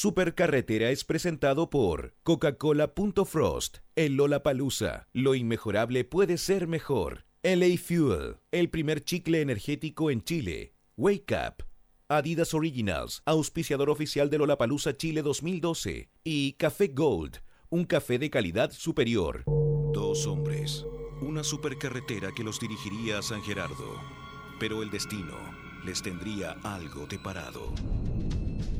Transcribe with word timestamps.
Supercarretera 0.00 0.90
es 0.90 1.02
presentado 1.02 1.70
por 1.70 2.14
Coca-Cola.Frost, 2.22 3.78
el 3.96 4.14
Lollapalooza. 4.14 5.08
Lo 5.12 5.34
inmejorable 5.34 6.04
puede 6.04 6.38
ser 6.38 6.68
mejor. 6.68 7.26
LA 7.42 7.76
Fuel, 7.84 8.36
el 8.52 8.70
primer 8.70 9.02
chicle 9.02 9.40
energético 9.40 10.12
en 10.12 10.22
Chile. 10.22 10.76
Wake 10.96 11.34
Up. 11.34 11.64
Adidas 12.06 12.54
Originals, 12.54 13.22
auspiciador 13.24 13.90
oficial 13.90 14.30
de 14.30 14.38
Lollapalooza 14.38 14.96
Chile 14.96 15.22
2012. 15.22 16.10
Y 16.22 16.52
Café 16.52 16.92
Gold, 16.94 17.38
un 17.68 17.84
café 17.84 18.20
de 18.20 18.30
calidad 18.30 18.70
superior. 18.70 19.42
Dos 19.92 20.28
hombres, 20.28 20.86
una 21.22 21.42
supercarretera 21.42 22.30
que 22.36 22.44
los 22.44 22.60
dirigiría 22.60 23.18
a 23.18 23.22
San 23.22 23.42
Gerardo. 23.42 24.00
Pero 24.60 24.84
el 24.84 24.90
destino 24.90 25.34
les 25.84 26.00
tendría 26.02 26.52
algo 26.62 27.08
deparado. 27.08 27.74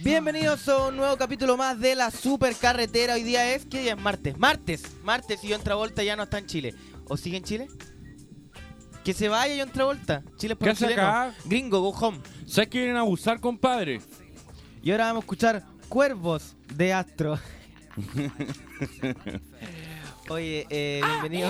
Bienvenidos 0.00 0.68
a 0.68 0.88
un 0.88 0.96
nuevo 0.96 1.16
capítulo 1.16 1.56
más 1.56 1.80
de 1.80 1.96
la 1.96 2.12
supercarretera. 2.12 3.14
Hoy 3.14 3.24
día 3.24 3.52
es, 3.52 3.66
¿qué 3.66 3.80
día 3.80 3.94
es? 3.94 4.00
Martes. 4.00 4.38
Martes. 4.38 4.82
Martes 5.02 5.42
y 5.42 5.50
John 5.52 5.60
Travolta 5.62 6.04
ya 6.04 6.14
no 6.14 6.22
está 6.22 6.38
en 6.38 6.46
Chile. 6.46 6.72
¿O 7.08 7.16
sigue 7.16 7.38
en 7.38 7.42
Chile? 7.42 7.66
Que 9.04 9.12
se 9.12 9.28
vaya 9.28 9.60
John 9.60 9.72
Travolta. 9.72 10.22
Chile 10.36 10.52
es 10.52 10.58
por 10.58 10.66
¿Qué 10.66 10.70
hace 10.72 10.86
acá? 10.92 11.34
Gringo, 11.44 11.80
go 11.80 11.88
home. 11.90 12.20
¿Sabes 12.46 12.70
que 12.70 12.78
vienen 12.78 12.96
a 12.96 13.00
abusar, 13.00 13.40
compadre? 13.40 14.00
Y 14.82 14.92
ahora 14.92 15.06
vamos 15.06 15.22
a 15.22 15.24
escuchar 15.24 15.64
Cuervos 15.88 16.54
de 16.74 16.92
Astro. 16.92 17.36
Oye, 20.28 20.64
eh, 20.70 21.00
bienvenido. 21.04 21.48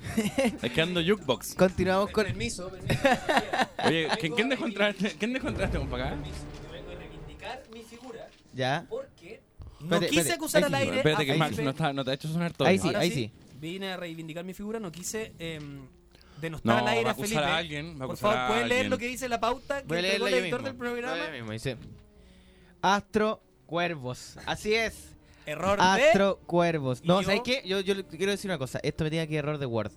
Es 0.62 0.72
que 0.72 0.80
ando 0.82 1.00
jukebox. 1.02 1.54
Continuamos 1.54 2.10
con 2.10 2.26
Oye, 3.86 4.08
¿quién, 4.18 4.32
quién 4.34 4.48
dejó 4.48 4.66
entrar, 4.66 4.94
quién 4.94 5.32
dejó 5.32 5.48
entrar 5.48 5.66
este 5.66 5.78
compa 5.78 5.96
acá? 5.96 6.16
Ya. 8.52 8.86
Porque 8.88 9.40
no 9.80 9.96
Espérate, 9.96 10.06
quise 10.08 10.20
espérate. 10.20 10.32
acusar 10.34 10.64
Ahí 10.64 10.64
al 10.64 10.70
sí, 10.70 10.76
aire. 10.82 10.96
Espérate 10.98 11.22
a 11.22 11.26
que 11.26 11.34
Max 11.38 11.50
Felipe. 11.50 11.64
no, 11.64 11.70
está, 11.70 11.92
no 11.92 12.04
te 12.04 12.10
ha 12.10 12.14
hecho 12.14 12.28
sonar 12.28 12.52
todo. 12.52 12.68
Ahí 12.68 12.78
sí, 12.78 12.86
Ahora 12.88 12.98
ahí 13.00 13.10
sí. 13.10 13.32
Vine 13.60 13.92
a 13.92 13.96
reivindicar 13.96 14.44
mi 14.44 14.54
figura, 14.54 14.80
no 14.80 14.90
quise 14.90 15.32
em, 15.38 15.86
denostar 16.40 16.72
No, 16.74 16.78
al 16.80 16.88
aire 16.88 17.04
va 17.04 17.10
a 17.10 17.12
a 17.12 17.14
acusar 17.14 17.28
Felipe. 17.28 17.50
a 17.52 17.56
alguien, 17.56 17.86
va 17.92 18.04
a 18.04 18.06
Por 18.08 18.16
acusar 18.16 18.30
favor, 18.30 18.38
a 18.38 18.46
¿puedes 18.48 18.68
leer 18.68 18.78
alguien. 18.80 18.90
lo 18.90 18.98
que 18.98 19.06
dice 19.06 19.28
la 19.28 19.40
pauta 19.40 19.82
que 19.82 19.86
Voy 19.86 19.98
a 19.98 20.00
entregó 20.00 20.24
leerla 20.24 20.28
el 20.28 20.34
yo 20.34 20.40
editor 20.40 20.60
mismo. 20.62 20.68
del 20.68 20.76
programa? 20.76 21.24
A 21.26 21.30
mismo, 21.30 21.52
Dice 21.52 21.76
Astro 22.82 23.42
Cuervos. 23.66 24.36
Así 24.46 24.74
es. 24.74 25.09
Error 25.50 25.78
de... 25.78 25.84
Astro 25.84 26.40
Cuervos. 26.46 27.02
No, 27.04 27.20
¿Y 27.20 27.24
¿sabes 27.24 27.38
yo? 27.38 27.42
qué? 27.44 27.62
Yo, 27.66 27.80
yo 27.80 27.94
le 27.94 28.04
quiero 28.04 28.32
decir 28.32 28.50
una 28.50 28.58
cosa. 28.58 28.80
Esto 28.82 29.04
me 29.04 29.10
tiene 29.10 29.28
que 29.28 29.36
error 29.36 29.58
de 29.58 29.66
Word. 29.66 29.92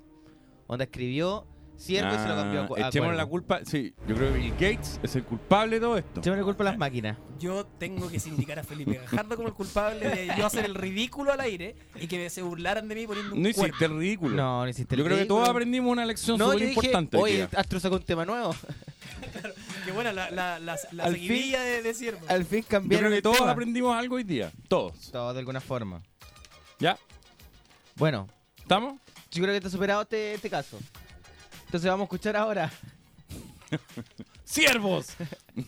Donde 0.68 0.86
escribió 0.86 1.46
Ciervo 1.78 2.14
y 2.14 2.18
se 2.18 2.28
lo 2.28 2.36
cambió 2.36 2.62
a, 2.62 2.68
cu- 2.68 2.76
Ah, 2.78 2.88
Echémosle 2.88 3.18
la 3.18 3.26
culpa. 3.26 3.59
Sí, 3.66 3.94
yo 4.08 4.16
creo 4.16 4.31
que 4.31 4.40
Bill 4.40 4.52
Gates 4.54 5.00
es 5.02 5.16
el 5.16 5.24
culpable 5.24 5.76
de 5.76 5.81
todo 5.81 5.98
esto. 5.98 6.20
Echémosle 6.20 6.44
culpa 6.44 6.64
a 6.64 6.66
las 6.66 6.78
máquinas. 6.78 7.18
Yo 7.40 7.66
tengo 7.66 8.09
que 8.09 8.20
sindicar 8.20 8.59
a 8.59 8.64
Felipe 8.64 8.94
Gajardo 8.94 9.36
como 9.36 9.48
el 9.48 9.54
culpable 9.56 10.08
de 10.08 10.28
yo 10.38 10.46
hacer 10.46 10.66
el 10.66 10.76
ridículo 10.76 11.34
al 11.34 11.40
aire 11.42 11.76
y 12.00 12.08
que 12.08 12.30
se 12.30 12.42
burlaran 12.44 12.88
de 12.88 12.96
mí 12.96 13.08
poniendo 13.08 13.34
un 13.36 13.42
No 13.42 13.50
cuerpo. 13.52 13.66
hiciste 13.68 13.86
el 13.86 13.98
ridículo. 13.98 14.36
No, 14.36 14.62
no 14.64 14.70
hiciste 14.70 14.96
el 14.96 15.00
Yo 15.00 15.06
creo 15.06 15.16
que 15.18 15.22
ridículo. 15.24 15.40
todos 15.42 15.50
aprendimos 15.50 15.92
una 15.92 16.06
lección 16.06 16.38
No, 16.38 16.46
yo 16.54 16.59
súper 16.59 16.68
importante. 16.70 17.18
hoy 17.18 17.31
oye. 17.34 17.48
Astro 17.56 17.80
sacó 17.80 17.96
un 17.96 18.04
tema 18.04 18.24
nuevo. 18.24 18.56
Qué 19.86 19.92
buena 19.92 20.12
la, 20.14 20.32
la, 20.32 20.60
la, 20.60 20.78
la 20.92 21.04
Al 21.04 21.14
seguidilla 21.14 21.62
de, 21.62 21.82
de 21.82 21.94
Ciervo. 21.94 22.26
Al 22.28 22.46
fin 22.46 22.62
Yo 22.62 22.68
cambiaron 22.68 23.08
creo 23.10 23.18
que 23.18 23.22
todos 23.22 23.42
aprendimos 23.42 23.96
algo 23.96 24.16
hoy 24.16 24.24
día. 24.24 24.52
Todos. 24.68 25.12
Todo 25.12 25.34
de 25.34 25.40
alguna 25.40 25.62
forma. 25.62 26.02
¿Ya? 26.80 26.98
Bueno, 27.96 28.28
¿Estamos? 28.58 29.00
yo 29.32 29.42
creo 29.42 29.54
que 29.54 29.58
está 29.58 29.70
superado 29.70 30.02
este, 30.04 30.34
este 30.36 30.50
caso. 30.50 30.80
Entonces 31.66 31.90
vamos 31.90 32.04
a 32.04 32.06
escuchar 32.06 32.36
ahora. 32.38 32.72
¡Siervos! 34.44 35.16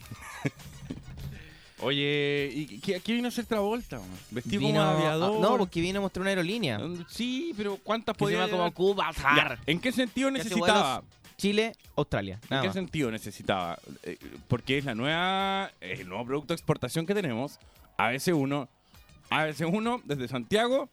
Oye, 1.82 2.50
¿y 2.54 2.80
qué, 2.80 3.00
qué 3.00 3.12
vino 3.12 3.26
a 3.26 3.28
hacer 3.28 3.44
Travolta? 3.44 3.98
man? 3.98 4.08
Vestido 4.30 4.60
Vino- 4.60 4.80
como 4.80 4.96
aviador. 4.98 5.40
no, 5.40 5.58
porque 5.58 5.80
vino 5.82 5.98
a 5.98 6.02
mostrar 6.02 6.22
una 6.22 6.30
aerolínea. 6.30 6.80
Sí, 7.08 7.52
pero 7.54 7.76
¿cuántas 7.82 8.16
podía 8.16 8.48
como? 8.48 8.72
Cuba 8.72 9.10
¿En 9.66 9.78
qué 9.78 9.92
sentido 9.92 10.30
necesitaba? 10.30 11.02
Chile, 11.36 11.72
Australia. 11.96 12.40
¿En 12.50 12.60
qué 12.60 12.66
más. 12.68 12.72
sentido 12.74 13.10
necesitaba? 13.10 13.78
Eh, 14.02 14.18
Porque 14.48 14.78
es 14.78 14.84
la 14.84 14.94
nueva, 14.94 15.70
eh, 15.80 15.96
el 16.00 16.08
nuevo 16.08 16.24
producto 16.24 16.48
de 16.54 16.56
exportación 16.56 17.04
que 17.06 17.14
tenemos, 17.14 17.58
ABC1, 17.98 18.68
ABC1 19.30 20.02
desde 20.04 20.28
Santiago 20.28 20.88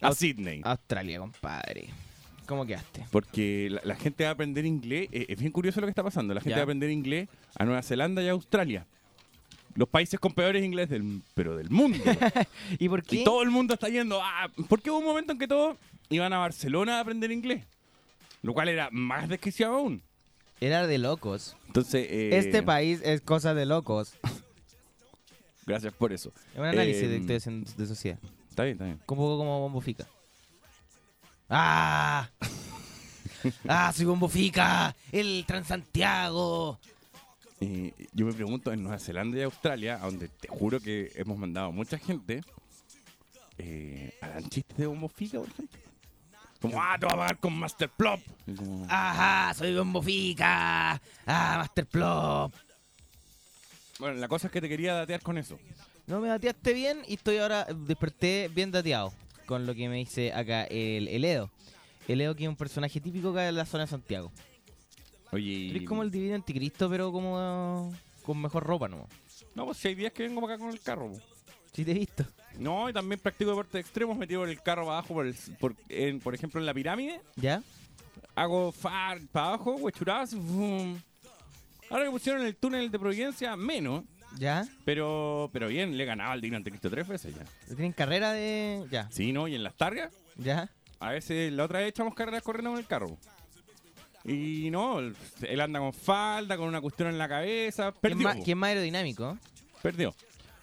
a 0.00 0.08
Aust- 0.08 0.18
Sydney. 0.18 0.60
Australia, 0.64 1.18
compadre. 1.18 1.88
¿Cómo 2.46 2.66
quedaste? 2.66 3.04
Porque 3.10 3.68
la, 3.70 3.80
la 3.84 3.94
gente 3.96 4.24
va 4.24 4.30
a 4.30 4.32
aprender 4.32 4.64
inglés, 4.66 5.08
eh, 5.12 5.26
es 5.28 5.38
bien 5.38 5.52
curioso 5.52 5.80
lo 5.80 5.86
que 5.86 5.90
está 5.90 6.02
pasando, 6.02 6.34
la 6.34 6.40
gente 6.40 6.50
Ya. 6.50 6.56
va 6.56 6.62
a 6.62 6.64
aprender 6.64 6.90
inglés 6.90 7.28
a 7.58 7.64
Nueva 7.64 7.82
Zelanda 7.82 8.22
y 8.22 8.28
a 8.28 8.32
Australia. 8.32 8.86
Los 9.74 9.88
países 9.88 10.20
con 10.20 10.32
peores 10.34 10.62
inglés 10.62 10.90
del, 10.90 11.22
pero 11.34 11.56
del 11.56 11.70
mundo. 11.70 11.98
¿Y 12.78 12.88
por 12.88 13.02
qué? 13.02 13.20
y 13.20 13.24
todo 13.24 13.42
el 13.42 13.50
mundo 13.50 13.72
está 13.74 13.88
yendo 13.88 14.20
a... 14.22 14.50
Porque 14.68 14.90
hubo 14.90 14.98
un 14.98 15.04
momento 15.06 15.32
en 15.32 15.38
que 15.38 15.48
todos 15.48 15.76
iban 16.10 16.32
a 16.34 16.38
Barcelona 16.38 16.98
a 16.98 17.00
aprender 17.00 17.30
inglés. 17.30 17.64
Lo 18.42 18.52
cual 18.54 18.68
era 18.68 18.88
más 18.90 19.28
desquiciado 19.28 19.74
aún. 19.76 20.02
Era 20.60 20.86
de 20.86 20.98
locos. 20.98 21.56
Entonces... 21.66 22.06
eh, 22.10 22.36
Este 22.38 22.62
país 22.62 23.00
es 23.04 23.20
cosa 23.20 23.54
de 23.54 23.66
locos. 23.66 24.14
Gracias 25.66 25.92
por 25.94 26.12
eso. 26.12 26.32
Es 26.52 26.58
un 26.58 26.64
análisis 26.66 27.02
Eh, 27.04 27.08
de, 27.08 27.20
de, 27.20 27.64
de 27.76 27.86
sociedad. 27.86 28.18
Está 28.50 28.64
bien, 28.64 28.74
está 28.74 28.84
bien. 28.84 28.96
Un 29.00 29.06
poco 29.16 29.38
como 29.38 29.60
Bombo 29.60 29.80
Fica. 29.80 30.06
¡Ah! 31.48 32.28
¡Ah, 33.68 33.92
soy 33.94 34.04
Bombo 34.06 34.28
Fica! 34.28 34.94
¡El 35.10 35.44
Transantiago! 35.46 36.78
Eh, 37.60 37.92
yo 38.12 38.26
me 38.26 38.32
pregunto, 38.32 38.72
en 38.72 38.82
Nueva 38.82 38.98
Zelanda 38.98 39.38
y 39.38 39.42
Australia, 39.42 39.96
a 40.02 40.06
donde 40.06 40.28
te 40.28 40.48
juro 40.48 40.80
que 40.80 41.12
hemos 41.14 41.38
mandado 41.38 41.70
mucha 41.70 41.96
gente, 41.96 42.42
eh, 43.58 44.12
¿harán 44.20 44.48
chistes 44.48 44.76
de 44.76 44.86
homofilia, 44.86 45.38
por 45.40 45.48
ejemplo? 45.48 45.78
Como, 46.62 46.80
ah, 46.80 46.96
te 46.98 47.06
va 47.06 47.12
a 47.12 47.16
pagar 47.16 47.38
con 47.38 47.52
Master 47.58 47.90
Plop. 47.90 48.20
Y 48.46 48.54
como, 48.54 48.86
¡Ajá! 48.88 49.52
¡Soy 49.54 49.74
Bombo 49.74 50.00
Fica! 50.00 50.92
¡Ah, 51.26 51.56
Master 51.58 51.86
Plop! 51.86 52.54
Bueno, 53.98 54.18
la 54.18 54.28
cosa 54.28 54.46
es 54.46 54.52
que 54.52 54.60
te 54.60 54.68
quería 54.68 54.94
datear 54.94 55.20
con 55.20 55.36
eso. 55.38 55.58
No 56.06 56.20
me 56.20 56.28
dateaste 56.28 56.72
bien 56.72 57.02
y 57.06 57.14
estoy 57.14 57.38
ahora, 57.38 57.64
desperté 57.64 58.48
bien 58.52 58.70
dateado 58.70 59.12
con 59.46 59.66
lo 59.66 59.74
que 59.74 59.88
me 59.88 59.96
dice 59.96 60.32
acá 60.32 60.64
el, 60.64 61.08
el 61.08 61.24
Edo. 61.24 61.50
El 62.08 62.20
Edo 62.20 62.34
que 62.34 62.44
es 62.44 62.48
un 62.48 62.56
personaje 62.56 63.00
típico 63.00 63.30
acá 63.30 63.42
de 63.42 63.52
la 63.52 63.66
zona 63.66 63.84
de 63.84 63.90
Santiago. 63.90 64.32
Oye, 65.30 65.76
Es 65.76 65.84
como 65.88 66.02
el 66.02 66.10
divino 66.10 66.34
anticristo, 66.34 66.88
pero 66.90 67.10
como 67.12 67.92
con 68.24 68.40
mejor 68.40 68.64
ropa, 68.64 68.88
¿no? 68.88 69.08
no, 69.54 69.66
pues 69.66 69.78
si 69.78 69.88
hay 69.88 69.94
días 69.94 70.12
que 70.12 70.22
vengo 70.24 70.40
para 70.40 70.54
acá 70.54 70.64
con 70.64 70.72
el 70.72 70.80
carro. 70.80 71.10
po. 71.12 71.20
Sí 71.72 71.84
te 71.84 71.90
he 71.92 71.94
visto. 71.94 72.24
No, 72.58 72.88
y 72.88 72.92
también 72.92 73.18
practico 73.20 73.50
deportes 73.50 73.80
extremos, 73.80 74.16
metido 74.16 74.44
en 74.44 74.50
el 74.50 74.62
carro 74.62 74.84
para 74.86 74.98
abajo, 74.98 75.14
por, 75.14 75.26
el, 75.26 75.34
por, 75.58 75.74
en- 75.88 76.20
por 76.20 76.34
ejemplo, 76.34 76.60
en 76.60 76.66
la 76.66 76.74
pirámide. 76.74 77.20
¿Ya? 77.36 77.62
Hago 78.34 78.72
far 78.72 79.20
para 79.32 79.48
abajo, 79.48 79.72
huechuradas. 79.76 80.34
vum. 80.34 80.98
Ahora 81.90 82.04
que 82.04 82.10
pusieron 82.10 82.42
el 82.42 82.56
túnel 82.56 82.90
de 82.90 82.98
Providencia, 82.98 83.56
menos. 83.56 84.04
¿Ya? 84.38 84.66
Pero, 84.86 85.50
pero 85.52 85.68
bien, 85.68 85.96
le 85.98 86.04
ganaba 86.06 86.32
al 86.32 86.40
Digno 86.40 86.56
Anticristo 86.56 86.88
tres 86.88 87.06
veces 87.06 87.34
ya. 87.34 87.44
¿Tienen 87.66 87.92
carrera 87.92 88.32
de...? 88.32 88.84
Ya. 88.90 89.10
Sí, 89.10 89.30
¿no? 89.32 89.46
Y 89.48 89.54
en 89.54 89.62
las 89.62 89.74
targas, 89.76 90.10
¿Ya? 90.36 90.70
a 91.00 91.10
veces 91.10 91.52
la 91.52 91.64
otra 91.64 91.80
vez 91.80 91.88
echamos 91.90 92.14
carreras 92.14 92.42
corriendo 92.42 92.70
con 92.70 92.78
el 92.78 92.86
carro. 92.86 93.18
Y 94.24 94.70
no, 94.70 95.00
él 95.00 95.60
anda 95.60 95.80
con 95.80 95.92
falda, 95.92 96.56
con 96.56 96.68
una 96.68 96.80
cuestión 96.80 97.08
en 97.08 97.18
la 97.18 97.28
cabeza. 97.28 97.90
¿Quién 97.90 98.00
Perdió. 98.00 98.22
más, 98.28 98.36
quién 98.44 98.56
más 98.56 98.68
aerodinámico? 98.68 99.36
Perdió. 99.82 100.14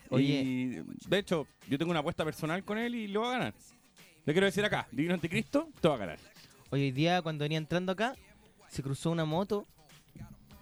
Oye. 0.10 0.42
Y 0.42 0.66
de 1.08 1.18
hecho, 1.20 1.48
yo 1.68 1.78
tengo 1.78 1.92
una 1.92 2.00
apuesta 2.00 2.24
personal 2.26 2.64
con 2.64 2.78
él 2.78 2.96
y 2.96 3.08
lo 3.08 3.22
va 3.22 3.30
a 3.30 3.32
ganar. 3.38 3.54
Le 4.26 4.34
quiero 4.34 4.46
decir 4.46 4.64
acá, 4.66 4.88
Divino 4.92 5.14
Anticristo, 5.14 5.70
te 5.82 5.88
va 5.88 5.96
a 5.96 5.98
ganar. 5.98 6.20
Hoy 6.72 6.92
día, 6.92 7.22
cuando 7.22 7.44
venía 7.44 7.58
entrando 7.58 7.92
acá, 7.92 8.16
se 8.70 8.84
cruzó 8.84 9.12
una 9.12 9.26
moto 9.26 9.66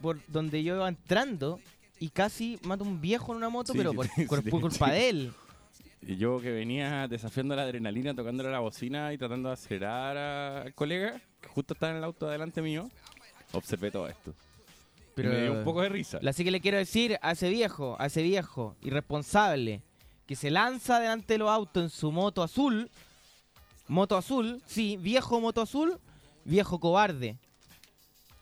por 0.02 0.20
donde 0.28 0.64
yo 0.64 0.76
iba 0.76 0.88
entrando 0.88 1.60
y 2.00 2.10
casi 2.10 2.60
mato 2.64 2.84
a 2.84 2.88
un 2.88 3.02
viejo 3.02 3.32
en 3.32 3.38
una 3.38 3.50
moto, 3.50 3.74
Sí, 3.74 3.78
pero 3.78 3.94
por, 3.96 4.08
sí, 4.08 4.26
por- 4.26 4.42
sí, 4.44 4.50
por 4.50 4.62
culpa 4.62 4.92
de 4.92 5.10
él. 5.10 5.34
Y 6.02 6.16
yo 6.16 6.40
que 6.40 6.52
venía 6.52 7.08
desafiando 7.08 7.56
la 7.56 7.64
adrenalina, 7.64 8.14
tocándole 8.14 8.52
la 8.52 8.60
bocina 8.60 9.12
y 9.14 9.18
tratando 9.18 9.50
de 9.50 9.54
acelerar 9.54 10.16
al 10.16 10.74
colega, 10.74 11.20
que 11.42 11.48
justo 11.50 11.74
estaba 11.74 11.92
en 11.92 11.98
el 11.98 12.04
auto 12.04 12.28
delante 12.28 12.62
mío, 12.62 12.90
observé 13.52 13.92
todo 13.92 14.08
esto. 14.08 14.34
Pero 15.18 15.30
me 15.32 15.42
dio 15.42 15.54
un 15.54 15.64
poco 15.64 15.82
de 15.82 15.90
risa. 15.90 16.20
Así 16.26 16.44
que 16.44 16.52
le 16.52 16.62
quiero 16.62 16.78
decir 16.78 17.18
a 17.22 17.32
ese 17.32 17.50
viejo, 17.50 17.96
a 18.00 18.06
ese 18.06 18.22
viejo 18.22 18.76
irresponsable, 18.82 19.82
que 20.26 20.36
se 20.36 20.52
lanza 20.52 21.00
delante 21.00 21.34
de 21.34 21.38
los 21.40 21.50
autos 21.50 21.84
en 21.84 21.90
su 21.90 22.12
moto 22.12 22.44
azul. 22.44 22.90
Moto 23.88 24.16
azul, 24.18 24.62
sí, 24.66 24.98
viejo 24.98 25.40
moto 25.42 25.62
azul, 25.62 26.00
viejo 26.46 26.80
cobarde. 26.80 27.38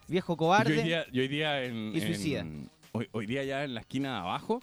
Viejo 0.07 0.33
Yo 0.33 0.38
cobarde. 0.38 0.77
hoy 0.77 0.83
día, 0.83 1.06
yo 1.12 1.22
hoy 1.22 1.27
día 1.27 1.63
en, 1.63 1.95
Y 1.95 2.01
suicida. 2.01 2.39
en- 2.42 2.69
hoy, 2.92 3.07
hoy 3.12 3.25
día 3.25 3.44
ya 3.44 3.63
en 3.63 3.74
la 3.74 3.81
esquina 3.81 4.12
de 4.13 4.19
abajo 4.19 4.62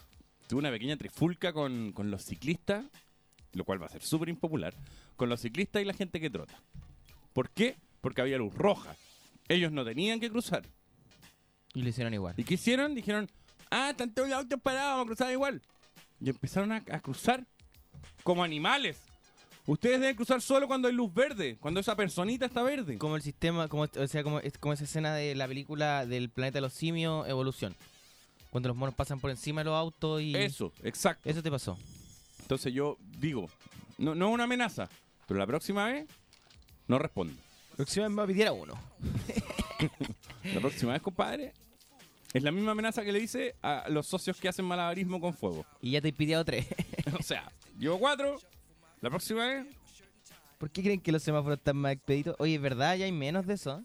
tuve 0.49 0.61
una 0.61 0.70
pequeña 0.70 0.97
trifulca 0.97 1.53
con, 1.53 1.93
con 1.93 2.11
los 2.11 2.25
ciclistas, 2.25 2.85
lo 3.53 3.64
cual 3.64 3.81
va 3.82 3.87
a 3.87 3.91
ser 3.91 4.03
súper 4.03 4.29
impopular, 4.29 4.75
con 5.17 5.29
los 5.29 5.41
ciclistas 5.41 5.82
y 5.82 5.85
la 5.85 5.94
gente 5.94 6.20
que 6.20 6.31
trota. 6.31 6.61
¿Por 7.32 7.49
qué? 7.50 7.76
Porque 8.00 8.20
había 8.20 8.38
luz 8.38 8.55
roja. 8.55 8.94
Ellos 9.49 9.73
no 9.73 9.85
tenían 9.85 10.20
que 10.20 10.31
cruzar. 10.31 10.62
Y 11.75 11.83
lo 11.83 11.89
hicieron 11.89 12.13
igual. 12.13 12.35
¿Y 12.37 12.45
qué 12.45 12.55
hicieron? 12.55 12.95
Dijeron, 12.95 13.31
ah, 13.71 13.91
están 13.91 14.13
todos 14.13 14.29
los 14.29 14.39
autos 14.39 14.61
parados, 14.61 14.93
vamos 14.93 15.05
a 15.05 15.07
cruzar 15.07 15.33
igual. 15.33 15.63
Y 16.21 16.31
empezaron 16.31 16.73
a, 16.73 16.77
a 16.77 17.01
cruzar 17.01 17.47
como 18.23 18.45
animales. 18.45 18.99
Ustedes 19.65 20.01
deben 20.01 20.17
cruzar 20.17 20.43
solo 20.43 20.67
cuando 20.67 20.89
hay 20.89 20.95
luz 20.95 21.13
verde, 21.15 21.57
cuando 21.61 21.79
esa 21.79 21.95
personita 21.95 22.47
está 22.47 22.63
verde. 22.63 22.99
Como 22.99 23.15
el 23.15 23.23
sistema, 23.23 23.69
como, 23.69 23.85
o 23.85 24.07
sea, 24.09 24.25
como, 24.25 24.41
es 24.41 24.59
como 24.59 24.73
esa 24.73 24.85
escena 24.85 25.15
de 25.15 25.37
la 25.37 25.47
película 25.47 26.05
del 26.05 26.31
planeta 26.31 26.57
de 26.57 26.63
los 26.63 26.73
simios, 26.73 27.29
Evolución. 27.29 27.75
Cuando 28.51 28.69
los 28.69 28.77
monos 28.77 28.95
pasan 28.95 29.21
por 29.21 29.31
encima 29.31 29.61
de 29.61 29.67
los 29.67 29.75
autos 29.75 30.21
y... 30.21 30.35
Eso, 30.35 30.73
exacto. 30.83 31.29
Eso 31.29 31.43
te 31.43 31.51
pasó. 31.51 31.79
Entonces 32.41 32.75
yo 32.75 32.99
digo, 33.19 33.49
no, 33.99 34.15
no 34.15 34.29
es 34.29 34.35
una 34.35 34.45
amenaza, 34.45 34.89
pero 35.27 35.39
la 35.39 35.47
próxima 35.47 35.87
vez 35.87 36.07
no 36.89 36.99
respondo. 36.99 37.35
Próxima 37.77 38.07
vez 38.07 38.11
me 38.11 38.17
va 38.17 38.25
a 38.25 38.27
pedir 38.27 38.49
a 38.49 38.53
uno. 38.53 38.75
La 40.55 40.61
próxima 40.61 40.93
vez, 40.93 41.03
compadre, 41.03 41.53
es 42.33 42.43
la 42.43 42.50
misma 42.50 42.73
amenaza 42.73 43.05
que 43.05 43.12
le 43.12 43.21
dice 43.21 43.55
a 43.62 43.85
los 43.89 44.06
socios 44.06 44.39
que 44.39 44.49
hacen 44.49 44.65
malabarismo 44.65 45.21
con 45.21 45.35
fuego. 45.35 45.67
Y 45.81 45.93
ya 45.93 46.00
te 46.00 46.09
he 46.09 46.12
pidiado 46.12 46.44
tres. 46.44 46.67
o 47.19 47.23
sea, 47.23 47.50
llevo 47.79 47.99
cuatro, 47.99 48.39
la 49.00 49.11
próxima 49.11 49.47
vez... 49.47 49.67
¿Por 50.59 50.71
qué 50.71 50.83
creen 50.83 51.00
que 51.00 51.11
los 51.11 51.23
semáforos 51.23 51.59
están 51.59 51.77
más 51.77 51.93
expeditos? 51.93 52.37
Oye, 52.39 52.55
¿es 52.55 52.61
verdad? 52.61 52.97
Ya 52.97 53.05
hay 53.05 53.12
menos 53.12 53.47
de 53.47 53.55
eso. 53.55 53.83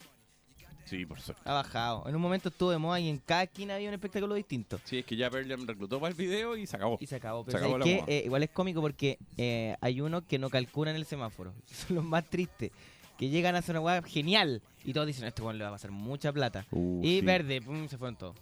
Sí, 0.85 1.05
por 1.05 1.19
suerte. 1.19 1.41
Ha 1.43 1.53
bajado. 1.53 2.07
En 2.07 2.15
un 2.15 2.21
momento 2.21 2.47
estuvo 2.49 2.71
de 2.71 2.77
moda 2.77 2.99
y 2.99 3.09
en 3.09 3.17
cada 3.17 3.43
esquina 3.43 3.75
había 3.75 3.89
un 3.89 3.95
espectáculo 3.95 4.35
distinto. 4.35 4.79
Sí, 4.85 4.99
es 4.99 5.05
que 5.05 5.17
ya 5.17 5.29
Pearl 5.29 5.49
Jam 5.49 5.65
reclutó 5.67 5.99
para 5.99 6.11
el 6.11 6.17
video 6.17 6.55
y 6.55 6.65
se 6.65 6.75
acabó. 6.77 6.97
Y 7.01 7.07
se 7.07 7.15
acabó. 7.15 7.43
Se 7.43 7.51
Pero 7.51 7.57
acabó 7.57 7.73
¿sabes 7.73 7.87
la 7.87 7.93
qué? 7.93 8.01
moda. 8.01 8.13
Eh, 8.13 8.21
igual 8.25 8.43
es 8.43 8.49
cómico 8.51 8.79
porque 8.79 9.17
eh, 9.35 9.75
hay 9.81 9.99
unos 9.99 10.23
que 10.23 10.37
no 10.39 10.49
calculan 10.49 10.95
el 10.95 11.05
semáforo. 11.05 11.53
Son 11.65 11.95
los 11.95 12.05
más 12.05 12.23
tristes. 12.29 12.71
Que 13.17 13.29
llegan 13.29 13.55
a 13.55 13.59
hacer 13.59 13.73
una 13.75 13.81
weá 13.81 14.01
genial 14.03 14.61
y 14.83 14.93
todos 14.93 15.07
dicen, 15.07 15.25
este 15.25 15.41
weón 15.41 15.57
le 15.57 15.63
va 15.63 15.69
a 15.69 15.73
pasar 15.73 15.91
mucha 15.91 16.31
plata. 16.31 16.65
Uh, 16.71 17.01
y 17.03 17.19
sí, 17.19 17.25
verde, 17.25 17.61
pum, 17.61 17.87
se 17.87 17.97
fueron 17.97 18.15
todos. 18.15 18.35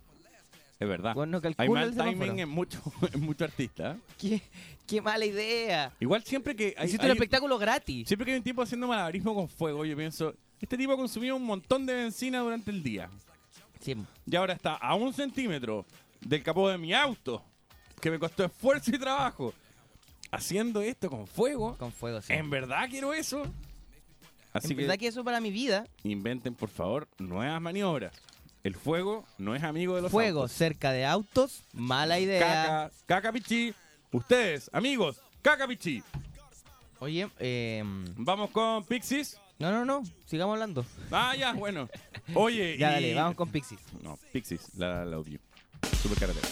Es 0.77 0.87
verdad. 0.87 1.15
Weón 1.15 1.31
no 1.31 1.39
Hay 1.57 1.69
mal 1.69 1.87
el 1.89 1.95
timing 1.95 2.39
en 2.39 2.49
muchos 2.49 2.81
en 3.13 3.21
mucho 3.21 3.45
artistas. 3.45 3.95
¿eh? 3.95 3.99
¿Qué, 4.17 4.41
qué 4.85 5.01
mala 5.01 5.25
idea. 5.25 5.93
Igual 6.01 6.23
siempre 6.23 6.55
que 6.55 6.75
hay, 6.77 6.87
Hiciste 6.87 7.05
hay- 7.05 7.11
un 7.11 7.17
espectáculo 7.17 7.57
gratis. 7.57 8.07
siempre 8.07 8.25
que 8.25 8.31
hay 8.33 8.37
un 8.37 8.43
tipo 8.43 8.61
haciendo 8.61 8.85
malabarismo 8.87 9.33
con 9.33 9.47
fuego, 9.47 9.85
yo 9.85 9.95
pienso, 9.95 10.35
este 10.59 10.77
tipo 10.77 10.97
consumió 10.97 11.35
un 11.37 11.43
montón 11.45 11.85
de 11.85 11.93
benzina 11.93 12.39
durante 12.39 12.71
el 12.71 12.83
día. 12.83 13.09
Sí. 13.79 13.95
Y 14.25 14.35
ahora 14.35 14.53
está 14.53 14.73
a 14.75 14.95
un 14.95 15.13
centímetro 15.13 15.85
del 16.19 16.43
capó 16.43 16.67
de 16.69 16.77
mi 16.77 16.93
auto, 16.93 17.41
que 18.01 18.11
me 18.11 18.19
costó 18.19 18.43
esfuerzo 18.43 18.91
y 18.93 18.99
trabajo, 18.99 19.53
haciendo 20.31 20.81
esto 20.81 21.09
con 21.09 21.25
fuego. 21.27 21.77
Con 21.77 21.91
fuego, 21.93 22.21
sí. 22.21 22.33
¿En 22.33 22.49
verdad 22.49 22.87
quiero 22.89 23.13
eso? 23.13 23.43
Así 24.55 24.71
en 24.71 24.77
que, 24.77 24.83
verdad 24.83 24.97
que 24.97 25.07
eso 25.07 25.23
para 25.23 25.41
mi 25.41 25.51
vida, 25.51 25.85
inventen, 26.03 26.55
por 26.55 26.69
favor, 26.69 27.07
nuevas 27.17 27.61
maniobras. 27.61 28.13
El 28.63 28.73
fuego 28.75 29.25
no 29.37 29.53
es 29.53 29.61
amigo 29.63 29.95
de 29.95 30.01
los 30.03 30.11
fuego 30.11 30.41
autos. 30.43 30.53
cerca 30.57 30.91
de 30.91 31.05
autos, 31.05 31.61
mala 31.73 32.19
idea. 32.19 32.39
Caca, 32.39 32.91
caca 33.05 33.31
pichi. 33.31 33.73
Ustedes, 34.11 34.69
amigos, 34.73 35.21
caca 35.41 35.67
pichi. 35.67 36.01
Oye, 36.99 37.29
eh, 37.39 37.83
Vamos 38.15 38.49
con 38.51 38.83
Pixies. 38.85 39.39
no, 39.59 39.69
no, 39.71 39.83
no, 39.85 40.03
sigamos 40.25 40.53
hablando. 40.53 40.85
Ah, 41.11 41.35
ya, 41.37 41.53
bueno. 41.53 41.89
Oye, 42.33 42.77
Ya, 42.79 42.91
y... 42.91 42.93
dale, 42.93 43.13
vamos 43.13 43.35
con 43.35 43.49
Pixies. 43.49 43.81
No, 44.01 44.17
Pixies, 44.31 44.73
la, 44.75 45.03
la 45.05 45.19
odio. 45.19 45.39
Super 46.01 46.17
carretera. 46.17 46.47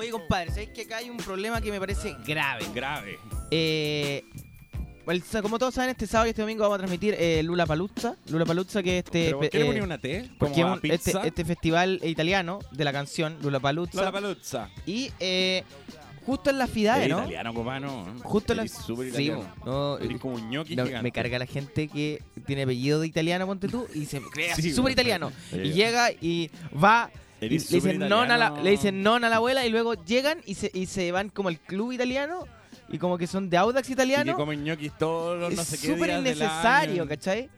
Oye, 0.00 0.10
compadre, 0.10 0.48
¿sabes 0.50 0.70
que 0.70 0.82
acá 0.82 0.96
hay 0.96 1.10
un 1.10 1.18
problema 1.18 1.60
que 1.60 1.70
me 1.70 1.78
parece 1.78 2.16
grave? 2.26 2.64
Grave. 2.74 3.18
Eh, 3.50 4.24
el- 5.06 5.22
como 5.42 5.58
todos 5.58 5.74
saben, 5.74 5.90
este 5.90 6.06
sábado 6.06 6.26
y 6.28 6.30
este 6.30 6.40
domingo 6.40 6.62
vamos 6.62 6.76
a 6.76 6.78
transmitir 6.78 7.14
eh, 7.18 7.42
Lula 7.42 7.66
Paluzza. 7.66 8.16
Lula 8.30 8.46
Paluzza, 8.46 8.82
que 8.82 8.98
es 8.98 9.04
este. 9.04 9.24
¿Pero 9.26 9.38
por 9.40 9.50
qué 9.50 9.58
le 9.58 9.64
eh, 9.64 9.66
ponía 9.66 9.82
una 9.84 9.98
T? 9.98 10.30
porque 10.38 10.64
un- 10.64 10.74
este, 10.82 10.88
pizza. 11.12 11.26
este 11.26 11.44
festival 11.44 12.00
italiano 12.02 12.60
de 12.72 12.84
la 12.84 12.92
canción 12.92 13.36
Lula 13.42 13.60
Paluzza. 13.60 13.98
Lollapalooza. 13.98 14.70
Y 14.86 15.10
eh, 15.20 15.64
justo 16.24 16.48
en 16.48 16.56
la 16.58 16.66
FIDAE, 16.66 17.08
¿no? 17.08 17.18
italiano, 17.18 17.52
copano. 17.52 18.14
Justo 18.22 18.52
en 18.54 18.56
la. 18.56 18.68
Sí, 18.68 18.92
italiano. 19.06 19.52
no, 19.66 19.98
Eres 19.98 20.18
como 20.18 20.36
un 20.36 20.48
ñoqui 20.48 20.76
no, 20.76 20.86
gigante. 20.86 21.02
me 21.02 21.12
carga 21.12 21.38
la 21.38 21.46
gente 21.46 21.88
que 21.88 22.22
tiene 22.46 22.62
apellido 22.62 23.00
de 23.00 23.06
italiano, 23.06 23.46
ponte 23.46 23.68
tú, 23.68 23.86
y 23.94 24.06
se 24.06 24.22
cree 24.22 24.52
así 24.52 24.62
Sí, 24.62 24.72
súper 24.72 24.92
italiano. 24.92 25.30
Eh, 25.52 25.64
Y 25.66 25.72
llega 25.72 26.10
y 26.12 26.50
va 26.82 27.10
le 27.40 27.48
dicen, 27.48 27.98
non 28.08 28.30
a 28.30 28.36
la, 28.36 28.46
italiano. 28.46 28.62
le 28.62 28.70
dicen 28.70 29.02
non 29.02 29.24
a 29.24 29.28
la 29.28 29.36
abuela 29.36 29.64
y 29.66 29.70
luego 29.70 29.94
llegan 30.04 30.40
y 30.46 30.54
se, 30.54 30.70
y 30.74 30.86
se 30.86 31.10
van 31.12 31.30
como 31.30 31.48
al 31.48 31.58
club 31.58 31.92
italiano 31.92 32.46
y 32.88 32.98
como 32.98 33.16
que 33.16 33.26
son 33.26 33.48
de 33.48 33.56
Audax 33.56 33.86
Y 33.86 33.88
que 33.88 33.92
italiano. 33.94 34.36
comen 34.36 34.64
ñoquis 34.64 34.92
todos 34.98 35.38
no 35.54 35.64
sé 35.64 35.76
es 35.76 35.80
qué 35.82 35.94
súper 35.94 36.10
innecesario. 36.10 37.06
¿cachai? 37.06 37.48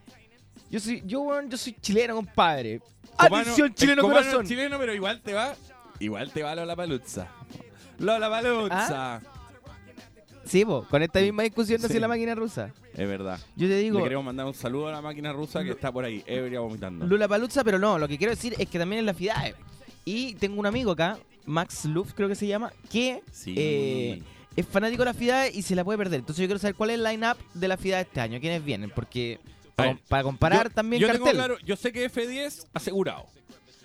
Yo 0.70 0.80
soy, 0.80 1.02
yo, 1.04 1.26
yo 1.48 1.56
soy 1.58 1.76
chileno, 1.80 2.14
compadre. 2.14 2.80
Atención, 3.18 3.74
chileno 3.74 4.02
corazón. 4.02 4.46
chileno, 4.46 4.78
pero 4.78 4.94
igual 4.94 5.20
te 5.20 5.34
va. 5.34 5.54
Igual 5.98 6.30
te 6.32 6.42
va 6.42 6.54
Lola 6.54 6.74
Paluzza. 6.74 7.28
Lola 7.98 8.30
Paluzza. 8.30 9.20
Sí, 10.52 10.64
po, 10.66 10.84
con 10.90 11.02
esta 11.02 11.18
misma 11.20 11.44
discusión 11.44 11.80
Sí. 11.80 11.98
la 11.98 12.08
máquina 12.08 12.34
rusa. 12.34 12.72
Es 12.94 13.08
verdad. 13.08 13.40
Yo 13.56 13.68
te 13.68 13.78
digo, 13.78 13.98
Le 13.98 14.04
queremos 14.04 14.24
mandar 14.26 14.44
un 14.46 14.52
saludo 14.54 14.88
a 14.88 14.92
la 14.92 15.00
máquina 15.00 15.32
rusa 15.32 15.64
que 15.64 15.70
está 15.70 15.90
por 15.90 16.04
ahí, 16.04 16.22
ebria 16.26 16.60
vomitando. 16.60 17.06
Lula 17.06 17.26
Paluzza, 17.26 17.64
pero 17.64 17.78
no, 17.78 17.98
lo 17.98 18.06
que 18.06 18.18
quiero 18.18 18.32
decir 18.34 18.54
es 18.58 18.68
que 18.68 18.78
también 18.78 19.00
es 19.00 19.06
la 19.06 19.14
FIDAE. 19.14 19.54
Y 20.04 20.34
tengo 20.34 20.60
un 20.60 20.66
amigo 20.66 20.90
acá, 20.92 21.18
Max 21.46 21.86
Luff, 21.86 22.12
creo 22.12 22.28
que 22.28 22.34
se 22.34 22.46
llama, 22.46 22.70
que 22.90 23.22
Sí. 23.32 23.54
eh, 23.56 24.22
es 24.54 24.66
fanático 24.66 25.02
de 25.02 25.06
la 25.06 25.14
FIDAE 25.14 25.52
y 25.54 25.62
se 25.62 25.74
la 25.74 25.84
puede 25.84 25.96
perder. 25.96 26.20
Entonces 26.20 26.42
yo 26.42 26.46
quiero 26.48 26.58
saber 26.58 26.74
cuál 26.74 26.90
es 26.90 26.94
el 26.96 27.04
line-up 27.04 27.38
de 27.54 27.68
la 27.68 27.76
FIDAE 27.78 28.02
este 28.02 28.20
año, 28.20 28.38
quiénes 28.38 28.62
vienen, 28.62 28.90
porque 28.90 29.40
para, 29.74 29.96
para 30.08 30.22
comparar 30.22 30.68
Yo- 30.68 30.74
también 30.74 31.00
yo 31.00 31.06
cartel. 31.08 31.24
tengo 31.24 31.36
claro, 31.38 31.56
yo 31.64 31.76
sé 31.76 31.92
que 31.92 32.04
F10 32.10 32.66
asegurado. 32.74 33.24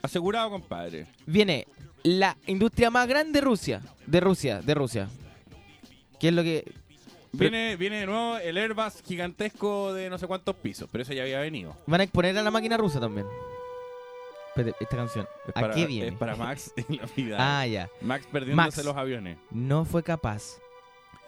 Asegurado, 0.01 0.49
compadre. 0.49 1.07
Viene 1.25 1.65
la 2.03 2.35
industria 2.45 2.89
más 2.89 3.07
grande 3.07 3.31
de 3.39 3.41
Rusia, 3.41 3.81
de 4.05 4.19
Rusia, 4.19 4.61
de 4.61 4.73
Rusia. 4.73 5.07
¿Qué 6.19 6.29
es 6.29 6.33
lo 6.33 6.43
que 6.43 6.71
Viene, 7.33 7.75
viene 7.75 7.99
de 7.99 8.05
nuevo 8.05 8.37
el 8.37 8.57
Airbus 8.57 9.01
gigantesco 9.05 9.93
de 9.93 10.09
no 10.09 10.17
sé 10.17 10.25
cuántos 10.27 10.55
pisos, 10.55 10.89
pero 10.91 11.03
eso 11.03 11.13
ya 11.13 11.23
había 11.23 11.39
venido. 11.39 11.75
van 11.85 12.01
a 12.01 12.03
exponer 12.03 12.37
a 12.37 12.41
la 12.41 12.49
máquina 12.51 12.77
rusa 12.77 12.99
también? 12.99 13.27
Espérate, 14.55 14.75
esta 14.83 14.95
canción. 14.95 15.27
Es 15.45 15.49
¿A 15.55 15.61
para, 15.61 15.73
qué 15.75 15.85
viene? 15.85 16.07
Es 16.09 16.15
para 16.15 16.35
Max 16.35 16.73
en 16.89 16.97
la 16.97 17.05
vida. 17.15 17.37
Ah, 17.39 17.67
ya. 17.67 17.89
Max 18.01 18.25
perdiéndose 18.31 18.77
Max. 18.77 18.85
los 18.85 18.95
aviones. 18.97 19.37
No 19.51 19.85
fue 19.85 20.01
capaz 20.01 20.57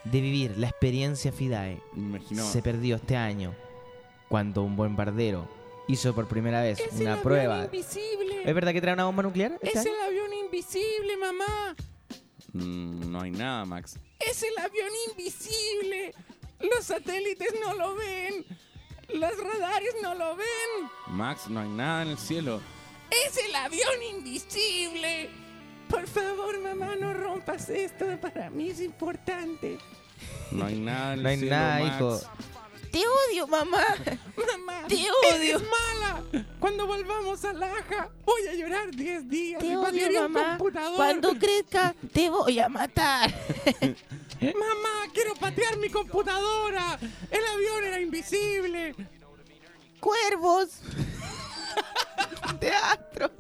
de 0.06 0.22
vivir 0.22 0.58
la 0.58 0.68
experiencia 0.70 1.32
FIDAE 1.32 1.80
imagino. 1.96 2.44
se 2.44 2.62
perdió 2.64 2.96
este 2.96 3.16
año 3.18 3.54
cuando 4.30 4.64
un 4.64 4.76
bombardero 4.78 5.48
hizo 5.88 6.16
por 6.16 6.28
primera 6.28 6.62
vez 6.62 6.82
una 7.00 7.22
prueba. 7.22 7.66
invisible. 7.66 8.44
¿Es 8.46 8.56
verdad 8.56 8.72
que 8.74 8.82
trae 8.82 8.94
una 8.94 9.06
bomba 9.06 9.22
nuclear? 9.24 9.52
este 9.62 9.70
Es 9.70 9.86
año? 9.86 9.92
el 9.94 10.08
avión 10.08 10.34
invisible, 10.46 11.18
mamá. 11.18 11.76
Mm, 12.54 13.12
no 13.12 13.22
hay 13.22 13.32
nada, 13.32 13.66
Max. 13.66 13.98
Es 14.20 14.44
el 14.44 14.58
avión 14.58 14.90
invisible. 15.10 16.14
Los 16.60 16.86
satélites 16.86 17.54
no 17.62 17.74
lo 17.76 17.96
ven. 17.96 18.46
Los 19.14 19.38
radares 19.38 19.96
no 20.02 20.14
lo 20.16 20.36
ven. 20.36 20.90
Max, 21.08 21.48
no 21.50 21.62
hay 21.62 21.70
nada 21.70 22.04
en 22.04 22.10
el 22.10 22.18
cielo. 22.18 22.62
Es 23.26 23.38
el 23.38 23.56
avión 23.56 24.04
invisible. 24.16 25.30
Por 25.90 26.06
favor, 26.08 26.60
mamá, 26.60 26.96
no 26.96 27.14
rompas 27.14 27.70
esto. 27.70 28.06
Para 28.22 28.50
mí 28.50 28.70
es 28.70 28.82
importante. 28.82 29.80
No 30.52 30.66
hay 30.66 30.80
nada 30.80 31.14
en 31.14 31.20
el 31.20 31.24
No 31.24 31.30
hay 31.30 31.38
cielo, 31.40 31.56
nada, 31.56 31.80
Max. 31.80 31.96
hijo. 31.96 32.22
Te 32.92 33.02
odio, 33.08 33.48
mamá. 33.48 33.84
Mamá, 34.36 34.88
Te 34.88 34.96
odio. 34.96 35.36
eres 35.36 35.62
mala. 35.62 36.24
Cuando 36.60 36.88
volvamos 36.88 37.44
a 37.46 37.54
Laja, 37.54 38.10
voy 38.26 38.48
a 38.48 38.54
llorar 38.54 38.92
10 38.92 39.30
días. 39.30 39.60
Te 39.60 39.68
y 39.68 39.76
odio, 39.76 40.30
mamá. 40.30 40.58
Cuando 40.96 41.34
crezca, 41.38 41.96
te 42.14 42.30
voy 42.30 42.60
a 42.60 42.70
matar. 42.70 43.30
Mamá, 44.42 45.12
quiero 45.14 45.34
patear 45.36 45.78
mi 45.78 45.90
computadora. 45.90 46.98
El 47.30 47.46
avión 47.46 47.84
era 47.84 48.00
invisible. 48.00 48.96
Cuervos. 50.00 50.70
Teatro. 52.60 53.32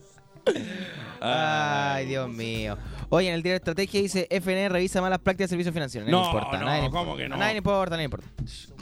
Ay, 1.21 2.05
Dios 2.05 2.29
mío. 2.29 2.77
Oye, 3.09 3.27
en 3.27 3.33
el 3.33 3.43
diario 3.43 3.53
de 3.53 3.57
estrategia 3.57 4.01
dice 4.01 4.27
FNE 4.29 4.69
revisa 4.69 5.01
malas 5.01 5.19
prácticas 5.19 5.49
de 5.49 5.53
servicios 5.53 5.73
financieros. 5.73 6.09
No, 6.09 6.25
importa, 6.25 6.59
no, 6.59 6.65
nadie 6.65 6.89
¿cómo 6.89 7.01
importa. 7.01 7.23
que 7.23 7.29
no? 7.29 7.37
Nadie 7.37 7.57
importa, 7.57 7.95
nadie 7.95 8.05
importa. 8.05 8.27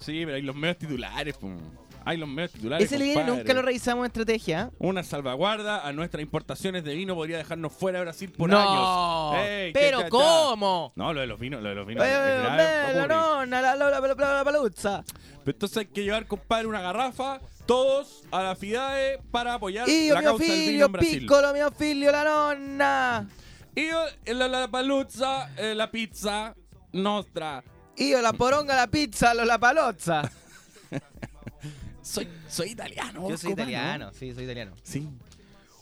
Sí, 0.02 0.24
pero 0.26 0.36
hay 0.36 0.42
los 0.42 0.56
medios 0.56 0.78
titulares, 0.78 1.36
pum. 1.38 1.58
Hay 2.04 2.18
los 2.18 2.30
medios 2.30 2.52
titulares. 2.52 2.90
Ese 2.90 3.04
compadre. 3.04 3.36
nunca 3.36 3.54
lo 3.54 3.62
revisamos 3.62 4.04
en 4.04 4.08
estrategia. 4.08 4.72
Una 4.80 5.04
salvaguarda 5.04 5.86
a 5.86 5.92
nuestras 5.92 6.22
importaciones 6.22 6.86
de 6.86 6.94
vino 6.96 7.16
podría 7.16 7.38
dejarnos 7.38 7.74
fuera 7.74 8.00
de 8.00 8.06
Brasil 8.06 8.32
por 8.32 8.50
no, 8.50 8.58
años. 8.58 9.46
Ey, 9.46 9.74
pero. 9.74 10.08
¿cómo? 10.10 10.94
No, 10.96 11.14
lo 11.14 11.20
de 11.20 11.28
los 11.28 11.38
vinos, 11.38 11.62
lo 11.62 11.70
de 11.70 11.76
los 11.76 11.86
vinos. 11.86 12.06
Eh, 12.06 12.10
eh, 12.10 12.42
la 12.44 12.56
la 12.56 13.46
la 13.46 13.46
la 13.46 13.76
la 13.76 14.16
la 14.16 14.34
la 14.36 14.44
paluzza. 14.46 15.04
Pero 15.44 15.56
entonces 15.56 15.78
hay 15.80 15.86
que 15.88 16.04
llevar, 16.04 16.28
compadre, 16.28 16.68
una 16.68 16.82
garrafa, 16.82 17.42
todos 17.68 18.24
a 18.32 18.42
la 18.42 18.56
FIDAE 18.56 19.20
para 19.30 19.56
apoyar 19.56 19.88
Io 19.88 20.14
la 20.14 20.24
causa 20.24 20.44
del 20.46 20.70
vino 20.72 20.86
en 20.86 20.92
Brasil. 20.92 21.20
piccolo, 21.20 21.54
mio 21.54 21.70
figlio 21.72 22.12
la 22.12 22.24
nonna. 22.24 23.28
Io 23.76 24.00
e 24.24 24.34
la, 24.34 24.48
la 24.48 24.68
paluzza, 24.68 25.54
eh, 25.56 25.76
la 25.76 25.88
pizza 25.90 26.56
nostra. 26.94 27.62
Io 27.98 28.22
la 28.22 28.34
poronga, 28.34 28.76
la 28.76 28.88
pizza, 28.88 29.34
lo 29.34 29.44
la 29.44 29.60
palozza. 29.60 30.30
Soy, 32.02 32.26
soy 32.48 32.70
italiano. 32.70 33.30
Yo 33.30 33.38
soy 33.38 33.52
italiano, 33.52 34.14
sí, 34.14 34.34
soy 34.34 34.46
italiano. 34.46 34.72
Sí. 34.82 35.06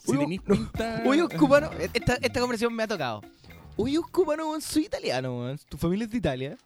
Uy, 0.06 0.18
Si 0.18 0.38
pinta... 0.40 1.02
Uy, 1.06 1.20
un 1.20 1.28
cubano. 1.28 1.70
Esta, 1.94 2.14
esta 2.14 2.40
conversación 2.40 2.74
me 2.74 2.82
ha 2.82 2.88
tocado. 2.88 3.22
Uy, 3.76 3.96
un 3.96 4.04
cubano, 4.10 4.60
soy 4.60 4.86
italiano. 4.86 5.54
¿Tu 5.68 5.76
familia 5.76 6.04
es 6.06 6.10
de 6.10 6.18
Italia? 6.18 6.56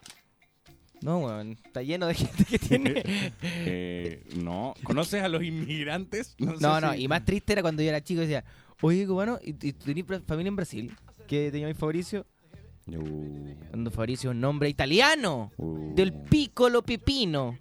No, 1.03 1.19
weón. 1.21 1.53
Está 1.65 1.83
lleno 1.83 2.07
de 2.07 2.15
gente 2.23 2.45
que 2.45 2.59
tiene. 2.59 3.03
Eh, 3.43 4.25
no. 4.37 4.75
¿Conoces 4.83 5.23
a 5.23 5.29
los 5.29 5.43
inmigrantes? 5.43 6.35
sé 6.57 6.63
No, 6.63 6.81
no, 6.81 6.93
si- 6.93 7.03
y 7.03 7.09
más 7.09 7.25
triste 7.25 7.53
era 7.55 7.63
cuando 7.63 7.83
yo 7.83 7.89
era 7.89 8.03
chico 8.03 8.21
y 8.23 8.27
decía, 8.27 8.45
oye, 8.83 9.07
cubano, 9.07 9.39
¿y, 9.43 9.51
y 9.51 9.73
pra- 10.05 10.23
familia 10.25 10.49
en 10.49 10.57
Brasil? 10.57 10.93
¿Qué 11.27 11.51
tenía 11.51 11.67
mi 11.69 11.75
Fabricio? 11.75 12.27
Uh, 12.87 13.55
Cuando 13.71 13.91
Fabricio 13.91 14.31
es 14.31 14.35
un 14.35 14.41
nombre 14.41 14.69
italiano. 14.69 15.53
uh. 15.59 15.95
Del 15.95 16.13
piccolo 16.13 16.83
pepino. 16.83 17.57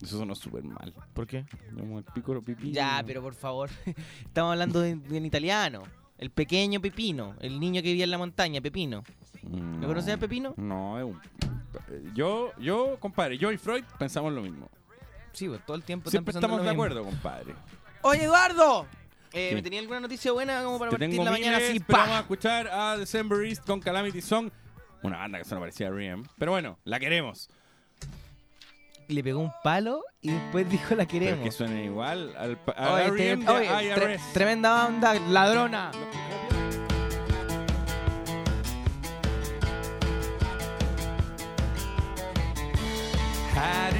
Eso 0.00 0.18
sonó 0.18 0.34
súper 0.34 0.64
mal. 0.64 0.92
¿Por 1.12 1.26
qué? 1.26 1.44
Como 1.76 1.98
el 1.98 2.04
piccolo 2.04 2.42
pipí. 2.42 2.72
Ya, 2.72 3.02
pero 3.06 3.22
por 3.22 3.34
favor. 3.34 3.70
Estamos 4.24 4.52
hablando 4.52 4.84
en 4.84 5.24
italiano. 5.26 5.82
El 6.22 6.30
pequeño 6.30 6.80
Pepino. 6.80 7.34
El 7.40 7.58
niño 7.58 7.82
que 7.82 7.88
vivía 7.88 8.04
en 8.04 8.12
la 8.12 8.18
montaña, 8.18 8.60
Pepino. 8.60 9.02
Mm, 9.42 9.80
¿Lo 9.80 9.88
conoces 9.88 10.14
a 10.14 10.18
Pepino? 10.18 10.54
No, 10.56 10.96
es 10.96 11.04
un... 11.04 11.20
Yo, 12.14 12.52
yo, 12.60 12.96
compadre, 13.00 13.36
yo 13.38 13.50
y 13.50 13.58
Freud 13.58 13.82
pensamos 13.98 14.32
lo 14.32 14.40
mismo. 14.40 14.70
Sí, 15.32 15.48
pues 15.48 15.66
todo 15.66 15.76
el 15.76 15.82
tiempo 15.82 16.10
Siempre 16.10 16.32
estamos 16.32 16.58
de 16.58 16.62
mismo. 16.62 16.74
acuerdo, 16.74 17.02
compadre. 17.02 17.56
Oye, 18.02 18.22
Eduardo. 18.22 18.86
Eh. 19.32 19.50
¿Me 19.52 19.62
tenía 19.62 19.80
alguna 19.80 19.98
noticia 19.98 20.30
buena 20.30 20.62
como 20.62 20.78
para 20.78 20.92
Te 20.92 20.96
partir 20.96 21.18
la 21.18 21.30
mañana 21.32 21.56
así? 21.56 21.82
vamos 21.88 22.16
a 22.16 22.20
escuchar 22.20 22.68
a 22.68 22.96
December 22.96 23.44
East 23.44 23.66
con 23.66 23.80
Calamity 23.80 24.22
Song. 24.22 24.48
Una 25.02 25.18
banda 25.18 25.38
que 25.38 25.44
suena 25.44 25.58
parecida 25.58 25.88
a 25.88 25.90
R.E.M. 25.90 26.22
Pero 26.38 26.52
bueno, 26.52 26.78
la 26.84 27.00
queremos. 27.00 27.48
Le 29.12 29.22
pegó 29.22 29.40
un 29.40 29.52
palo 29.62 30.02
y 30.22 30.30
después 30.30 30.68
dijo 30.70 30.94
la 30.94 31.04
Pero 31.04 31.08
queremos. 31.08 31.44
que 31.44 31.50
suene 31.52 31.84
igual 31.84 32.34
al, 32.38 32.58
Oye, 33.10 33.36
de 33.36 33.50
oye, 33.50 33.94
tre- 33.94 34.14
IRS. 34.14 34.32
tremenda 34.32 34.86
onda, 34.86 35.14
ladrona. 35.14 35.90
Had 43.54 43.94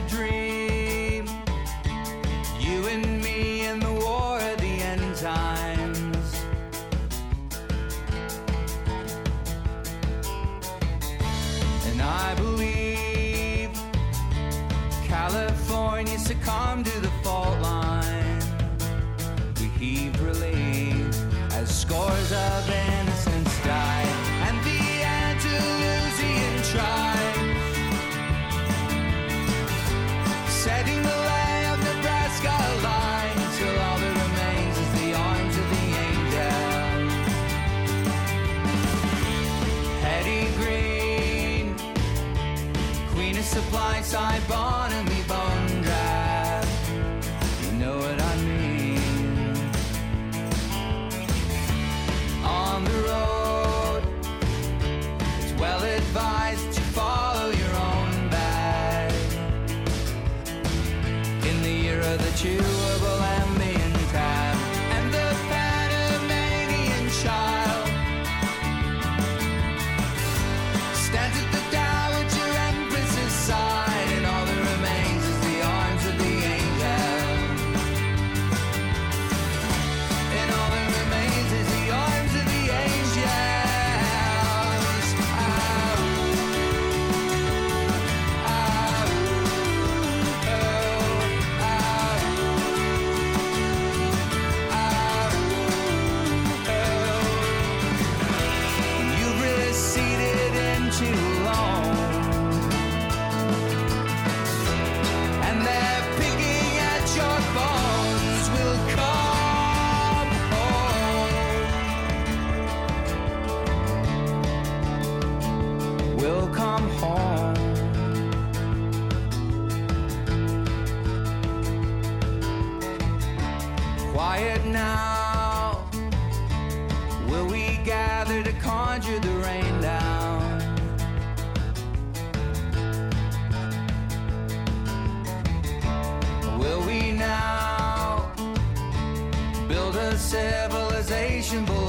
sensation, 141.13 141.65
boy. 141.67 141.82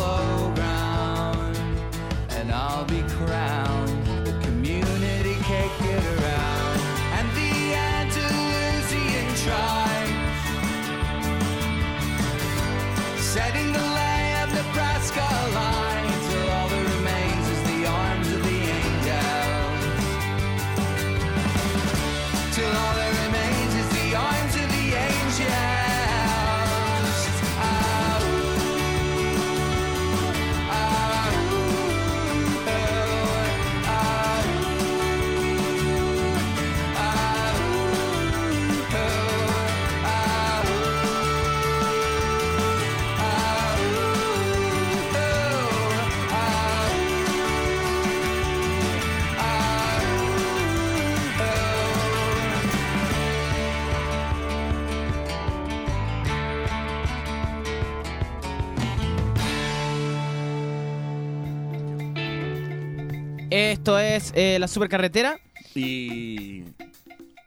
Esto 63.84 64.00
es 64.00 64.32
eh, 64.34 64.56
la 64.62 64.70
supercarretera. 64.70 65.38
Y. 65.76 66.64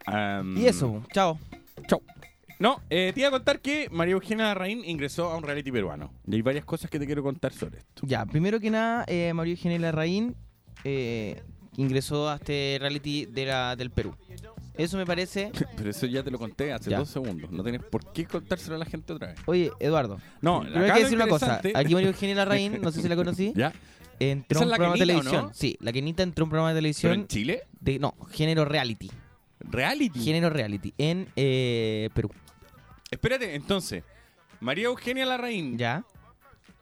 am, 0.05 0.55
Y 0.59 0.67
eso, 0.67 1.03
chao. 1.11 1.39
Chau. 1.87 2.03
No, 2.59 2.83
eh, 2.91 3.13
te 3.15 3.21
iba 3.21 3.29
a 3.29 3.31
contar 3.31 3.59
que 3.61 3.89
María 3.91 4.13
Eugenia 4.13 4.45
Larraín 4.45 4.85
ingresó 4.85 5.31
a 5.33 5.39
un 5.39 5.45
reality 5.45 5.73
peruano. 5.73 6.13
Y 6.27 6.35
hay 6.35 6.43
varias 6.43 6.67
cosas 6.67 6.91
que 6.91 6.99
te 6.99 7.07
quiero 7.07 7.23
contar 7.23 7.55
sobre 7.55 7.79
esto. 7.79 8.03
Ya, 8.07 8.27
primero 8.27 8.61
que 8.61 8.71
nada, 8.71 9.07
eh, 9.09 9.33
Mario 9.33 9.55
Eugenia 9.55 9.79
Larraín 9.79 10.37
eh, 10.85 11.43
ingresó 11.79 12.29
a 12.29 12.35
este 12.35 12.77
reality 12.83 13.25
de 13.25 13.47
la, 13.47 13.75
del 13.75 13.91
Perú. 13.91 14.15
Eso 14.75 14.99
me 14.99 15.07
parece... 15.07 15.51
Pero 15.79 15.89
eso 15.89 16.05
ya 16.05 16.23
te 16.23 16.31
lo 16.31 16.39
conté 16.39 16.71
hace 16.71 16.91
Ya. 16.91 16.99
dos 16.99 17.09
segundos. 17.09 17.51
No 17.51 17.63
tienes 17.63 17.83
por 17.83 18.13
qué 18.13 18.27
contárselo 18.27 18.77
a 18.77 18.79
la 18.79 18.85
gente 18.85 19.15
otra 19.15 19.29
vez. 19.29 19.39
Oye, 19.47 19.71
Eduardo, 19.81 20.19
No, 20.43 20.61
primero 20.61 20.85
hay 20.85 20.93
que 20.93 21.05
decir 21.05 21.17
una 21.17 21.29
cosa. 21.29 21.63
Aquí 21.75 21.95
María 21.95 22.09
Eugenia 22.11 22.35
Larraín, 22.35 22.79
no 22.83 22.93
sé 22.93 23.01
si 23.01 23.09
la 23.09 23.17
conocí, 23.17 23.55
¿Ya? 23.57 23.73
Entró 24.21 24.61
¿Esa 24.61 24.65
a 24.65 24.67
es 24.67 24.71
un 24.73 24.77
programa 24.77 24.95
de 24.95 25.01
televisión. 25.01 25.45
no? 25.47 25.55
Sí, 25.55 25.77
la 25.81 25.93
Kenita 25.93 26.23
entró 26.23 26.43
a 26.43 26.47
un 26.47 26.51
programa 26.51 26.69
de 26.71 26.75
¿Pero 26.75 26.81
televisión 26.83 27.13
en 27.13 27.27
Chile? 27.29 27.63
de... 27.81 27.99
No, 27.99 28.15
género 28.31 28.65
reality. 28.65 29.11
¿Reality? 29.61 30.21
Género 30.21 30.51
reality 30.51 30.93
en 30.99 31.29
eh, 31.37 32.11
Perú. 32.15 32.31
Espérate, 33.11 33.55
entonces. 33.55 34.05
María 34.61 34.87
Eugenia 34.87 35.27
Larraín, 35.27 35.77
¿Ya? 35.79 36.05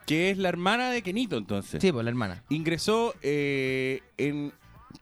que 0.06 0.30
es 0.30 0.38
la 0.38 0.48
hermana 0.48 0.90
de 0.90 1.02
Kenito, 1.02 1.36
entonces. 1.36 1.80
Sí, 1.80 1.90
pues 1.92 2.04
la 2.04 2.10
hermana. 2.10 2.42
Ingresó 2.50 3.14
eh, 3.22 4.00
en 4.18 4.52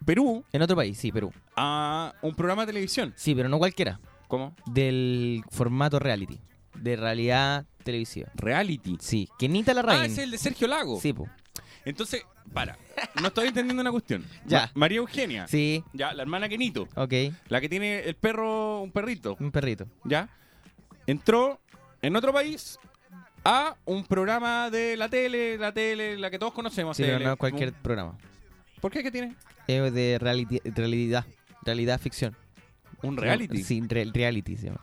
Perú 0.04 0.44
En 0.52 0.62
otro 0.62 0.76
país, 0.76 0.96
sí, 0.98 1.10
Perú. 1.12 1.32
a 1.56 2.14
un 2.22 2.34
programa 2.34 2.62
de 2.62 2.66
televisión. 2.72 3.12
Sí, 3.16 3.34
pero 3.34 3.48
no 3.48 3.58
cualquiera. 3.58 4.00
¿Cómo? 4.28 4.54
Del 4.66 5.42
formato 5.50 5.98
reality. 5.98 6.38
De 6.74 6.96
realidad 6.96 7.66
televisiva. 7.84 8.30
Reality. 8.34 8.96
Sí, 9.00 9.28
Kenita 9.38 9.74
Larraín. 9.74 10.00
Ah, 10.02 10.06
es 10.06 10.18
el 10.18 10.30
de 10.30 10.38
Sergio 10.38 10.66
Lago. 10.68 10.98
Sí, 11.00 11.12
pues. 11.12 11.30
Entonces, 11.84 12.24
para. 12.52 12.76
No 13.20 13.28
estoy 13.28 13.48
entendiendo 13.48 13.80
una 13.80 13.90
cuestión. 13.90 14.24
Ya. 14.46 14.60
Ma- 14.66 14.70
María 14.74 14.98
Eugenia. 14.98 15.46
Sí, 15.48 15.82
Ya, 15.92 16.12
la 16.12 16.22
hermana 16.22 16.48
Kenito. 16.48 16.88
ok. 16.94 17.12
La 17.48 17.60
que 17.60 17.68
tiene 17.68 18.00
el 18.00 18.14
perro, 18.14 18.80
un 18.82 18.92
perrito. 18.92 19.36
Un 19.40 19.50
perrito. 19.50 19.86
¿Ya? 20.04 20.28
Entró 21.06 21.60
en 22.00 22.14
otro 22.16 22.32
país 22.32 22.78
a 23.44 23.76
un 23.84 24.04
programa 24.06 24.70
de 24.70 24.96
la 24.96 25.08
tele, 25.08 25.58
la 25.58 25.72
tele, 25.72 26.16
la 26.18 26.30
que 26.30 26.38
todos 26.38 26.52
conocemos. 26.52 26.96
Sí, 26.96 27.02
pero 27.02 27.18
tele. 27.18 27.28
no 27.30 27.36
cualquier 27.36 27.72
programa. 27.72 28.16
¿Por 28.80 28.92
qué? 28.92 29.02
¿Qué 29.02 29.10
tiene? 29.10 29.34
Es 29.66 29.92
de 29.92 30.18
reality, 30.20 30.60
realidad. 30.64 31.24
Realidad 31.64 32.00
ficción. 32.00 32.36
¿Un 33.02 33.16
reality? 33.16 33.62
Sí, 33.64 33.80
re- 33.88 34.10
reality 34.12 34.56
se 34.56 34.66
llama. 34.66 34.80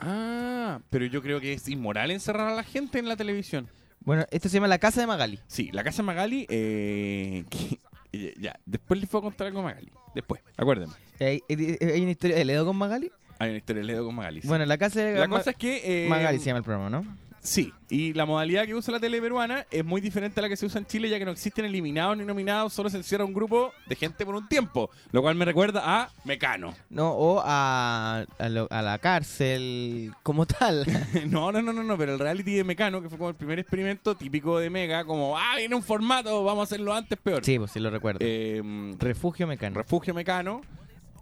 Ah, 0.00 0.80
pero 0.90 1.06
yo 1.06 1.22
creo 1.22 1.40
que 1.40 1.52
es 1.54 1.68
inmoral 1.68 2.10
encerrar 2.10 2.48
a 2.48 2.54
la 2.54 2.62
gente 2.62 2.98
en 2.98 3.08
la 3.08 3.16
televisión. 3.16 3.68
Bueno, 4.08 4.24
esto 4.30 4.48
se 4.48 4.54
llama 4.54 4.68
La 4.68 4.78
Casa 4.78 5.02
de 5.02 5.06
Magali. 5.06 5.38
Sí, 5.48 5.68
la 5.70 5.84
casa 5.84 6.02
Magali, 6.02 6.46
eh, 6.48 7.44
que- 8.10 8.34
ya, 8.40 8.58
después 8.64 8.98
les 8.98 9.06
puedo 9.10 9.20
contar 9.24 9.48
algo 9.48 9.60
a 9.60 9.64
Magali. 9.64 9.92
Después, 10.14 10.40
acuérdenme. 10.56 10.94
¿Hay, 11.20 11.42
hay- 11.46 11.76
hay 11.78 12.00
una 12.00 12.10
historia 12.12 12.36
de 12.36 12.44
Ledo 12.46 12.64
con 12.64 12.74
Magali? 12.74 13.12
Hay 13.38 13.50
una 13.50 13.58
historia 13.58 13.82
de 13.82 13.86
Ledo 13.86 14.06
con 14.06 14.14
Magali. 14.14 14.40
sí. 14.40 14.48
Bueno, 14.48 14.64
La 14.64 14.78
Casa 14.78 15.02
de 15.02 15.18
la 15.18 15.28
cosa 15.28 15.50
es 15.50 15.56
que... 15.56 16.06
eh, 16.06 16.08
Magali 16.08 16.38
se 16.38 16.46
llama 16.46 16.58
el 16.58 16.64
programa, 16.64 16.88
¿no? 16.88 17.04
Sí, 17.40 17.72
y 17.88 18.12
la 18.14 18.26
modalidad 18.26 18.66
que 18.66 18.74
usa 18.74 18.92
la 18.92 19.00
tele 19.00 19.20
peruana 19.22 19.64
es 19.70 19.84
muy 19.84 20.00
diferente 20.00 20.40
a 20.40 20.42
la 20.42 20.48
que 20.48 20.56
se 20.56 20.66
usa 20.66 20.80
en 20.80 20.86
Chile, 20.86 21.08
ya 21.08 21.18
que 21.18 21.24
no 21.24 21.30
existen 21.30 21.64
eliminados 21.64 22.16
ni 22.16 22.24
nominados, 22.24 22.72
solo 22.72 22.90
se 22.90 22.96
encierra 22.98 23.24
un 23.24 23.32
grupo 23.32 23.72
de 23.86 23.94
gente 23.96 24.26
por 24.26 24.34
un 24.34 24.48
tiempo, 24.48 24.90
lo 25.12 25.22
cual 25.22 25.34
me 25.36 25.44
recuerda 25.44 25.82
a 25.84 26.10
Mecano. 26.24 26.74
No, 26.90 27.12
o 27.12 27.40
a, 27.44 28.24
a, 28.38 28.48
lo- 28.48 28.66
a 28.70 28.82
la 28.82 28.98
cárcel 28.98 30.12
como 30.22 30.46
tal. 30.46 30.84
no, 31.30 31.52
no, 31.52 31.62
no, 31.62 31.72
no, 31.72 31.82
no, 31.82 31.96
pero 31.96 32.12
el 32.14 32.18
reality 32.18 32.54
de 32.54 32.64
Mecano, 32.64 33.00
que 33.00 33.08
fue 33.08 33.16
como 33.18 33.30
el 33.30 33.36
primer 33.36 33.58
experimento 33.60 34.16
típico 34.16 34.58
de 34.58 34.68
Mega, 34.68 35.04
como, 35.04 35.38
ah, 35.38 35.54
viene 35.56 35.74
un 35.74 35.82
formato, 35.82 36.44
vamos 36.44 36.62
a 36.62 36.64
hacerlo 36.64 36.92
antes 36.92 37.18
peor. 37.18 37.44
sí, 37.44 37.58
pues 37.58 37.70
sí 37.70 37.80
lo 37.80 37.90
recuerdo. 37.90 38.18
Eh, 38.22 38.60
Refugio 38.98 39.46
Mecano. 39.46 39.76
Refugio 39.76 40.12
Mecano, 40.12 40.60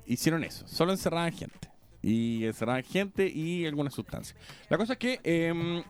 hicieron 0.07 0.42
eso, 0.44 0.66
solo 0.66 0.92
encerraban 0.92 1.33
gente. 1.33 1.68
Y 2.07 2.45
encerraban 2.47 2.85
gente 2.85 3.27
y 3.27 3.66
algunas 3.66 3.92
sustancias. 3.92 4.38
La 4.71 4.79
cosa 4.79 4.92
es 4.92 4.99
que 5.01 5.21
em, 5.25 5.83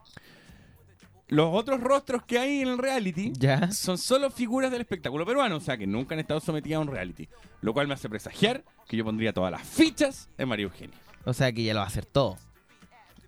los 1.28 1.50
otros 1.52 1.78
rostros 1.80 2.22
que 2.24 2.38
hay 2.38 2.62
en 2.62 2.68
el 2.68 2.78
reality 2.78 3.32
¿Ya? 3.36 3.70
son 3.70 3.98
solo 3.98 4.30
figuras 4.30 4.70
del 4.70 4.80
espectáculo 4.80 5.26
peruano, 5.26 5.56
o 5.56 5.60
sea 5.60 5.76
que 5.76 5.86
nunca 5.86 6.14
han 6.14 6.20
estado 6.20 6.40
sometidas 6.40 6.78
a 6.78 6.80
un 6.80 6.88
reality. 6.88 7.28
Lo 7.60 7.74
cual 7.74 7.86
me 7.86 7.92
hace 7.92 8.08
presagiar 8.08 8.64
que 8.88 8.96
yo 8.96 9.04
pondría 9.04 9.34
todas 9.34 9.50
las 9.50 9.62
fichas 9.62 10.30
en 10.38 10.48
María 10.48 10.64
Eugenia. 10.64 10.96
O 11.26 11.34
sea 11.34 11.52
que 11.52 11.60
ella 11.60 11.74
lo 11.74 11.80
va 11.80 11.84
a 11.84 11.88
hacer 11.88 12.06
todo. 12.06 12.38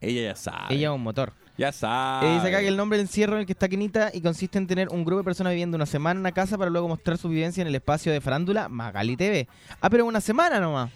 Ella 0.01 0.23
ya 0.23 0.37
sabe. 0.37 0.75
Ella 0.75 0.89
es 0.89 0.95
un 0.95 1.03
motor. 1.03 1.35
ya 1.59 1.73
sabe. 1.73 2.31
Eh, 2.31 2.35
dice 2.37 2.49
acá 2.49 2.61
que 2.61 2.69
el 2.69 2.77
nombre 2.79 2.97
del 2.97 3.07
encierro 3.07 3.35
en 3.35 3.41
el 3.41 3.47
que 3.47 3.53
está 3.53 3.69
Kenita 3.69 4.13
y 4.15 4.23
consiste 4.23 4.57
en 4.57 4.67
tener 4.67 4.89
un 4.89 5.05
grupo 5.05 5.19
de 5.19 5.25
personas 5.25 5.51
viviendo 5.51 5.77
una 5.77 5.85
semana 5.87 6.13
en 6.13 6.21
una 6.21 6.33
casa 6.33 6.57
para 6.57 6.71
luego 6.71 6.89
mostrar 6.89 7.19
su 7.19 7.29
vivencia 7.29 7.61
en 7.61 7.69
el 7.69 7.75
espacio 7.75 8.13
de 8.13 8.23
farándula 8.23 8.71
Magali 8.71 9.15
TV. 9.17 9.47
Ah, 9.81 9.91
pero 9.91 10.07
una 10.07 10.23
semana 10.23 10.59
nomás. 10.59 10.91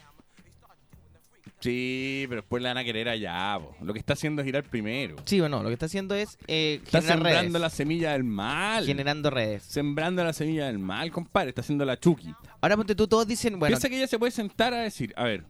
Sí, 1.63 2.27
pero 2.29 2.41
después 2.43 2.63
la 2.63 2.71
van 2.71 2.79
a 2.79 2.85
querer 2.85 3.09
allá. 3.09 3.59
po. 3.59 3.75
Lo 3.85 3.93
que 3.93 3.99
está 4.01 4.13
haciendo 4.15 4.43
es 4.43 4.49
ir 4.49 4.57
al 4.57 4.65
primero. 4.65 5.17
Sí 5.25 5.41
o 5.41 5.49
no, 5.49 5.63
lo 5.63 5.69
que 5.69 5.75
está 5.75 5.87
haciendo 5.87 6.15
es 6.15 6.37
eh, 6.49 6.81
Está 6.85 7.01
generar 7.01 7.19
sembrando 7.23 7.59
la 7.59 7.71
semilla 7.71 8.13
del 8.13 8.25
mal. 8.25 8.85
Generando 8.85 9.31
redes. 9.31 9.63
Sembrando 9.63 10.25
la 10.25 10.33
semilla 10.33 10.67
del 10.67 10.79
mal, 10.79 11.11
compadre. 11.13 11.51
Está 11.51 11.61
haciendo 11.61 11.85
la 11.85 11.99
Chucky. 11.99 12.35
Ahora 12.61 12.77
ponte 12.77 12.95
tú, 12.95 13.07
todos 13.07 13.27
dicen, 13.27 13.59
bueno, 13.59 13.73
Piensa 13.75 13.89
que 13.89 13.97
ella 13.97 14.07
se 14.09 14.19
puede 14.19 14.33
sentar 14.33 14.75
a 14.75 14.79
decir, 14.81 15.13
a 15.17 15.25
ver, 15.25 15.45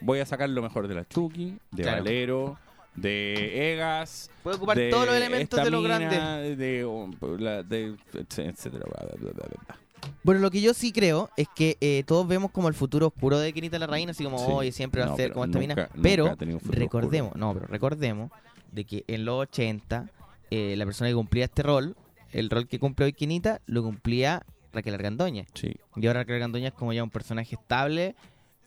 voy 0.00 0.20
a 0.20 0.26
sacar 0.26 0.48
lo 0.50 0.62
mejor 0.62 0.86
de 0.86 0.94
la 0.94 1.04
Chucky, 1.08 1.56
de 1.70 1.82
Claro. 1.82 2.04
Valero, 2.04 2.58
de 2.94 3.72
Egas. 3.72 4.30
puede 4.42 4.56
ocupar 4.56 4.76
de 4.76 4.90
todos 4.90 5.06
los 5.06 5.14
elementos 5.14 5.58
esta 5.58 5.64
de 5.64 5.70
lo 5.70 5.80
mina, 5.80 5.98
grande. 5.98 6.56
De, 6.56 7.38
la- 7.38 7.62
de- 7.62 7.94
etcétera. 8.12 8.84
bla, 8.86 9.06
bla, 9.06 9.14
bla, 9.18 9.30
bla, 9.32 9.46
bla. 9.66 9.78
Bueno, 10.22 10.40
lo 10.40 10.50
que 10.50 10.60
yo 10.60 10.74
sí 10.74 10.92
creo 10.92 11.30
es 11.36 11.48
que 11.54 11.76
eh, 11.80 12.02
todos 12.06 12.26
vemos 12.28 12.50
como 12.50 12.68
el 12.68 12.74
futuro 12.74 13.06
oscuro 13.08 13.38
de 13.38 13.52
Kenita 13.52 13.78
la 13.78 13.86
Reina, 13.86 14.10
así 14.12 14.24
como, 14.24 14.38
Sí. 14.38 14.44
oye, 14.48 14.72
siempre 14.72 15.00
va 15.00 15.06
No, 15.08 15.12
a 15.14 15.16
ser 15.16 15.32
como 15.32 15.44
esta 15.46 15.58
mina. 15.58 15.74
nunca- 15.74 15.90
Pero 16.02 16.36
recordemos, 16.70 17.34
no, 17.36 17.54
pero 17.54 17.66
recordemos 17.66 18.30
de 18.72 18.84
que 18.84 19.04
en 19.06 19.24
los 19.24 19.36
80, 19.40 20.10
eh, 20.50 20.74
la 20.76 20.84
persona 20.84 21.08
que 21.10 21.14
cumplía 21.14 21.44
este 21.46 21.62
rol, 21.62 21.96
el 22.32 22.50
rol 22.50 22.66
que 22.68 22.78
cumple 22.78 23.06
hoy 23.06 23.12
Kenita, 23.12 23.60
lo 23.66 23.82
cumplía 23.82 24.44
Raquel 24.72 24.94
Argandoña. 24.94 25.46
Sí, 25.54 25.74
Y 25.96 26.06
ahora 26.06 26.20
Raquel 26.20 26.34
Argandoña 26.36 26.68
es 26.68 26.74
como 26.74 26.92
ya 26.92 27.02
un 27.02 27.10
personaje 27.10 27.54
estable, 27.54 28.14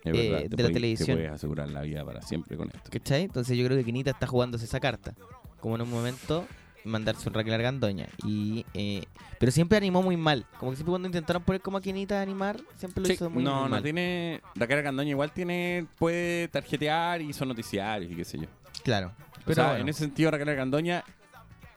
es 0.03 0.07
Eh, 0.07 0.11
verdad. 0.29 0.37
de 0.39 0.49
la 0.49 0.55
puedes- 0.55 0.73
televisión. 0.73 1.05
Te 1.05 1.13
puedes 1.13 1.31
asegurar 1.31 1.69
la 1.69 1.81
vida 1.83 2.03
para 2.03 2.21
siempre 2.23 2.57
con 2.57 2.69
esto. 2.69 2.89
¿cachai? 2.91 3.23
Entonces 3.23 3.55
yo 3.57 3.63
creo 3.65 3.77
que 3.77 3.83
Kenita 3.85 4.09
está 4.11 4.25
jugándose 4.25 4.65
esa 4.65 4.79
carta. 4.79 5.13
Como 5.59 5.75
en 5.75 5.81
un 5.83 5.91
momento 5.91 6.47
mandarse 6.83 7.27
un 7.29 7.33
Raquel 7.35 7.53
Argandoña. 7.53 8.07
Y, 8.25 8.65
eh, 8.73 9.03
pero 9.39 9.51
siempre 9.51 9.77
animó 9.77 10.01
muy 10.01 10.17
mal. 10.17 10.45
Como 10.59 10.71
que 10.71 10.77
siempre 10.77 10.91
cuando 10.91 11.07
intentaron 11.07 11.43
poner 11.43 11.61
como 11.61 11.77
a 11.77 11.81
Kenita 11.81 12.19
a 12.19 12.21
animar, 12.21 12.59
siempre 12.77 13.01
lo 13.01 13.07
Sí, 13.07 13.13
hizo 13.13 13.29
muy, 13.29 13.43
no, 13.43 13.55
muy 13.55 13.63
no 13.63 13.69
mal. 13.69 13.83
tiene. 13.83 14.41
Raquel 14.55 14.83
Candoña 14.83 15.09
igual 15.11 15.31
tiene. 15.31 15.85
Puede 15.97 16.47
tarjetear 16.49 17.21
y 17.21 17.33
son 17.33 17.47
noticiarios 17.49 18.11
y 18.11 18.15
qué 18.15 18.25
sé 18.25 18.37
yo. 18.39 18.47
Claro. 18.83 19.07
O 19.07 19.43
Pero 19.45 19.55
sea, 19.55 19.65
bueno. 19.67 19.81
en 19.81 19.89
ese 19.89 19.99
sentido, 19.99 20.31
Raquel 20.31 20.55
Candoña 20.55 21.03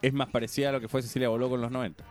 es 0.01 0.13
más 0.13 0.29
parecida 0.29 0.69
a 0.69 0.71
lo 0.73 0.81
que 0.81 0.87
fue 0.87 1.01
Cecilia 1.01 1.29
Boloco 1.29 1.55
en 1.55 1.61
los 1.61 1.71
90. 1.71 2.03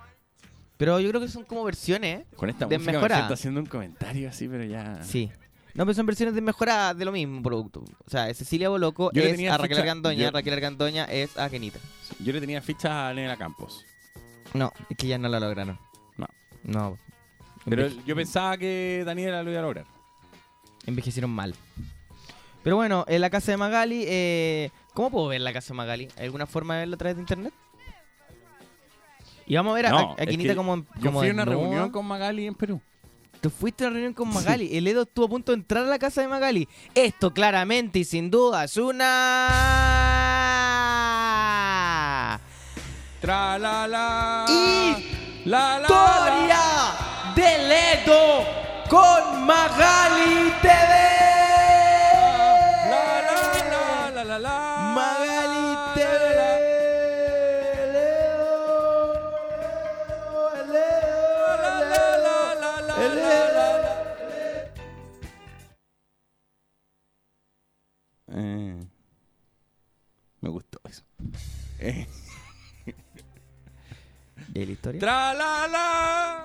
Pero 0.77 0.99
yo 0.99 1.09
creo 1.11 1.21
que 1.21 1.29
son 1.29 1.45
como 1.45 1.63
versiones, 1.65 2.21
¿eh? 2.23 2.27
Con 2.37 2.51
esta 2.51 2.67
música 2.67 2.93
me 3.01 3.09
siento 3.09 3.35
haciendo 3.35 3.61
un 3.61 3.67
comentario 3.67 4.29
así, 4.29 4.49
pero 4.49 4.65
ya. 4.65 5.03
Sí. 5.05 5.31
No, 5.75 5.85
pero 5.85 5.95
son 5.95 6.07
versiones 6.07 6.35
desmejoradas 6.35 6.97
de 6.97 7.05
lo 7.05 7.11
mismo 7.13 7.43
producto. 7.43 7.81
O 8.07 8.11
sea, 8.11 8.33
Cecilia 8.35 8.69
Boloco 8.69 9.11
Yo 9.13 9.23
es 9.23 9.51
a 9.51 9.57
Raquel 9.59 9.79
Argandoña, 9.79 10.25
yo- 10.25 10.31
Raquel 10.31 10.55
Argandoña 10.55 11.05
es 11.07 11.37
a 11.37 11.49
Kenita. 11.51 11.79
Yo 12.25 12.33
le 12.33 12.41
tenía 12.41 12.61
fichas 12.63 12.91
a 12.91 13.13
Nena 13.15 13.37
Campos. 13.37 13.85
No, 14.55 14.73
es 14.89 14.97
que 14.97 15.07
ya 15.07 15.19
no 15.19 15.29
la 15.29 15.39
lograron. 15.41 15.79
No. 16.17 16.27
No. 16.63 16.99
Pero 17.67 17.87
Enveje- 17.89 18.05
yo 18.05 18.17
pensaba 18.17 18.57
que 18.57 19.03
Daniela 19.07 19.43
lo 19.43 19.51
iba 19.51 19.61
a 19.61 19.63
lograr. 19.63 19.87
envejecieron 20.87 21.31
mal. 21.31 21.55
Pero 22.63 22.77
bueno, 22.77 23.05
en 23.09 23.21
la 23.21 23.31
casa 23.31 23.53
de 23.53 23.57
Magali, 23.59 24.05
eh, 24.07 24.71
¿cómo 24.95 25.11
puedo 25.11 25.29
ver 25.29 25.41
la 25.43 25.53
casa 25.53 25.69
de 25.69 25.75
Magali? 25.77 26.09
¿Hay 26.17 26.25
alguna 26.27 26.47
forma 26.47 26.75
de 26.75 26.81
verla 26.81 26.95
a 26.95 26.99
través 26.99 27.17
de 27.17 27.23
internet? 27.23 27.53
Y 29.47 29.55
vamos 29.57 29.73
a 29.73 29.75
ver 29.75 29.91
No, 29.91 29.99
a- 29.99 30.13
a 30.15 30.17
Kenita 30.27 30.51
que 30.51 30.57
como, 30.57 30.77
Yo 30.77 30.85
como 31.03 31.19
fui 31.21 31.29
a 31.29 31.33
una 31.33 31.45
reunión 31.45 31.91
con 31.91 32.07
Magali 32.07 32.47
en 32.47 32.55
Perú. 32.55 32.81
Tú 33.43 33.51
fuiste 33.51 33.85
a 33.85 33.89
una 33.89 33.95
reunión 33.95 34.15
con 34.15 34.33
Magali. 34.33 34.75
El 34.75 34.87
Edo 34.87 35.03
estuvo 35.03 35.27
a 35.27 35.29
punto 35.29 35.53
de 35.53 35.59
entrar 35.59 35.85
a 35.85 35.89
la 35.89 35.99
casa 35.99 36.23
de 36.23 36.29
Magali. 36.29 36.67
Esto 36.95 37.33
claramente 37.35 37.99
y 37.99 38.05
sin 38.05 38.31
duda 38.31 38.65
es 38.65 38.77
una... 38.79 39.49
Tra 43.25 43.57
la 43.59 43.87
la. 43.87 44.45
Y- 44.51 45.47
La 45.47 45.79
la. 45.79 45.87
Historia 45.89 46.63
del 47.35 47.73
Edo 47.73 48.24
historia? 74.75 75.01
tra 75.01 75.33
la 75.33 75.67
la. 75.67 75.69
La, 75.69 76.44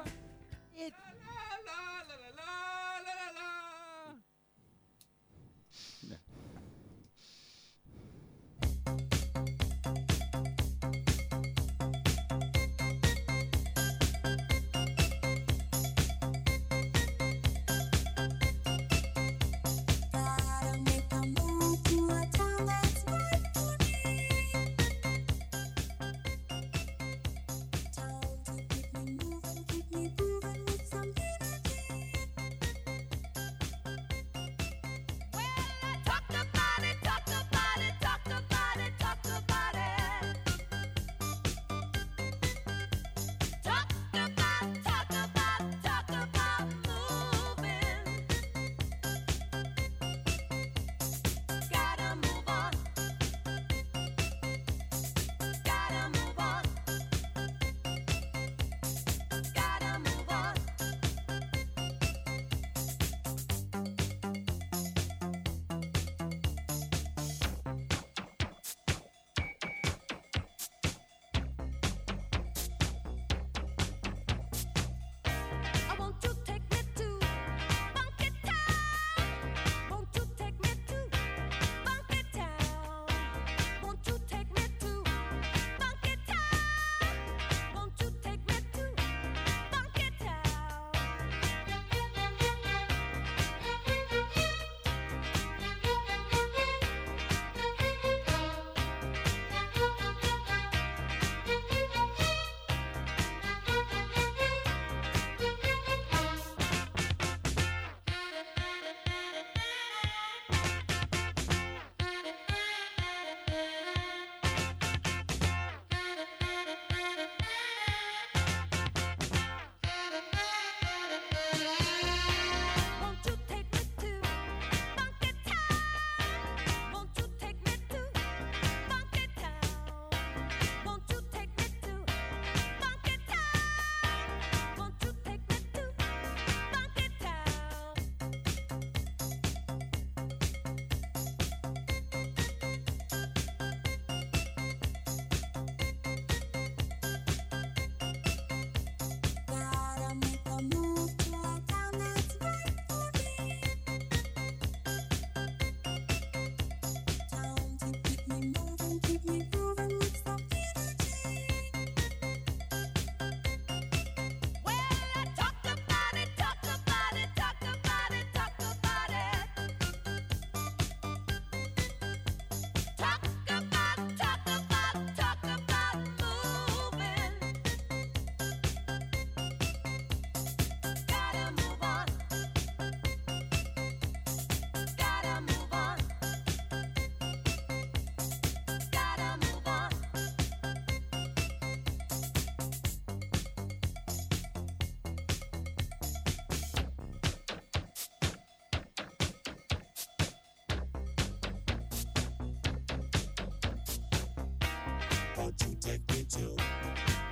take 205.80 206.12
me 206.12 206.24
to? 206.26 206.56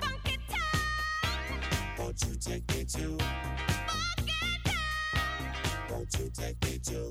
Funky 0.00 0.38
town. 0.48 1.60
Won't 1.98 2.22
you 2.22 2.34
take 2.36 2.74
me 2.74 2.84
to? 2.84 3.18
Funky 3.86 4.32
town. 4.64 5.20
Won't 5.90 6.14
you 6.18 6.30
take 6.32 6.64
me 6.64 6.78
to? 6.78 7.10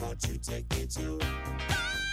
Won't 0.00 0.28
you 0.28 0.38
take 0.38 0.70
me 0.70 0.86
to? 0.86 2.05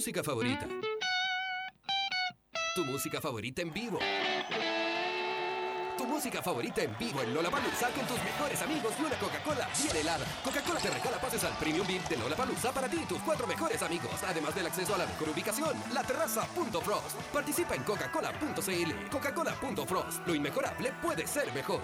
Música 0.00 0.24
favorita. 0.24 0.66
Tu 2.74 2.84
música 2.86 3.20
favorita 3.20 3.60
en 3.60 3.70
vivo. 3.70 3.98
Tu 5.98 6.06
música 6.06 6.40
favorita 6.40 6.82
en 6.82 6.96
vivo 6.98 7.20
en 7.20 7.34
Lollapalooza 7.34 7.90
con 7.90 8.06
tus 8.06 8.16
mejores 8.24 8.62
amigos 8.62 8.94
y 8.98 9.02
una 9.02 9.18
Coca-Cola 9.18 9.68
bien 9.82 9.96
helada. 9.98 10.24
Coca-Cola 10.42 10.80
te 10.80 10.88
regala 10.88 11.20
pases 11.20 11.44
al 11.44 11.52
Premium 11.58 11.86
VIP 11.86 12.08
de 12.08 12.16
Lollapalooza 12.16 12.72
para 12.72 12.88
ti 12.88 13.00
y 13.02 13.04
tus 13.04 13.18
cuatro 13.18 13.46
mejores 13.46 13.82
amigos. 13.82 14.22
Además 14.26 14.54
del 14.54 14.68
acceso 14.68 14.94
a 14.94 14.98
la 14.98 15.06
mejor 15.06 15.28
ubicación, 15.28 15.76
la 15.92 16.02
terraza.frost. 16.02 17.16
Participa 17.30 17.74
en 17.74 17.82
coca-cola.cl. 17.82 19.10
Coca-Cola.frost. 19.10 20.26
Lo 20.26 20.34
inmejorable 20.34 20.94
puede 21.02 21.26
ser 21.26 21.52
mejor. 21.52 21.82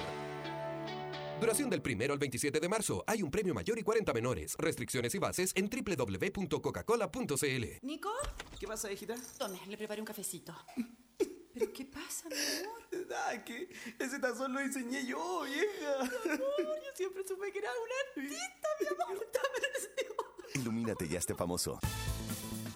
Duración 1.40 1.68
del 1.68 1.82
primero 1.82 2.14
al 2.14 2.18
27 2.18 2.60
de 2.60 2.68
marzo. 2.68 3.04
Hay 3.06 3.22
un 3.22 3.30
premio 3.30 3.52
mayor 3.52 3.78
y 3.78 3.82
40 3.82 4.12
menores. 4.14 4.56
Restricciones 4.58 5.14
y 5.14 5.18
bases 5.18 5.52
en 5.54 5.68
www.coca-cola.cl. 5.68 7.64
¿Nico? 7.82 8.10
¿Qué 8.58 8.66
pasa, 8.66 8.90
hijita? 8.90 9.14
Tome, 9.38 9.60
le 9.68 9.76
preparé 9.76 10.00
un 10.00 10.06
cafecito. 10.06 10.54
¿Pero 11.52 11.72
qué 11.74 11.84
pasa, 11.84 12.28
mi 12.28 12.36
amor? 12.36 12.80
Ah, 13.14 13.44
que 13.44 13.68
ese 13.98 14.18
tazón 14.18 14.54
lo 14.54 14.60
diseñé 14.60 15.06
yo, 15.06 15.42
vieja. 15.42 16.00
Amor, 16.00 16.40
yo 16.58 16.90
siempre 16.94 17.22
supe 17.26 17.52
que 17.52 17.58
era 17.58 17.70
un 17.70 18.22
artista, 18.22 18.68
mi 18.80 18.86
amor. 18.86 19.26
Ilumínate 20.54 21.06
y 21.06 21.16
hazte 21.16 21.34
famoso. 21.34 21.78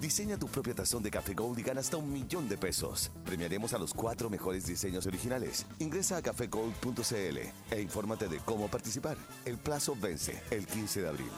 Diseña 0.01 0.39
tu 0.39 0.49
propio 0.49 0.75
tazón 0.75 1.03
de 1.03 1.11
Café 1.11 1.35
Gold 1.35 1.59
y 1.59 1.63
gana 1.63 1.81
hasta 1.81 1.99
un 1.99 2.11
millón 2.11 2.49
de 2.49 2.57
pesos. 2.57 3.11
Premiaremos 3.27 3.75
a 3.75 3.79
los 3.79 3.93
cuatro 3.93 4.31
mejores 4.31 4.67
diseños 4.67 5.07
originales. 5.07 5.67
Ingresa 5.79 6.17
a 6.17 6.23
cafegold.cl 6.23 7.39
e 7.71 7.83
infórmate 7.83 8.29
de 8.29 8.39
cómo 8.39 8.69
participar. 8.69 9.19
El 9.45 9.59
plazo 9.59 9.95
vence 10.01 10.43
el 10.51 10.67
15 10.67 11.03
de 11.03 11.09
abril. 11.09 11.31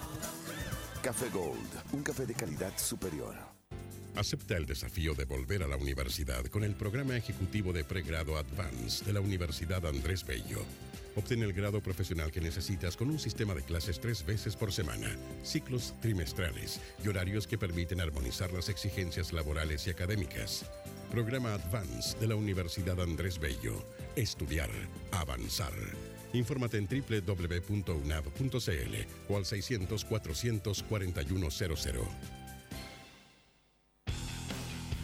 Café 1.03 1.29
Gold, 1.31 1.69
un 1.93 2.05
café 2.05 2.25
de 2.25 2.35
calidad 2.35 2.73
superior. 2.79 3.35
Acepta 4.15 4.57
el 4.57 4.67
desafío 4.67 5.15
de 5.15 5.25
volver 5.25 5.65
a 5.65 5.67
la 5.67 5.77
universidad 5.77 6.45
con 6.47 6.63
el 6.63 6.77
programa 6.77 7.17
ejecutivo 7.17 7.73
de 7.73 7.83
pregrado 7.83 8.37
Advance 8.37 9.05
de 9.05 9.13
la 9.13 9.21
Universidad 9.21 9.85
Andrés 9.87 10.25
Bello. 10.25 10.65
Obtén 11.15 11.43
el 11.43 11.53
grado 11.53 11.81
profesional 11.81 12.31
que 12.31 12.41
necesitas 12.41 12.97
con 12.97 13.11
un 13.11 13.19
sistema 13.19 13.55
de 13.55 13.63
clases 13.63 14.01
tres 14.01 14.25
veces 14.25 14.57
por 14.57 14.73
semana, 14.73 15.15
ciclos 15.43 15.95
trimestrales 16.01 16.81
y 17.05 17.09
horarios 17.09 17.47
que 17.47 17.59
permiten 17.59 18.01
armonizar 18.01 18.53
las 18.53 18.69
exigencias 18.69 19.33
laborales 19.33 19.87
y 19.87 19.91
académicas. 19.91 20.65
Programa 21.11 21.53
Advance 21.53 22.19
de 22.19 22.27
la 22.27 22.37
Universidad 22.37 22.99
Andrés 23.01 23.39
Bello. 23.39 23.85
Estudiar, 24.17 24.71
avanzar. 25.11 25.75
Infórmate 26.33 26.79
en 26.79 26.89
www.unab.cl 26.89 27.73
o 29.29 29.37
al 29.37 29.45
600 29.45 30.05
400 30.07 30.83
4100. 30.83 32.43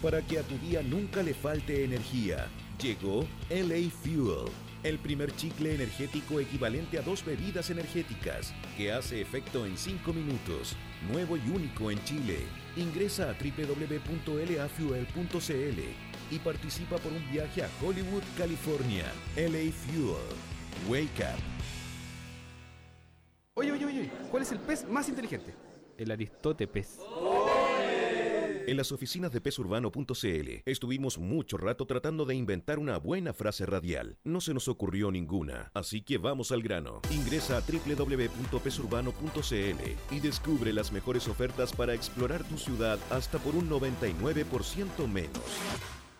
Para 0.01 0.23
que 0.23 0.39
a 0.39 0.43
tu 0.43 0.57
día 0.59 0.81
nunca 0.83 1.23
le 1.23 1.35
falte 1.35 1.85
energía, 1.85 2.49
llegó 2.81 3.27
LA 3.51 3.91
Fuel, 3.91 4.51
el 4.83 4.99
primer 4.99 5.35
chicle 5.35 5.75
energético 5.75 6.41
equivalente 6.41 6.99
a 6.99 7.03
dos 7.03 7.25
bebidas 7.25 7.71
energéticas, 7.71 8.55
que 8.77 8.93
hace 8.93 9.21
efecto 9.21 9.67
en 9.67 9.77
5 9.77 10.13
minutos, 10.13 10.77
nuevo 11.11 11.37
y 11.37 11.49
único 11.51 11.91
en 11.91 12.03
Chile. 12.05 12.39
Ingresa 12.77 13.31
a 13.31 13.35
www.lafuel.cl 13.35 14.49
y 16.31 16.39
participa 16.39 16.99
por 16.99 17.13
un 17.13 17.31
viaje 17.31 17.63
a 17.63 17.71
Hollywood, 17.83 18.23
California. 18.37 19.05
LA 19.37 19.73
Fuel. 19.73 20.17
Wake 20.89 21.23
up. 21.23 21.41
Oye, 23.55 23.73
oye, 23.73 23.85
oye, 23.85 24.11
¿cuál 24.31 24.45
es 24.45 24.53
el 24.53 24.61
pez 24.61 24.89
más 24.89 25.09
inteligente? 25.09 25.53
El 25.97 26.13
Aristóteles. 26.13 27.01
En 28.69 28.77
las 28.77 28.93
oficinas 28.93 29.33
de 29.33 29.41
pesurbano.cl 29.41 30.63
estuvimos 30.67 31.17
mucho 31.17 31.57
rato 31.57 31.87
tratando 31.87 32.27
de 32.27 32.35
inventar 32.35 32.79
una 32.79 32.99
buena 32.99 33.33
frase 33.33 33.65
radial. 33.65 34.19
No 34.25 34.43
se 34.43 34.53
nos 34.53 34.69
ocurrió 34.69 35.11
ninguna, 35.11 35.71
así 35.73 36.03
que 36.03 36.19
vamos 36.19 36.53
al 36.53 36.61
grano. 36.61 37.01
Ingresa 37.11 37.57
a 37.57 37.63
www.pesurbano.cl 37.63 40.15
y 40.15 40.21
descubre 40.21 40.75
las 40.75 40.93
mejores 40.93 41.29
ofertas 41.29 41.73
para 41.73 41.95
explorar 41.95 42.45
tu 42.45 42.59
ciudad 42.59 42.99
hasta 43.09 43.39
por 43.39 43.55
un 43.55 43.71
99% 43.71 45.09
menos. 45.09 45.41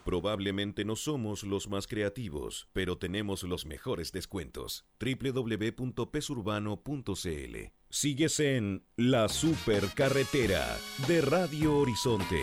Probablemente 0.09 0.87
no 0.87 0.97
somos 0.97 1.43
los 1.43 1.69
más 1.69 1.87
creativos, 1.87 2.71
pero 2.73 2.97
tenemos 2.97 3.43
los 3.43 3.67
mejores 3.67 4.11
descuentos. 4.11 4.87
www.pesurbano.cl 4.99 7.57
Sigues 7.91 8.41
en 8.41 8.87
La 8.97 9.29
Supercarretera 9.29 10.79
de 11.07 11.21
Radio 11.21 11.77
Horizonte. 11.77 12.41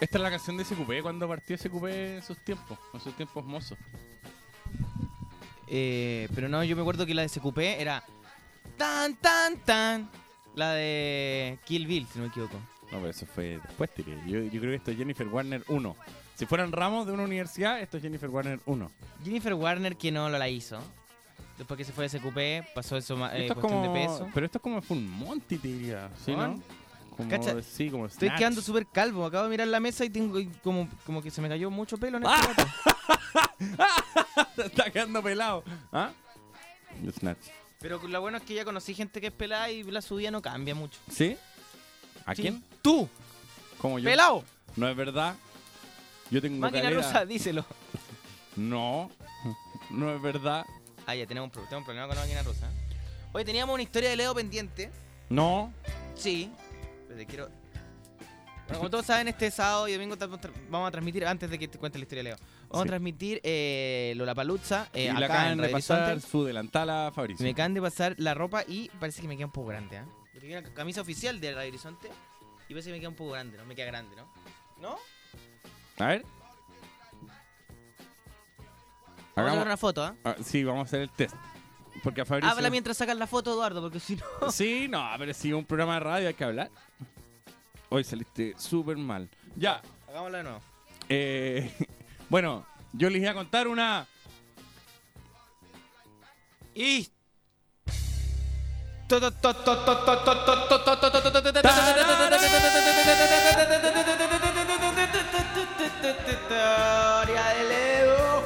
Esta 0.00 0.16
es 0.16 0.22
la 0.22 0.30
canción 0.30 0.56
de 0.56 0.64
SQP 0.64 1.02
cuando 1.02 1.28
partió 1.28 1.58
SQP 1.58 1.84
en 1.88 2.22
sus 2.22 2.42
tiempos, 2.42 2.78
en 2.94 3.00
sus 3.00 3.14
tiempos 3.14 3.44
mozos. 3.44 3.76
Eh, 5.68 6.26
pero 6.34 6.48
no, 6.48 6.64
yo 6.64 6.74
me 6.74 6.80
acuerdo 6.80 7.04
que 7.04 7.12
la 7.12 7.20
de 7.20 7.28
SQP 7.28 7.58
era 7.58 8.02
tan, 8.78 9.14
tan, 9.16 9.62
tan. 9.62 10.10
La 10.54 10.72
de 10.72 11.58
Kill 11.66 11.86
Bill, 11.86 12.06
si 12.10 12.18
no 12.18 12.24
me 12.24 12.30
equivoco. 12.30 12.58
No, 12.94 13.00
pero 13.00 13.10
eso 13.10 13.26
fue 13.26 13.60
después, 13.62 13.90
tiré. 13.92 14.16
Yo, 14.26 14.38
yo 14.44 14.60
creo 14.60 14.70
que 14.70 14.76
esto 14.76 14.90
es 14.92 14.96
Jennifer 14.96 15.26
Warner 15.26 15.64
1. 15.66 15.96
Si 16.36 16.46
fueran 16.46 16.70
ramos 16.70 17.06
de 17.06 17.12
una 17.12 17.24
universidad, 17.24 17.80
esto 17.80 17.96
es 17.96 18.02
Jennifer 18.04 18.28
Warner 18.30 18.60
1. 18.66 18.90
Jennifer 19.24 19.54
Warner 19.54 19.96
que 19.96 20.12
no 20.12 20.28
lo 20.28 20.38
la 20.38 20.48
hizo. 20.48 20.78
Después 21.58 21.76
que 21.78 21.84
se 21.84 21.92
fue 21.92 22.08
de 22.08 22.18
SQP, 22.18 22.72
pasó 22.74 22.96
eso 22.96 23.14
eh, 23.32 23.46
esto 23.46 23.54
es 23.54 23.58
como, 23.60 23.82
de 23.82 23.88
peso. 24.00 24.28
Pero 24.32 24.46
esto 24.46 24.58
es 24.58 24.62
como 24.62 24.80
Full 24.80 24.98
Monty, 24.98 25.58
te 25.58 25.68
diría. 25.68 26.08
¿Sí, 26.24 26.32
no? 26.36 26.60
Como, 27.16 27.28
Cacha, 27.28 27.60
sí, 27.62 27.90
como 27.90 28.06
Estoy 28.06 28.28
Snatch. 28.28 28.38
quedando 28.38 28.60
súper 28.62 28.86
calvo. 28.86 29.24
Acabo 29.24 29.44
de 29.44 29.50
mirar 29.50 29.68
la 29.68 29.78
mesa 29.80 30.04
y 30.04 30.10
tengo 30.10 30.38
y 30.40 30.46
como, 30.62 30.88
como 31.04 31.22
que 31.22 31.30
se 31.30 31.40
me 31.40 31.48
cayó 31.48 31.70
mucho 31.70 31.96
pelo 31.98 32.18
en 32.18 32.24
este 32.24 32.36
¡Ah! 32.36 32.54
rato. 33.66 33.84
Está 34.64 34.90
quedando 34.90 35.22
pelado. 35.22 35.64
¿Ah? 35.92 36.10
Snatch. 37.18 37.46
Pero 37.80 38.00
lo 38.06 38.20
bueno 38.20 38.38
es 38.38 38.44
que 38.44 38.54
ya 38.54 38.64
conocí 38.64 38.94
gente 38.94 39.20
que 39.20 39.28
es 39.28 39.32
pelada 39.32 39.70
y 39.70 39.82
la 39.84 40.00
subida 40.00 40.30
no 40.30 40.40
cambia 40.42 40.74
mucho. 40.74 40.98
¿Sí? 41.10 41.36
¿A 42.24 42.34
Sí. 42.34 42.42
quién? 42.42 42.64
¡Tú! 42.84 43.08
Como 43.78 43.98
yo. 43.98 44.04
¡Pelado! 44.10 44.44
No 44.76 44.86
es 44.90 44.94
verdad. 44.94 45.34
Yo 46.30 46.42
tengo 46.42 46.58
Máquina 46.58 46.82
calera. 46.82 47.00
rusa, 47.02 47.24
díselo. 47.24 47.64
No. 48.56 49.10
No 49.88 50.14
es 50.14 50.20
verdad. 50.20 50.66
Ah, 51.06 51.14
ya 51.14 51.26
tenemos 51.26 51.46
un, 51.46 51.50
pro- 51.50 51.62
tenemos 51.62 51.80
un 51.80 51.84
problema 51.86 52.06
con 52.08 52.16
la 52.16 52.22
máquina 52.22 52.42
rusa. 52.42 52.70
Hoy 53.32 53.42
teníamos 53.42 53.72
una 53.72 53.82
historia 53.82 54.10
de 54.10 54.16
Leo 54.16 54.34
pendiente. 54.34 54.90
No. 55.30 55.72
Sí. 56.14 56.50
Pero 57.08 57.18
te 57.18 57.24
quiero. 57.26 57.48
Bueno, 58.66 58.78
como 58.78 58.90
todos 58.90 59.06
saben, 59.06 59.28
este 59.28 59.50
sábado 59.50 59.88
y 59.88 59.92
domingo 59.94 60.16
vamos 60.68 60.88
a 60.88 60.90
transmitir, 60.90 61.26
antes 61.26 61.48
de 61.50 61.58
que 61.58 61.68
te 61.68 61.78
cuente 61.78 61.98
la 61.98 62.02
historia 62.04 62.22
de 62.22 62.30
Leo, 62.30 62.36
vamos 62.68 62.82
Sí. 62.82 62.88
a 62.88 62.90
transmitir 62.90 63.40
eh, 63.44 64.12
Lollapalooza 64.16 64.88
eh, 64.92 65.04
y 65.04 65.08
acá 65.08 65.18
le 65.20 65.24
acaban 65.24 65.52
en 65.52 65.58
de 65.58 65.68
pasar 65.70 66.02
Horizonte. 66.12 66.26
su 66.30 66.44
delantal 66.44 66.90
a 66.90 67.12
Fabricio. 67.14 67.44
Me 67.44 67.50
acaban 67.52 67.72
de 67.72 67.80
pasar 67.80 68.14
la 68.18 68.34
ropa 68.34 68.62
y 68.68 68.90
parece 69.00 69.22
que 69.22 69.28
me 69.28 69.36
queda 69.36 69.46
un 69.46 69.52
poco 69.52 69.68
grande. 69.68 70.02
Porque 70.32 70.40
tiene 70.48 70.58
una 70.58 70.74
camisa 70.74 71.00
oficial 71.00 71.40
de 71.40 71.54
Radio 71.54 71.68
Horizonte 71.70 72.08
y 72.68 72.72
parece 72.72 72.88
que 72.88 72.92
me 72.94 73.00
queda 73.00 73.08
un 73.10 73.14
poco 73.16 73.32
grande, 73.32 73.56
¿no? 73.58 73.64
Me 73.64 73.74
queda 73.74 73.86
grande, 73.86 74.16
¿no? 74.16 74.28
¿No? 74.80 74.98
A 75.98 76.08
ver. 76.08 76.24
Vamos 79.36 79.36
a 79.36 79.40
Hagamos- 79.40 79.66
una 79.66 79.76
foto, 79.76 80.04
¿ah? 80.04 80.14
Ah, 80.24 80.36
sí, 80.42 80.62
vamos 80.64 80.80
a 80.82 80.84
hacer 80.84 81.00
el 81.02 81.10
test. 81.10 81.34
Porque 82.02 82.20
a 82.20 82.24
Fabricio... 82.24 82.50
Habla 82.50 82.70
mientras 82.70 82.96
sacas 82.96 83.16
la 83.16 83.26
foto, 83.26 83.52
Eduardo, 83.52 83.80
porque 83.80 83.98
si 84.00 84.16
no... 84.16 84.24
Sí, 84.50 84.86
no, 84.88 85.08
pero 85.18 85.32
si 85.34 85.52
un 85.52 85.64
programa 85.64 85.94
de 85.94 86.00
radio 86.00 86.28
hay 86.28 86.34
que 86.34 86.44
hablar. 86.44 86.70
Hoy 87.88 88.04
saliste 88.04 88.54
súper 88.58 88.96
mal. 88.96 89.28
Ya. 89.56 89.80
Hagámoslo 90.08 90.36
de 90.38 90.42
nuevo. 90.44 90.60
eh, 91.08 91.72
bueno, 92.28 92.66
yo 92.92 93.10
les 93.10 93.22
iba 93.22 93.30
a 93.30 93.34
contar 93.34 93.68
una... 93.68 94.06
Y... 96.74 97.08
Historia 106.26 107.44
de 107.54 107.64
Leo. 107.68 108.42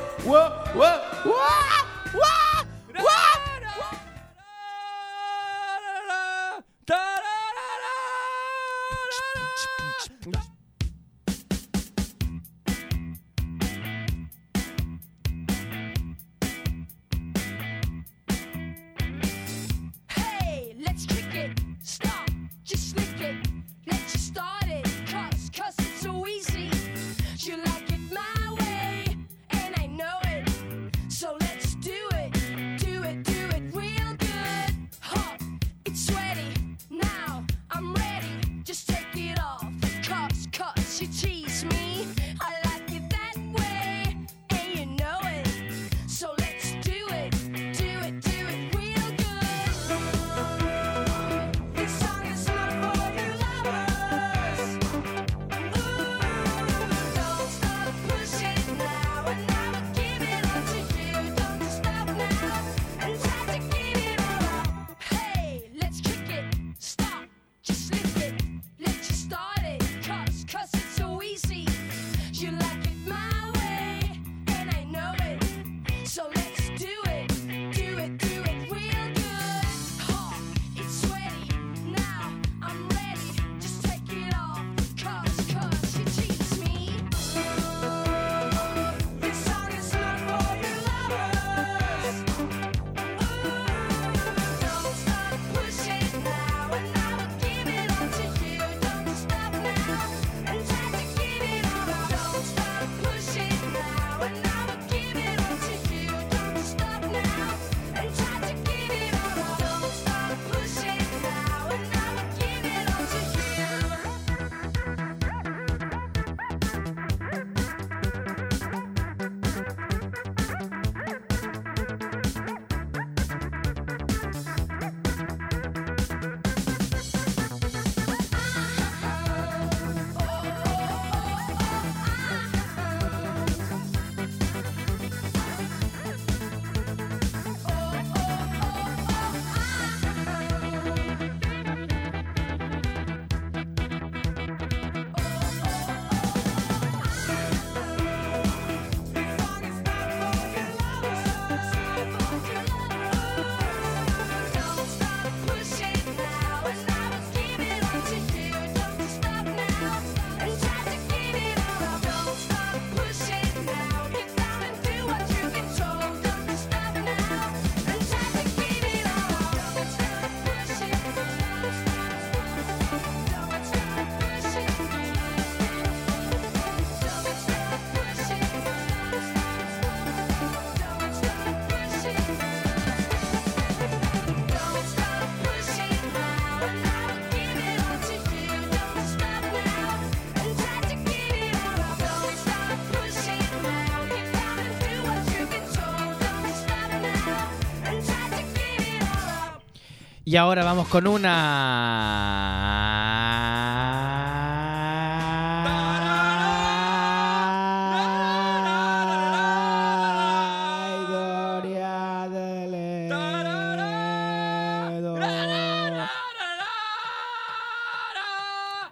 Y 200.31 200.37
ahora 200.37 200.63
vamos 200.63 200.87
con 200.89 201.07
una. 201.07 201.25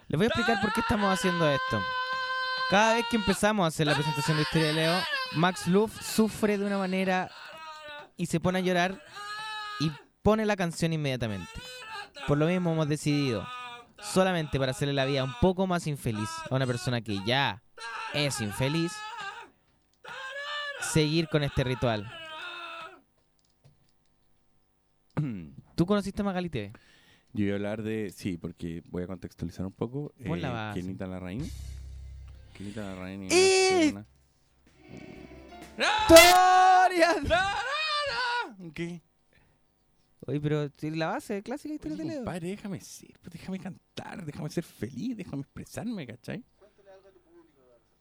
Les 0.07 0.17
voy 0.17 0.23
a 0.23 0.27
explicar 0.29 0.59
por 0.59 0.73
qué 0.73 0.79
estamos 0.79 1.13
haciendo 1.13 1.47
esto. 1.47 1.79
Cada 2.71 2.95
vez 2.95 3.05
que 3.11 3.17
empezamos 3.17 3.63
a 3.63 3.67
hacer 3.67 3.85
la 3.85 3.93
presentación 3.93 4.37
de 4.37 4.41
Historia 4.41 4.67
de 4.69 4.73
Leo, 4.73 4.99
Max 5.33 5.67
Luff 5.67 6.01
sufre 6.01 6.57
de 6.57 6.65
una 6.65 6.79
manera 6.79 7.29
y 8.17 8.25
se 8.25 8.39
pone 8.39 8.57
a 8.57 8.61
llorar 8.63 8.99
pone 10.27 10.45
la 10.45 10.57
canción 10.57 10.91
inmediatamente. 10.91 11.47
Por 12.27 12.37
lo 12.37 12.47
mismo 12.47 12.73
hemos 12.73 12.89
decidido, 12.89 13.47
solamente 13.97 14.59
para 14.59 14.71
hacerle 14.71 14.93
la 14.93 15.05
vida 15.05 15.23
un 15.23 15.33
poco 15.39 15.67
más 15.67 15.87
infeliz 15.87 16.27
a 16.49 16.53
una 16.53 16.67
persona 16.67 16.99
que 16.99 17.17
ya 17.25 17.63
es 18.13 18.41
infeliz, 18.41 18.91
seguir 20.81 21.29
con 21.29 21.43
este 21.43 21.63
ritual. 21.63 22.11
¿Tú 25.75 25.85
conociste 25.85 26.21
a 26.23 26.25
Magali 26.25 26.49
TV? 26.49 26.73
Yo 27.31 27.45
voy 27.45 27.51
a 27.51 27.55
hablar 27.55 27.81
de. 27.81 28.11
Sí, 28.13 28.35
porque 28.35 28.83
voy 28.87 29.03
a 29.03 29.07
contextualizar 29.07 29.65
un 29.65 29.71
poco. 29.71 30.13
Pon 30.25 30.41
la. 30.41 30.71
Kenita 30.73 31.07
Larraín. 31.07 31.49
Kenita 32.53 32.81
Larraín. 32.81 33.29
¡Eh! 33.31 33.91
una- 33.93 34.05
¡Historia! 35.77 37.15
¿Qué? 38.73 39.06
Oye, 40.27 40.41
pero 40.41 40.69
la 40.81 41.07
base 41.07 41.41
clásica 41.41 41.73
Historia 41.73 41.95
Oye, 41.95 42.03
de 42.03 42.09
Leo. 42.09 42.19
compadre, 42.25 42.49
déjame 42.49 42.81
ser, 42.81 43.17
pues, 43.21 43.31
déjame 43.31 43.59
cantar, 43.59 44.25
déjame 44.25 44.49
ser 44.49 44.65
feliz, 44.65 45.15
déjame 45.15 45.41
expresarme, 45.43 46.05
¿cachai? 46.05 46.43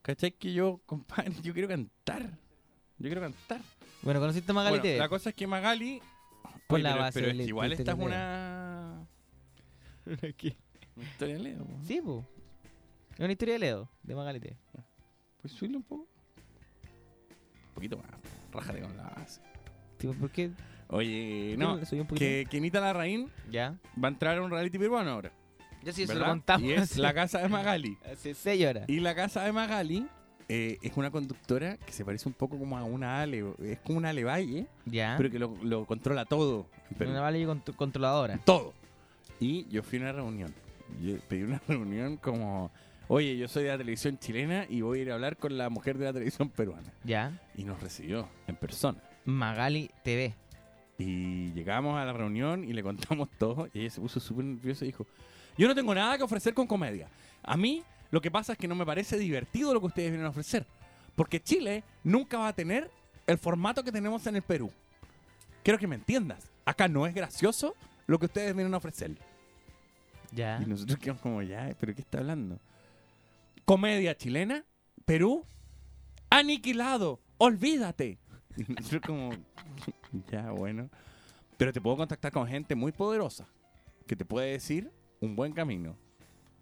¿Cachai? 0.02 0.32
Que 0.32 0.52
yo, 0.52 0.80
compadre, 0.86 1.32
yo 1.42 1.52
quiero 1.52 1.68
cantar. 1.68 2.22
Yo 2.98 3.06
quiero 3.08 3.20
cantar. 3.20 3.60
Bueno, 4.02 4.18
conociste 4.18 4.50
a 4.50 4.54
Magali 4.54 4.78
Bueno, 4.80 4.98
la 4.98 5.08
cosa 5.08 5.30
es 5.30 5.36
que 5.36 5.46
Magali. 5.46 6.02
Oye, 6.68 6.82
la 6.82 6.90
pero, 6.90 7.02
base 7.02 7.20
pero 7.20 7.30
es 7.30 7.36
que 7.36 7.44
igual 7.44 7.72
esta 7.72 7.92
es 7.92 7.98
una. 7.98 9.06
¿Qué? 10.36 10.56
una 10.96 11.04
historia 11.04 11.34
de 11.34 11.40
Leo. 11.40 11.64
po. 11.64 11.78
Sí, 11.86 12.00
po. 12.00 12.24
Es 13.12 13.20
una 13.20 13.32
historia 13.32 13.54
de 13.54 13.58
Leo, 13.60 13.88
de 14.02 14.14
Magali 14.16 14.40
TV. 14.40 14.56
Pues 15.40 15.52
subirle 15.52 15.76
un 15.76 15.84
poco. 15.84 16.08
Un 17.68 17.74
poquito 17.74 17.96
más. 17.98 18.06
Rájate 18.52 18.80
con 18.80 18.96
la 18.96 19.04
base. 19.10 19.40
Tipo, 19.98 20.12
¿Por 20.14 20.30
qué? 20.30 20.50
Oye, 20.88 21.56
¿Por 21.58 21.80
qué 21.88 21.96
no. 21.96 22.06
Que 22.14 22.46
Kenita 22.50 22.80
Larraín 22.80 23.30
Ya. 23.50 23.76
va 24.02 24.08
a 24.08 24.12
entrar 24.12 24.38
a 24.38 24.42
un 24.42 24.50
reality 24.50 24.78
peruano 24.78 25.10
ahora. 25.10 25.32
Ya 25.82 25.92
sí, 25.92 26.02
eso 26.04 26.14
lo 26.14 26.24
contamos. 26.26 26.66
Y 26.68 26.72
es 26.72 26.96
la 26.96 27.12
casa 27.14 27.38
de 27.40 27.48
Magali. 27.48 27.96
Hace 28.12 28.34
seis 28.34 28.64
horas. 28.66 28.84
Y 28.88 29.00
la 29.00 29.14
casa 29.14 29.44
de 29.44 29.52
Magali 29.52 30.06
eh, 30.48 30.78
es 30.82 30.92
una 30.96 31.10
conductora 31.10 31.76
que 31.76 31.92
se 31.92 32.04
parece 32.04 32.28
un 32.28 32.34
poco 32.34 32.58
como 32.58 32.76
a 32.76 32.84
una 32.84 33.20
Ale. 33.22 33.44
Es 33.62 33.78
como 33.80 33.98
una 33.98 34.10
Ale 34.10 34.24
Valle, 34.24 34.66
Ya. 34.84 35.14
pero 35.16 35.30
que 35.30 35.38
lo, 35.38 35.56
lo 35.62 35.84
controla 35.86 36.24
todo. 36.24 36.66
Una 36.98 37.30
contro- 37.46 37.74
controladora. 37.76 38.38
Todo. 38.44 38.72
Y 39.40 39.66
yo 39.68 39.82
fui 39.82 39.98
a 39.98 40.02
una 40.02 40.12
reunión. 40.12 40.54
Yo 41.02 41.16
pedí 41.28 41.42
una 41.42 41.60
reunión 41.68 42.16
como 42.16 42.70
Oye, 43.08 43.36
yo 43.36 43.46
soy 43.46 43.62
de 43.64 43.68
la 43.70 43.78
televisión 43.78 44.18
chilena 44.18 44.66
y 44.68 44.80
voy 44.80 44.98
a 44.98 45.02
ir 45.02 45.10
a 45.12 45.14
hablar 45.14 45.36
con 45.36 45.56
la 45.56 45.68
mujer 45.70 45.96
de 45.98 46.06
la 46.06 46.12
televisión 46.12 46.48
peruana. 46.48 46.92
Ya. 47.04 47.40
Y 47.56 47.62
nos 47.62 47.80
recibió 47.80 48.28
en 48.48 48.56
persona. 48.56 48.98
Magali 49.24 49.90
TV. 50.02 50.34
Y 50.98 51.52
llegamos 51.52 51.98
a 51.98 52.04
la 52.04 52.12
reunión 52.12 52.64
y 52.64 52.72
le 52.72 52.82
contamos 52.82 53.28
todo. 53.38 53.68
Y 53.74 53.80
ella 53.80 53.90
se 53.90 54.00
puso 54.00 54.20
súper 54.20 54.44
nerviosa 54.44 54.84
y 54.84 54.88
dijo: 54.88 55.06
Yo 55.58 55.68
no 55.68 55.74
tengo 55.74 55.94
nada 55.94 56.16
que 56.16 56.24
ofrecer 56.24 56.54
con 56.54 56.66
comedia. 56.66 57.08
A 57.42 57.56
mí 57.56 57.82
lo 58.10 58.20
que 58.20 58.30
pasa 58.30 58.52
es 58.52 58.58
que 58.58 58.68
no 58.68 58.74
me 58.74 58.86
parece 58.86 59.18
divertido 59.18 59.74
lo 59.74 59.80
que 59.80 59.86
ustedes 59.86 60.10
vienen 60.10 60.26
a 60.26 60.30
ofrecer. 60.30 60.66
Porque 61.14 61.40
Chile 61.42 61.82
nunca 62.04 62.38
va 62.38 62.48
a 62.48 62.52
tener 62.52 62.90
el 63.26 63.38
formato 63.38 63.82
que 63.82 63.92
tenemos 63.92 64.26
en 64.26 64.36
el 64.36 64.42
Perú. 64.42 64.70
Quiero 65.62 65.78
que 65.78 65.86
me 65.86 65.96
entiendas. 65.96 66.50
Acá 66.64 66.88
no 66.88 67.06
es 67.06 67.14
gracioso 67.14 67.74
lo 68.06 68.18
que 68.18 68.26
ustedes 68.26 68.54
vienen 68.54 68.74
a 68.74 68.76
ofrecer. 68.76 69.16
Ya. 70.32 70.60
Y 70.62 70.66
nosotros 70.66 70.98
quedamos 70.98 71.22
como, 71.22 71.42
ya, 71.42 71.74
¿pero 71.78 71.94
qué 71.94 72.02
está 72.02 72.18
hablando? 72.18 72.58
Comedia 73.64 74.16
chilena, 74.16 74.64
Perú, 75.04 75.44
aniquilado, 76.30 77.20
olvídate. 77.38 78.18
Y 78.56 78.72
nosotros 78.72 79.02
como, 79.04 79.30
ya, 80.30 80.50
bueno. 80.50 80.88
Pero 81.56 81.72
te 81.72 81.80
puedo 81.80 81.96
contactar 81.96 82.32
con 82.32 82.46
gente 82.46 82.74
muy 82.74 82.92
poderosa 82.92 83.46
que 84.06 84.14
te 84.16 84.24
puede 84.24 84.52
decir 84.52 84.90
un 85.20 85.34
buen 85.36 85.52
camino. 85.52 85.96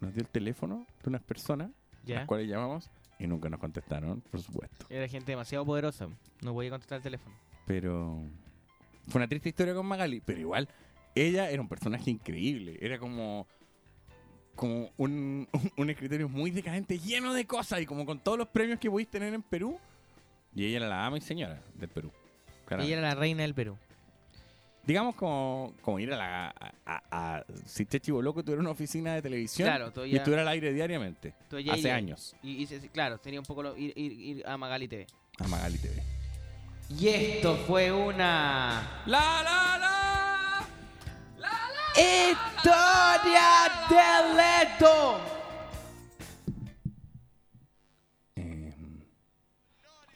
Nos 0.00 0.14
dio 0.14 0.22
el 0.22 0.28
teléfono 0.28 0.86
de 1.02 1.08
unas 1.08 1.22
personas, 1.22 1.70
Ya. 2.04 2.16
las 2.20 2.26
cuales 2.26 2.48
llamamos, 2.48 2.90
y 3.18 3.26
nunca 3.26 3.48
nos 3.48 3.60
contestaron, 3.60 4.20
por 4.20 4.40
supuesto. 4.40 4.86
Era 4.88 5.08
gente 5.08 5.32
demasiado 5.32 5.64
poderosa. 5.64 6.08
No 6.42 6.52
voy 6.52 6.66
a 6.66 6.70
contestar 6.70 6.96
el 6.98 7.02
teléfono. 7.02 7.34
Pero 7.66 8.20
fue 9.08 9.18
una 9.18 9.28
triste 9.28 9.48
historia 9.48 9.74
con 9.74 9.86
Magali, 9.86 10.20
pero 10.20 10.40
igual 10.40 10.68
ella 11.14 11.50
era 11.50 11.60
un 11.62 11.68
personaje 11.68 12.10
increíble, 12.10 12.76
era 12.80 12.98
como 12.98 13.46
como 14.54 14.90
un, 14.98 15.48
un 15.76 15.90
escritorio 15.90 16.28
muy 16.28 16.50
decadente, 16.52 16.98
lleno 16.98 17.34
de 17.34 17.44
cosas 17.46 17.80
y 17.80 17.86
como 17.86 18.06
con 18.06 18.20
todos 18.20 18.38
los 18.38 18.48
premios 18.48 18.78
que 18.78 18.88
podéis 18.90 19.08
tener 19.08 19.34
en 19.34 19.42
Perú. 19.42 19.78
Y 20.54 20.64
ella 20.66 20.76
era 20.78 20.88
la 20.88 21.06
ama 21.06 21.18
y 21.18 21.20
señora 21.20 21.60
del 21.74 21.88
Perú. 21.88 22.12
Claramente. 22.66 22.92
Ella 22.92 22.98
era 23.00 23.08
la 23.14 23.14
reina 23.20 23.42
del 23.42 23.54
Perú. 23.54 23.76
Digamos 24.86 25.14
como, 25.14 25.72
como 25.80 25.98
ir 25.98 26.12
a 26.12 26.16
la... 26.16 26.48
A, 26.48 26.72
a- 26.84 27.02
a- 27.36 27.44
si 27.64 27.86
Chechi 27.86 28.10
Boloco 28.12 28.42
tuviera 28.42 28.60
una 28.60 28.70
oficina 28.70 29.14
de 29.14 29.22
televisión 29.22 29.66
Claro, 29.66 29.90
tú 29.92 30.04
y 30.04 30.10
ya- 30.10 30.18
estuviera 30.18 30.42
al 30.42 30.48
aire 30.48 30.72
diariamente. 30.74 31.32
Ya 31.64 31.72
hace 31.72 31.90
años. 31.90 32.36
Y, 32.42 32.66
claro, 32.88 33.16
tenía 33.18 33.40
un 33.40 33.46
poco 33.46 33.62
lo- 33.62 33.76
ir, 33.76 33.92
ir- 33.96 34.12
ir 34.38 34.46
a 34.46 34.58
Magali 34.58 34.86
TV. 34.88 35.06
A 35.38 35.48
Magali 35.48 35.78
TV. 35.78 36.02
Y 36.98 37.08
esto 37.08 37.56
fue 37.66 37.90
una 37.90 39.02
¡La, 39.06 39.42
la, 39.42 39.78
la! 39.78 40.66
historia 41.96 43.70
de 43.88 44.34
Leto. 44.36 45.20
Eh, 48.36 48.74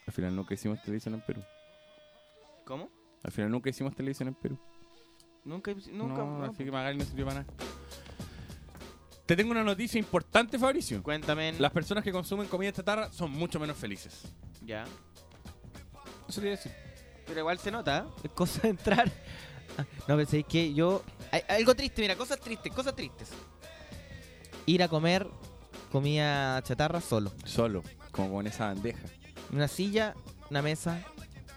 al 0.06 0.12
final 0.12 0.36
nunca 0.36 0.52
hicimos 0.54 0.82
televisión 0.82 1.14
en 1.14 1.20
Perú. 1.22 1.42
¿Cómo? 2.68 2.90
Al 3.24 3.32
final 3.32 3.50
nunca 3.50 3.70
hicimos 3.70 3.96
televisión 3.96 4.28
en 4.28 4.34
Perú. 4.34 4.58
Nunca, 5.42 5.72
nunca. 5.90 6.18
No, 6.22 6.38
no. 6.38 6.44
así 6.44 6.62
que 6.64 6.70
Magali 6.70 6.98
no 6.98 7.04
sirvió 7.06 7.24
para 7.24 7.40
nada. 7.40 7.52
Te 9.24 9.34
tengo 9.34 9.52
una 9.52 9.64
noticia 9.64 9.98
importante, 9.98 10.58
Fabricio. 10.58 11.02
Cuéntame. 11.02 11.54
Las 11.58 11.72
personas 11.72 12.04
que 12.04 12.12
consumen 12.12 12.46
comida 12.46 12.70
chatarra 12.70 13.10
son 13.10 13.30
mucho 13.30 13.58
menos 13.58 13.78
felices. 13.78 14.22
Ya. 14.66 14.84
Eso 16.28 16.42
quería 16.42 16.56
decir. 16.56 16.72
Pero 17.26 17.40
igual 17.40 17.58
se 17.58 17.70
nota, 17.70 18.00
¿eh? 18.06 18.20
es 18.24 18.30
cosa 18.32 18.60
de 18.62 18.68
entrar. 18.68 19.10
No, 20.08 20.16
pensé 20.16 20.42
que 20.42 20.74
yo. 20.74 21.04
hay- 21.30 21.42
algo 21.48 21.72
triste, 21.72 22.02
mira, 22.02 22.16
cosas 22.16 22.40
tristes, 22.40 22.72
cosas 22.72 22.96
tristes. 22.96 23.30
Ir 24.66 24.82
a 24.82 24.88
comer 24.88 25.28
comida 25.92 26.60
chatarra 26.62 27.00
solo. 27.00 27.32
Solo, 27.44 27.84
como 28.10 28.32
con 28.32 28.46
esa 28.48 28.66
bandeja. 28.66 28.98
Una 29.52 29.68
silla, 29.68 30.14
una 30.50 30.62
mesa, 30.62 31.00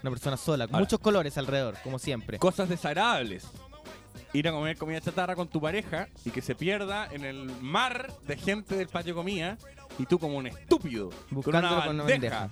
una 0.02 0.10
persona 0.10 0.36
sola, 0.36 0.66
con 0.66 0.74
Ahora. 0.76 0.84
muchos 0.84 1.00
colores 1.00 1.36
alrededor, 1.38 1.76
como 1.82 1.98
siempre. 1.98 2.38
Cosas 2.38 2.68
desagradables. 2.68 3.46
Ir 4.32 4.48
a 4.48 4.52
comer 4.52 4.76
comida 4.78 5.00
chatarra 5.00 5.36
con 5.36 5.48
tu 5.48 5.60
pareja 5.60 6.08
y 6.24 6.30
que 6.30 6.40
se 6.40 6.54
pierda 6.54 7.06
en 7.12 7.24
el 7.24 7.44
mar 7.60 8.12
de 8.26 8.36
gente 8.36 8.74
del 8.76 8.88
patio 8.88 9.14
comida 9.14 9.58
y 9.98 10.06
tú 10.06 10.18
como 10.18 10.38
un 10.38 10.46
estúpido 10.46 11.10
con 11.10 11.18
una 11.18 11.34
Buscándolo 11.34 11.84
con 11.84 11.94
una 11.96 12.04
bandeja, 12.04 12.50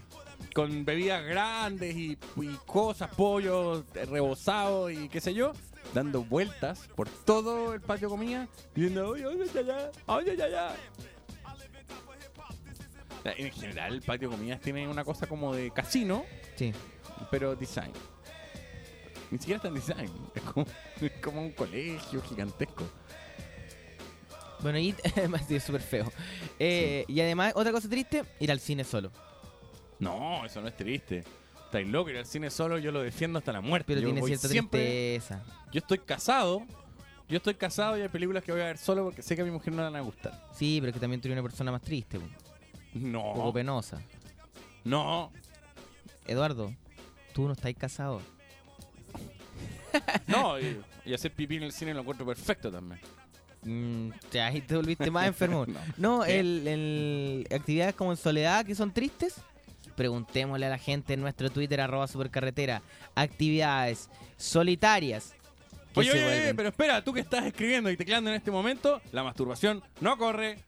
con 0.54 0.84
bebidas 0.84 1.24
grandes 1.24 1.96
y, 1.96 2.18
y 2.36 2.46
cosas, 2.66 3.08
pollo 3.14 3.84
eh, 3.94 4.04
rebozado 4.04 4.90
y 4.90 5.08
qué 5.08 5.22
sé 5.22 5.32
yo, 5.32 5.52
dando 5.94 6.22
vueltas 6.22 6.86
por 6.94 7.08
todo 7.08 7.72
el 7.72 7.80
patio 7.80 8.10
comida 8.10 8.46
diciendo, 8.74 9.08
oye, 9.08 9.24
oye, 9.26 9.46
ya, 9.52 9.62
ya, 9.62 9.90
oye, 10.06 10.36
ya, 10.36 10.48
ya. 10.48 10.76
En 13.24 13.50
general, 13.52 13.94
el 13.94 14.02
patio 14.02 14.30
comidas 14.30 14.60
tiene 14.60 14.88
una 14.88 15.04
cosa 15.04 15.26
como 15.26 15.54
de 15.54 15.70
casino, 15.70 16.24
Sí. 16.60 16.72
pero 17.30 17.56
design. 17.56 17.92
Ni 19.30 19.38
siquiera 19.38 19.56
está 19.56 19.68
en 19.68 19.74
design. 19.74 20.10
Es 20.34 20.42
como, 20.42 20.66
es 21.00 21.12
como 21.22 21.40
un 21.42 21.52
colegio 21.52 22.20
gigantesco. 22.22 22.84
Bueno, 24.60 24.78
y 24.78 24.94
además 25.16 25.50
es 25.50 25.64
súper 25.64 25.80
feo. 25.80 26.12
Eh, 26.58 27.04
Y 27.08 27.20
además, 27.20 27.52
otra 27.56 27.72
cosa 27.72 27.88
triste, 27.88 28.24
ir 28.40 28.50
al 28.50 28.60
cine 28.60 28.84
solo. 28.84 29.10
No, 29.98 30.44
eso 30.44 30.60
no 30.60 30.68
es 30.68 30.76
triste. 30.76 31.24
Estáis 31.64 31.86
loco 31.88 32.10
ir 32.10 32.16
al 32.18 32.26
cine 32.26 32.50
solo, 32.50 32.78
yo 32.78 32.90
lo 32.92 33.00
defiendo 33.00 33.38
hasta 33.38 33.52
la 33.52 33.60
muerte. 33.60 33.94
Pero 33.94 34.00
Yo 34.00 34.12
tiene 34.12 34.26
cierta 34.26 34.48
siempre- 34.48 34.80
tristeza. 35.14 35.42
Yo 35.72 35.78
estoy 35.78 35.98
casado. 35.98 36.62
Yo 37.28 37.36
estoy 37.36 37.54
casado 37.54 37.96
y 37.96 38.02
hay 38.02 38.08
películas 38.08 38.42
que 38.42 38.50
voy 38.50 38.60
a 38.60 38.64
ver 38.64 38.78
solo 38.78 39.04
porque 39.04 39.22
sé 39.22 39.36
que 39.36 39.42
a 39.42 39.44
mi 39.44 39.52
mujer 39.52 39.72
no 39.72 39.78
le 39.78 39.84
van 39.84 39.96
a 39.96 40.00
gustar. 40.00 40.48
Sí, 40.52 40.78
pero 40.80 40.90
es 40.90 40.94
que 40.94 41.00
también 41.00 41.20
tú 41.20 41.28
eres 41.28 41.36
una 41.38 41.48
persona 41.48 41.70
más 41.70 41.80
triste, 41.80 42.18
po. 42.18 42.26
un 42.96 43.12
No. 43.12 43.32
poco 43.34 43.52
penosa. 43.52 44.02
No. 44.82 45.32
Eduardo, 46.30 46.74
tú 47.34 47.46
no 47.46 47.52
estás 47.52 47.74
casado. 47.74 48.20
No, 50.28 50.58
y, 50.60 50.80
y 51.04 51.14
hacer 51.14 51.32
pipí 51.32 51.56
en 51.56 51.64
el 51.64 51.72
cine 51.72 51.92
lo 51.94 52.00
encuentro 52.00 52.24
perfecto 52.24 52.70
también. 52.70 53.00
Mm, 53.62 54.10
ya, 54.30 54.46
ahí 54.46 54.60
te 54.60 54.76
volviste 54.76 55.10
más 55.10 55.26
enfermo. 55.26 55.66
No. 55.66 55.80
no, 55.96 56.24
el, 56.24 56.66
el- 56.68 57.46
actividades 57.52 57.94
como 57.96 58.12
en 58.12 58.16
soledad 58.16 58.64
que 58.64 58.74
son 58.76 58.92
tristes. 58.92 59.34
Preguntémosle 59.96 60.66
a 60.66 60.70
la 60.70 60.78
gente 60.78 61.14
en 61.14 61.20
nuestro 61.20 61.50
Twitter, 61.50 61.80
arroba 61.80 62.06
supercarretera. 62.06 62.82
Actividades 63.16 64.08
solitarias. 64.36 65.34
Oye, 65.96 66.12
oye, 66.12 66.24
oye, 66.24 66.54
pero 66.54 66.68
espera, 66.68 67.02
tú 67.02 67.12
que 67.12 67.20
estás 67.20 67.44
escribiendo 67.44 67.90
y 67.90 67.96
tecleando 67.96 68.30
en 68.30 68.36
este 68.36 68.52
momento, 68.52 69.02
la 69.10 69.24
masturbación 69.24 69.82
no 70.00 70.16
corre. 70.16 70.58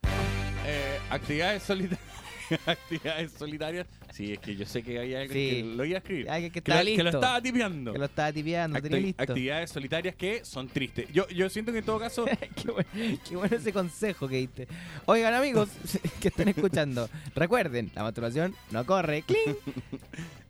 Eh, 0.65 0.99
actividades 1.09 1.63
solitarias. 1.63 2.12
actividades 2.65 3.31
solitarias. 3.33 3.87
Sí, 4.11 4.33
es 4.33 4.39
que 4.39 4.55
yo 4.55 4.65
sé 4.65 4.83
que 4.83 4.99
hay 4.99 5.15
alguien 5.15 5.31
Sí. 5.31 5.49
que 5.55 5.63
lo 5.75 5.85
iba 5.85 5.95
a 5.95 5.99
escribir. 5.99 6.29
Alguien 6.29 6.51
que 6.51 6.59
lo, 6.59 6.63
que 6.65 6.73
lo 6.73 6.83
listo. 6.83 7.07
estaba 7.07 7.41
tipeando. 7.41 7.93
Que 7.93 7.99
lo 7.99 8.05
estaba 8.05 8.31
tipeando, 8.31 8.79
Acti- 8.79 9.01
listo. 9.01 9.23
actividades 9.23 9.69
solitarias 9.71 10.15
que 10.15 10.45
son 10.45 10.67
tristes. 10.67 11.07
Yo, 11.11 11.27
yo 11.29 11.49
siento 11.49 11.71
que 11.71 11.79
en 11.79 11.85
todo 11.85 11.99
caso. 11.99 12.25
qué, 12.55 12.71
bueno, 12.71 12.89
qué 13.27 13.35
bueno 13.35 13.55
ese 13.57 13.73
consejo 13.73 14.27
que 14.27 14.37
diste. 14.37 14.67
Oigan, 15.05 15.33
amigos 15.33 15.69
que 16.21 16.27
estén 16.27 16.47
escuchando, 16.49 17.09
recuerden, 17.35 17.91
la 17.95 18.03
masturbación 18.03 18.53
no 18.71 18.85
corre. 18.85 19.23
¡Cling! 19.23 19.55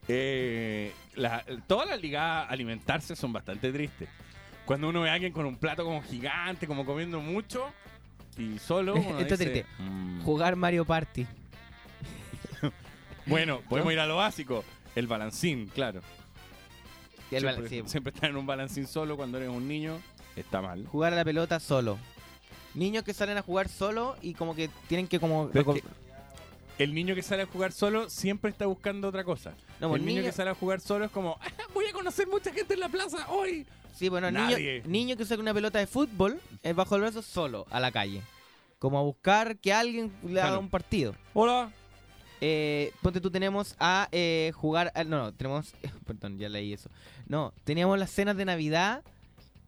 eh, 0.08 0.92
la- 1.16 1.46
todas 1.68 1.88
las 1.90 2.02
ligadas 2.02 2.48
a 2.50 2.52
alimentarse 2.52 3.16
son 3.16 3.32
bastante 3.34 3.72
tristes. 3.72 4.10
Cuando 4.66 4.90
uno 4.90 5.02
ve 5.02 5.10
a 5.10 5.14
alguien 5.14 5.34
con 5.34 5.46
un 5.46 5.58
plato 5.58 5.84
como 5.84 6.02
gigante, 6.02 6.68
como 6.68 6.86
comiendo 6.86 7.20
mucho 7.20 7.66
y 8.38 8.58
solo. 8.60 8.96
uno 8.96 9.20
Esto 9.20 9.34
es 9.36 9.40
triste. 9.40 9.66
"Mm". 9.80 10.22
Jugar 10.22 10.56
Mario 10.56 10.86
Party. 10.86 11.26
Bueno, 13.26 13.62
podemos 13.70 13.92
ir 13.94 14.00
a 14.00 14.06
lo 14.06 14.18
básico. 14.18 14.64
El 14.96 15.08
balancín, 15.08 15.68
claro. 15.74 16.02
El 17.32 17.40
siempre, 17.42 17.56
bala- 17.56 17.70
sí. 17.70 17.82
siempre 17.88 18.14
estar 18.14 18.30
en 18.30 18.36
un 18.38 18.46
balancín 18.46 18.86
solo 18.88 19.16
cuando 19.18 19.38
eres 19.38 19.50
un 19.50 19.68
niño 19.68 20.00
está 20.36 20.62
mal. 20.62 20.86
Jugar 20.88 21.14
a 21.14 21.16
la 21.16 21.26
pelota 21.26 21.60
solo. 21.60 21.98
Niños 22.76 23.04
que 23.04 23.14
salen 23.14 23.38
a 23.38 23.42
jugar 23.42 23.70
solo 23.70 24.16
y 24.22 24.34
como 24.34 24.56
que 24.56 24.70
tienen 24.88 25.08
que 25.08 25.20
como... 25.20 25.50
Pero 25.52 25.66
reco- 25.66 25.76
es 25.78 25.82
que 25.84 26.84
el 26.84 26.94
niño 26.94 27.16
que 27.16 27.22
sale 27.24 27.44
a 27.44 27.46
jugar 27.46 27.72
solo 27.72 28.10
siempre 28.10 28.50
está 28.52 28.66
buscando 28.66 29.08
otra 29.08 29.24
cosa. 29.24 29.54
No, 29.80 29.90
pues, 29.90 30.00
el 30.02 30.06
niño, 30.06 30.22
niño- 30.22 30.30
que 30.32 30.36
sale 30.36 30.50
a 30.52 30.56
jugar 30.56 30.80
solo 30.80 31.06
es 31.06 31.12
como, 31.12 31.38
"Ah, 31.42 31.48
voy 31.74 31.86
a 31.86 31.92
conocer 31.94 32.28
mucha 32.28 32.52
gente 32.52 32.74
en 32.74 32.80
la 32.80 32.90
plaza 32.90 33.28
hoy. 33.30 33.66
Sí, 33.94 34.10
bueno, 34.10 34.30
niño, 34.32 34.50
Nadie. 34.50 34.82
niño 34.86 35.16
que 35.16 35.24
saca 35.26 35.40
una 35.42 35.54
pelota 35.54 35.78
de 35.80 35.86
fútbol 35.88 36.40
eh, 36.64 36.74
bajo 36.74 36.96
el 36.96 37.02
brazo 37.02 37.22
solo 37.22 37.66
a 37.70 37.80
la 37.80 37.92
calle. 37.92 38.22
Como 38.80 38.98
a 38.98 39.04
buscar 39.04 39.58
que 39.58 39.72
alguien 39.72 40.12
le 40.24 40.40
haga 40.42 40.50
Claro. 40.50 40.60
un 40.62 40.70
partido. 40.70 41.16
Hola. 41.36 41.72
Eh, 42.46 42.92
ponte 43.02 43.22
tú 43.22 43.32
tenemos 43.32 43.74
a 43.80 44.10
eh, 44.12 44.52
jugar... 44.54 44.92
a- 44.96 45.06
no, 45.06 45.18
no, 45.18 45.34
tenemos... 45.34 45.74
Perdón, 46.06 46.38
ya 46.38 46.50
leí 46.50 46.74
eso. 46.74 46.90
No, 47.26 47.54
teníamos 47.64 47.98
las 47.98 48.10
cenas 48.12 48.36
de 48.36 48.44
Navidad 48.44 49.02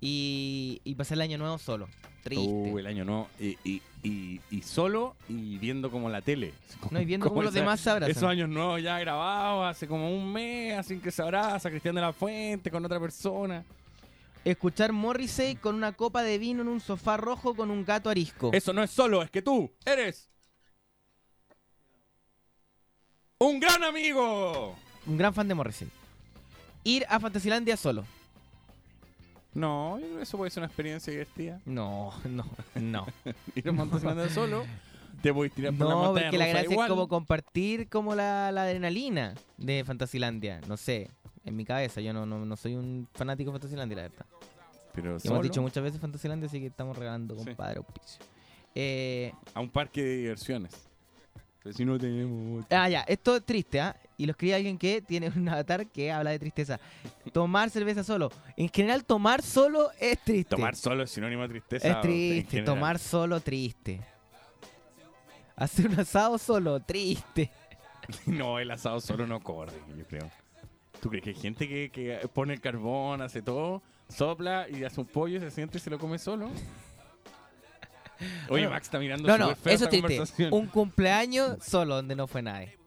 y, 0.01 0.81
y 0.83 0.95
pasar 0.95 1.15
el 1.17 1.21
año 1.21 1.37
nuevo 1.37 1.57
solo. 1.57 1.87
Triste. 2.21 2.45
Uh, 2.51 2.77
el 2.77 2.85
año 2.87 3.05
no. 3.05 3.29
Y, 3.39 3.57
y, 3.63 3.81
y, 4.03 4.41
y 4.51 4.61
solo 4.63 5.15
y 5.29 5.57
viendo 5.57 5.89
como 5.89 6.09
la 6.09 6.21
tele. 6.21 6.53
No, 6.91 6.99
y 6.99 7.05
viendo 7.05 7.27
cómo 7.29 7.41
los 7.43 7.51
esa- 7.53 7.59
demás 7.61 7.79
se 7.79 7.89
abrazan. 7.89 8.11
Esos 8.11 8.23
años 8.23 8.49
nuevos 8.49 8.81
ya 8.83 8.99
grabados 8.99 9.65
hace 9.71 9.87
como 9.87 10.13
un 10.13 10.33
mes, 10.33 10.77
así 10.77 10.97
que 10.99 11.11
se 11.11 11.21
abraza 11.21 11.69
Cristian 11.69 11.95
de 11.95 12.01
la 12.01 12.11
Fuente 12.11 12.69
con 12.69 12.83
otra 12.83 12.99
persona. 12.99 13.63
Escuchar 14.43 14.91
Morrissey 14.91 15.55
con 15.55 15.75
una 15.75 15.93
copa 15.93 16.23
de 16.23 16.37
vino 16.37 16.61
en 16.61 16.67
un 16.67 16.81
sofá 16.81 17.15
rojo 17.15 17.55
con 17.55 17.71
un 17.71 17.85
gato 17.85 18.09
arisco. 18.09 18.51
Eso 18.53 18.73
no 18.73 18.83
es 18.83 18.91
solo, 18.91 19.23
es 19.23 19.31
que 19.31 19.41
tú 19.41 19.71
eres 19.85 20.29
¡Un 23.39 23.59
gran 23.59 23.83
amigo! 23.83 24.75
Un 25.05 25.17
gran 25.17 25.33
fan 25.33 25.47
de 25.47 25.55
Morrissey. 25.55 25.89
Ir 26.85 27.05
a 27.09 27.19
Fantasylandia 27.19 27.75
solo. 27.75 28.05
No, 29.53 29.99
yo 29.99 30.05
creo 30.05 30.17
que 30.17 30.23
eso 30.23 30.37
puede 30.37 30.51
ser 30.51 30.61
una 30.61 30.67
experiencia 30.67 31.11
divertida. 31.11 31.59
No, 31.65 32.13
no, 32.29 32.45
no. 32.75 33.05
Ir 33.55 33.69
a 33.69 33.73
Fantasylandia 33.73 34.29
solo. 34.29 34.63
Te 35.21 35.31
voy 35.31 35.47
a 35.47 35.51
tirar 35.51 35.73
por 35.73 35.87
la 35.87 35.93
No, 35.95 36.03
montaña 36.05 36.25
porque 36.27 36.37
la 36.37 36.47
gracia 36.47 36.71
igual. 36.71 36.87
es 36.87 36.89
como 36.89 37.07
compartir 37.09 37.89
como 37.89 38.15
la, 38.15 38.51
la 38.53 38.63
adrenalina 38.63 39.33
de 39.57 39.83
Fantasylandia. 39.85 40.61
No 40.67 40.77
sé, 40.77 41.09
en 41.43 41.55
mi 41.57 41.65
cabeza. 41.65 41.99
Yo 41.99 42.13
no, 42.13 42.25
no, 42.25 42.45
no 42.45 42.55
soy 42.55 42.75
un 42.75 43.07
fanático 43.13 43.51
de 43.51 43.55
Fantasylandia, 43.59 43.97
la 43.97 44.03
verdad. 44.03 44.25
Pero 44.93 45.19
solo, 45.19 45.33
Hemos 45.35 45.43
dicho 45.43 45.61
muchas 45.61 45.83
veces 45.83 45.99
Fantasylandia, 45.99 46.47
así 46.47 46.59
que 46.61 46.67
estamos 46.67 46.97
regalando, 46.97 47.35
Sí. 47.37 47.43
compadre, 47.45 47.79
auspicio. 47.79 48.19
Eh, 48.75 49.33
a 49.53 49.59
un 49.59 49.69
parque 49.69 50.01
de 50.03 50.17
diversiones. 50.17 50.71
Si 51.71 51.83
no 51.83 51.97
tenemos... 51.97 52.65
ah, 52.69 52.87
ya, 52.87 53.01
esto 53.01 53.35
es 53.35 53.43
triste, 53.43 53.79
¿ah? 53.81 53.95
Y 54.17 54.25
lo 54.25 54.31
escribe 54.31 54.55
alguien 54.55 54.77
que 54.77 55.01
tiene 55.01 55.31
un 55.35 55.49
avatar 55.49 55.87
que 55.87 56.11
habla 56.11 56.31
de 56.31 56.39
tristeza. 56.39 56.79
Tomar 57.33 57.69
cerveza 57.69 58.03
solo. 58.03 58.31
En 58.55 58.69
general, 58.69 59.03
tomar 59.03 59.41
solo 59.41 59.89
es 59.99 60.19
triste. 60.23 60.55
Tomar 60.55 60.75
solo 60.75 61.03
es 61.03 61.11
sinónimo 61.11 61.41
de 61.41 61.49
tristeza. 61.49 61.89
es 61.89 62.01
triste. 62.01 62.61
Tomar 62.61 62.99
solo, 62.99 63.39
triste. 63.39 64.01
Hacer 65.55 65.87
un 65.87 65.99
asado 65.99 66.37
solo, 66.37 66.79
triste. 66.79 67.51
No, 68.27 68.59
el 68.59 68.69
asado 68.69 69.01
solo 69.01 69.25
no 69.25 69.39
corre, 69.39 69.73
yo 69.97 70.05
creo. 70.05 70.29
¿Tú 71.01 71.09
crees 71.09 71.23
que 71.23 71.29
hay 71.31 71.35
gente 71.35 71.67
que, 71.67 71.89
que 71.89 72.27
pone 72.31 72.53
el 72.53 72.61
carbón, 72.61 73.19
hace 73.21 73.41
todo, 73.41 73.81
sopla 74.09 74.67
y 74.69 74.83
hace 74.83 75.01
un 75.01 75.07
pollo, 75.07 75.39
se 75.39 75.49
siente 75.49 75.79
y 75.79 75.81
se 75.81 75.89
lo 75.89 75.97
come 75.97 76.19
solo? 76.19 76.51
Oye, 78.49 78.67
Max 78.67 78.87
está 78.87 78.99
mirando 78.99 79.27
No, 79.27 79.37
no, 79.37 79.51
eso 79.65 79.85
es 79.85 79.89
triste. 79.89 80.49
Un 80.51 80.67
cumpleaños 80.67 81.57
solo 81.63 81.95
donde 81.95 82.15
no 82.15 82.27
fue 82.27 82.41
nadie. 82.41 82.77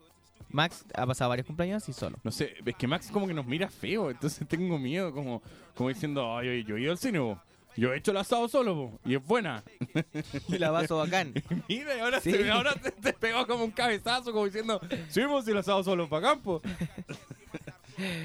Max 0.51 0.83
ha 0.95 1.05
pasado 1.05 1.29
varios 1.29 1.45
cumpleaños 1.45 1.83
así 1.83 1.93
solo. 1.93 2.17
No 2.23 2.31
sé, 2.31 2.55
es 2.65 2.75
que 2.75 2.87
Max 2.87 3.09
como 3.11 3.27
que 3.27 3.33
nos 3.35 3.45
mira 3.45 3.69
feo, 3.69 4.09
entonces 4.09 4.47
tengo 4.49 4.79
miedo, 4.79 5.13
como, 5.13 5.41
como 5.75 5.89
diciendo, 5.89 6.35
ay, 6.37 6.49
oye, 6.49 6.63
yo 6.63 6.75
he 6.77 6.81
ido 6.81 6.91
al 6.91 6.97
cine, 6.97 7.19
bo. 7.19 7.39
yo 7.77 7.93
he 7.93 7.97
hecho 7.97 8.09
el 8.11 8.17
asado 8.17 8.47
solo, 8.49 8.73
bo, 8.73 8.99
y 9.05 9.13
es 9.15 9.23
buena. 9.23 9.63
Y 10.47 10.57
la 10.57 10.71
vaso 10.71 10.97
bacán. 10.97 11.33
Mira, 11.67 11.95
y 11.95 11.99
ahora, 11.99 12.19
Sí. 12.19 12.31
te, 12.31 12.49
ahora 12.49 12.73
te, 12.73 12.91
te 12.91 13.13
pegó 13.13 13.45
como 13.45 13.63
un 13.63 13.71
cabezazo, 13.71 14.31
como 14.33 14.45
diciendo, 14.45 14.81
subimos 15.09 15.47
el 15.47 15.57
asado 15.57 15.83
solo 15.83 16.09
para 16.09 16.29
campo. 16.29 16.61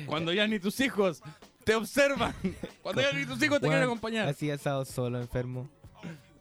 Cuando 0.06 0.32
ya 0.32 0.46
ni 0.46 0.58
tus 0.60 0.78
hijos 0.80 1.20
te 1.64 1.74
observan, 1.74 2.34
cuando 2.82 3.02
ya 3.02 3.12
ni 3.12 3.26
tus 3.26 3.42
hijos 3.42 3.60
te 3.60 3.66
quieren 3.66 3.84
acompañar. 3.84 4.28
Así 4.28 4.50
asado 4.50 4.84
solo, 4.84 5.20
enfermo. 5.20 5.68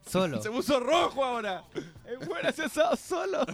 Solo. 0.06 0.42
Se 0.42 0.50
puso 0.52 0.80
rojo 0.80 1.24
ahora. 1.24 1.64
Es 2.06 2.28
bueno 2.28 2.50
ese 2.50 2.64
asado 2.64 2.96
solo. 2.96 3.46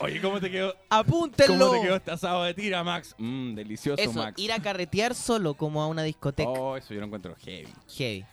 Oye, 0.00 0.20
¿cómo 0.20 0.40
te 0.40 0.50
quedó? 0.50 0.74
Apúntenlo. 0.90 1.66
¿Cómo 1.68 1.80
te 1.80 1.86
quedó 1.86 1.96
este 1.96 2.10
asado 2.12 2.44
de 2.44 2.54
tira, 2.54 2.84
Max? 2.84 3.14
Mmm, 3.18 3.54
delicioso, 3.54 4.00
Eso, 4.00 4.12
Max. 4.12 4.40
ir 4.40 4.52
a 4.52 4.60
carretear 4.60 5.14
solo 5.14 5.54
como 5.54 5.82
a 5.82 5.88
una 5.88 6.02
discoteca. 6.04 6.48
Oh, 6.48 6.76
eso 6.76 6.94
yo 6.94 7.00
lo 7.00 7.06
encuentro 7.06 7.34
heavy. 7.44 7.68
Heavy. 7.96 8.24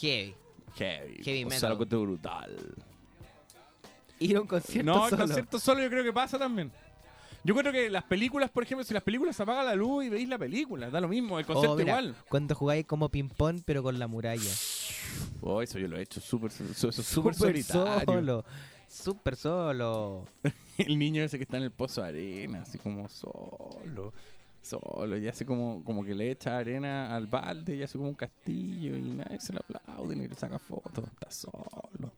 Heavy. 0.00 0.34
Heavy. 0.76 1.22
Heavy 1.22 1.44
o 1.44 1.48
sea, 1.50 1.56
metal. 1.56 1.68
lo 1.68 1.74
encuentro 1.74 2.00
brutal. 2.02 2.74
Ir 4.20 4.36
a 4.36 4.40
un 4.40 4.46
concierto 4.46 4.90
No, 4.90 5.04
el 5.04 5.10
solo. 5.10 5.22
concierto 5.26 5.58
solo 5.58 5.82
yo 5.82 5.90
creo 5.90 6.04
que 6.04 6.12
pasa 6.12 6.38
también. 6.38 6.72
Yo 7.44 7.54
creo 7.56 7.72
que 7.72 7.90
las 7.90 8.04
películas, 8.04 8.50
por 8.50 8.62
ejemplo, 8.62 8.84
si 8.84 8.94
las 8.94 9.02
películas 9.02 9.34
se 9.34 9.42
apaga 9.42 9.64
la 9.64 9.74
luz 9.74 10.04
y 10.04 10.08
veis 10.08 10.28
la 10.28 10.38
película, 10.38 10.90
da 10.90 11.00
lo 11.00 11.08
mismo, 11.08 11.38
el 11.38 11.46
concierto 11.46 11.72
Oh, 11.72 11.76
mira, 11.76 12.00
igual. 12.00 12.14
Cuando 12.28 12.54
jugáis 12.54 12.86
como 12.86 13.08
ping-pong, 13.08 13.62
pero 13.64 13.82
con 13.82 13.98
la 13.98 14.06
muralla. 14.06 14.50
Oh, 15.40 15.60
eso 15.60 15.78
yo 15.78 15.88
lo 15.88 15.96
he 15.96 16.02
hecho 16.02 16.20
súper 16.20 16.52
súper 16.52 17.34
solitario. 17.34 18.04
solo. 18.04 18.44
Súper 18.88 19.36
solo. 19.36 20.26
El 20.78 20.98
niño 20.98 21.22
ese 21.22 21.38
que 21.38 21.44
está 21.44 21.56
en 21.56 21.64
el 21.64 21.70
pozo 21.70 22.02
de 22.02 22.08
arena, 22.08 22.62
así 22.62 22.78
como 22.78 23.08
solo. 23.08 24.12
Solo, 24.62 25.18
y 25.18 25.26
hace 25.26 25.44
como, 25.44 25.82
como 25.84 26.04
que 26.04 26.14
le 26.14 26.30
echa 26.30 26.56
arena 26.56 27.14
al 27.16 27.26
balde 27.26 27.74
y 27.74 27.82
hace 27.82 27.98
como 27.98 28.10
un 28.10 28.14
castillo 28.14 28.96
y 28.96 29.00
nadie 29.00 29.40
se 29.40 29.52
lo 29.52 29.60
aplaude 29.60 30.14
ni 30.14 30.28
le 30.28 30.34
saca 30.36 30.58
fotos. 30.58 31.04
Está 31.04 31.30
solo. 31.30 32.12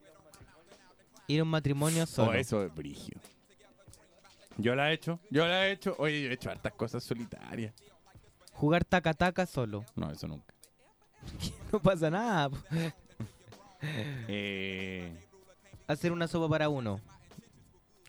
Ir 1.26 1.40
a 1.40 1.42
un 1.42 1.48
matrimonio 1.48 2.04
solo. 2.06 2.32
Oh, 2.32 2.34
eso 2.34 2.62
es 2.64 2.74
brigio. 2.74 3.18
Yo 4.57 4.74
la 4.74 4.90
he 4.90 4.94
hecho, 4.94 5.18
yo 5.30 5.46
la 5.46 5.66
he 5.66 5.72
hecho. 5.72 5.94
Oye, 5.98 6.22
yo 6.22 6.30
he 6.30 6.34
hecho 6.34 6.50
hartas 6.50 6.72
cosas 6.74 7.02
solitarias. 7.02 7.74
Jugar 8.52 8.84
taca-taca 8.84 9.46
solo. 9.46 9.84
No, 9.96 10.11
eso 10.11 10.28
nunca. 10.28 10.55
No 11.72 11.80
pasa 11.80 12.09
nada. 12.11 12.50
po. 12.50 12.57
Eh, 14.28 15.12
Hacer 15.88 16.12
una 16.12 16.28
sopa 16.28 16.48
para 16.48 16.68
uno. 16.68 17.00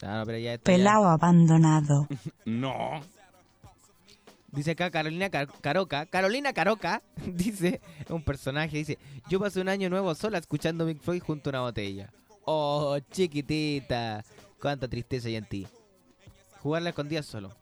Ah, 0.01 0.19
no, 0.19 0.25
pero 0.25 0.37
ya 0.37 0.53
esto 0.53 0.65
Pelao 0.65 1.05
abandonado. 1.07 2.07
no. 2.45 3.01
Dice 4.51 4.71
acá 4.71 4.89
Carolina 4.91 5.29
Car- 5.29 5.49
Caroca, 5.59 6.05
Carolina 6.05 6.53
Caroca, 6.53 7.01
dice, 7.25 7.81
un 8.07 8.23
personaje, 8.23 8.77
dice, 8.77 8.97
yo 9.29 9.37
pasé 9.39 9.59
un 9.59 9.67
año 9.67 9.89
nuevo 9.89 10.15
sola 10.15 10.37
escuchando 10.37 10.85
Big 10.85 10.99
Floyd 11.01 11.21
junto 11.21 11.49
a 11.49 11.51
una 11.51 11.61
botella. 11.61 12.09
Oh, 12.45 12.97
chiquitita, 13.11 14.23
cuánta 14.61 14.87
tristeza 14.87 15.27
hay 15.27 15.35
en 15.35 15.45
ti. 15.45 15.67
Jugar 16.65 16.81
la 16.81 16.89
escondida 16.89 17.21
solo. 17.21 17.55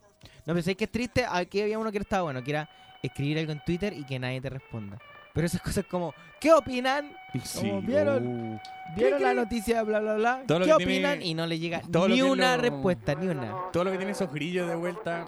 No 0.45 0.53
penséis 0.53 0.77
que 0.77 0.85
es 0.85 0.91
triste, 0.91 1.25
aquí 1.29 1.61
había 1.61 1.77
uno 1.77 1.91
que 1.91 1.97
estaba 1.97 2.23
bueno, 2.23 2.41
que 2.41 2.51
era 2.51 2.69
escribir 3.01 3.37
algo 3.37 3.51
en 3.51 3.61
Twitter 3.65 3.91
y 3.91 4.05
que 4.05 4.17
nadie 4.17 4.39
te 4.39 4.49
responda. 4.49 4.97
Pero 5.33 5.45
esas 5.45 5.59
cosas 5.61 5.83
como, 5.91 6.13
¿qué 6.39 6.53
opinan? 6.53 7.11
Sí, 7.43 7.67
Como, 7.67 7.81
¿Vieron, 7.81 8.25
uh. 8.25 8.59
¿vieron 8.95 9.19
¿Qué 9.19 9.25
la 9.25 9.33
noticia, 9.33 9.83
bla, 9.83 9.99
bla, 9.99 10.13
bla? 10.15 10.43
Todo 10.47 10.59
¿Qué 10.59 10.65
tiene- 10.77 10.83
opinan? 10.85 11.21
Y 11.21 11.33
no 11.33 11.45
le 11.45 11.59
llega 11.59 11.81
ni 12.07 12.21
una 12.21 12.55
lo- 12.55 12.61
respuesta, 12.61 13.13
ni 13.13 13.27
una. 13.27 13.53
Todo 13.73 13.83
lo 13.83 13.91
que 13.91 13.97
tiene 13.97 14.13
esos 14.13 14.31
grillos 14.31 14.69
de 14.69 14.75
vuelta 14.75 15.27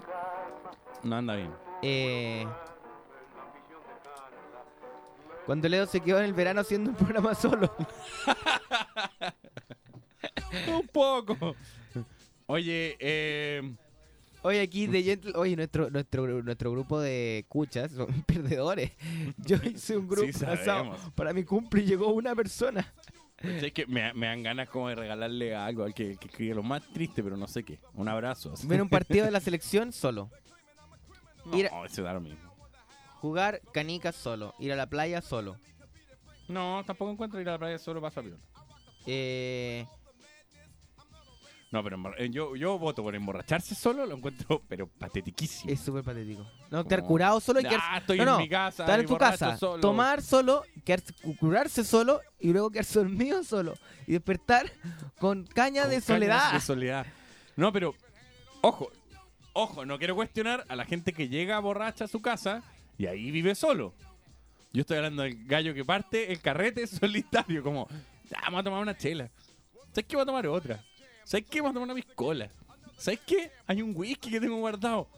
no 1.02 1.16
anda 1.16 1.34
bien. 1.34 1.52
Eh, 1.82 2.46
cuando 5.44 5.68
Leo 5.68 5.84
se 5.84 6.00
quedó 6.00 6.18
en 6.18 6.24
el 6.24 6.32
verano 6.32 6.62
haciendo 6.62 6.88
un 6.92 6.96
programa 6.96 7.34
solo. 7.34 7.70
Un 10.66 10.86
poco. 10.88 11.54
Oye, 12.46 12.96
eh, 13.00 13.74
Oye, 14.42 14.60
aquí 14.60 14.86
de 14.86 15.02
Gentle, 15.02 15.32
oye, 15.34 15.56
nuestro, 15.56 15.90
nuestro, 15.90 16.42
nuestro 16.42 16.70
grupo 16.70 17.00
de 17.00 17.44
cuchas 17.48 17.90
son 17.90 18.06
perdedores. 18.26 18.92
Yo 19.38 19.56
hice 19.64 19.96
un 19.96 20.06
grupo 20.06 20.22
Sí, 20.32 20.44
asado 20.44 20.64
sabemos. 20.64 21.00
para 21.16 21.32
mi 21.32 21.42
cumple 21.42 21.82
y 21.82 21.86
llegó 21.86 22.12
una 22.12 22.34
persona. 22.36 22.94
es 23.38 23.72
que 23.72 23.86
me, 23.86 24.12
me 24.14 24.26
dan 24.28 24.44
ganas 24.44 24.68
como 24.68 24.88
de 24.88 24.94
regalarle 24.94 25.56
algo 25.56 25.82
al 25.82 25.92
que, 25.94 26.16
que 26.16 26.28
escribe 26.28 26.54
lo 26.54 26.62
más 26.62 26.82
triste, 26.92 27.24
pero 27.24 27.36
no 27.36 27.48
sé 27.48 27.64
qué. 27.64 27.80
Un 27.94 28.08
abrazo. 28.08 28.54
Ver 28.64 28.80
un 28.82 28.88
partido 28.88 29.24
de 29.24 29.32
la 29.32 29.40
selección 29.40 29.92
solo. 29.92 30.30
Ir 31.52 31.68
No, 31.72 31.84
eso 31.84 32.02
da 32.04 32.12
lo 32.12 32.20
mismo. 32.20 32.38
jugar 33.20 33.60
canicas 33.72 34.14
solo. 34.14 34.54
Ir 34.60 34.72
a 34.72 34.76
la 34.76 34.86
playa 34.88 35.20
solo. 35.22 35.56
No, 36.46 36.84
tampoco 36.86 37.10
encuentro 37.10 37.40
ir 37.40 37.48
a 37.48 37.52
la 37.52 37.58
playa 37.58 37.78
solo 37.78 38.00
pasa 38.00 38.22
peor. 38.22 38.38
Eh, 39.06 39.84
No, 41.76 41.84
pero 41.84 41.98
eh, 42.16 42.30
yo, 42.30 42.56
yo 42.56 42.78
voto 42.78 43.02
por 43.02 43.14
emborracharse 43.14 43.74
solo, 43.74 44.06
lo 44.06 44.16
encuentro, 44.16 44.62
pero 44.66 44.86
patetiquísimo. 44.86 45.70
es 45.70 45.78
súper 45.80 46.02
patético. 46.02 46.46
No, 46.70 46.82
quedar 46.84 47.00
Como, 47.00 47.08
curado 47.08 47.38
solo 47.38 47.60
y 47.60 47.66
"Ah, 47.66 47.68
quedarse... 47.68 47.96
estoy 47.98 48.18
no, 48.20 48.36
en 48.36 48.38
mi 48.42 48.48
casa, 48.48 48.84
estar 48.84 48.98
en 49.00 49.04
tu 49.06 49.12
borracho 49.12 49.38
casa, 49.38 49.58
solo". 49.58 49.80
tomar 49.82 50.22
solo, 50.22 50.62
quedarse, 50.86 51.12
curarse 51.38 51.84
solo 51.84 52.22
y 52.40 52.50
luego 52.52 52.70
quedarse 52.70 52.98
dormido 53.00 53.44
solo. 53.44 53.74
Y 54.06 54.12
despertar 54.12 54.72
con 55.18 55.44
caña 55.44 55.82
Con 55.82 55.90
de 55.90 55.96
cañas 55.96 56.04
soledad. 56.04 56.52
de 56.54 56.60
soledad. 56.60 57.06
No, 57.56 57.70
pero, 57.74 57.94
ojo, 58.62 58.90
ojo, 59.52 59.84
no 59.84 59.98
quiero 59.98 60.14
cuestionar 60.14 60.64
a 60.68 60.76
la 60.76 60.86
gente 60.86 61.12
que 61.12 61.28
llega 61.28 61.58
borracha 61.58 62.04
a 62.04 62.08
su 62.08 62.22
casa 62.22 62.62
y 62.96 63.04
ahí 63.04 63.30
vive 63.30 63.54
solo. 63.54 63.92
Yo 64.72 64.80
estoy 64.80 64.96
hablando 64.96 65.24
del 65.24 65.44
gallo 65.46 65.74
que 65.74 65.84
parte 65.84 66.32
el 66.32 66.40
carrete 66.40 66.86
solitario, 66.86 67.62
como, 67.62 67.86
"Ya, 68.30 68.38
vamos 68.44 68.60
a 68.60 68.64
tomar 68.64 68.80
una 68.80 68.96
chela. 68.96 69.28
¿Sabes 69.92 70.06
qué? 70.08 70.16
Voy 70.16 70.22
a 70.22 70.26
tomar 70.26 70.46
otra. 70.46 70.82
¿Sabes 71.26 71.46
qué? 71.50 71.60
Vamos 71.60 71.72
a 71.72 71.74
tomar 71.74 71.86
una 71.90 71.94
piscola. 71.96 72.48
¿Sabes 72.96 73.18
qué? 73.26 73.50
Hay 73.66 73.82
un 73.82 73.92
whisky 73.96 74.30
que 74.30 74.40
tengo 74.40 74.56
guardado. 74.58 75.08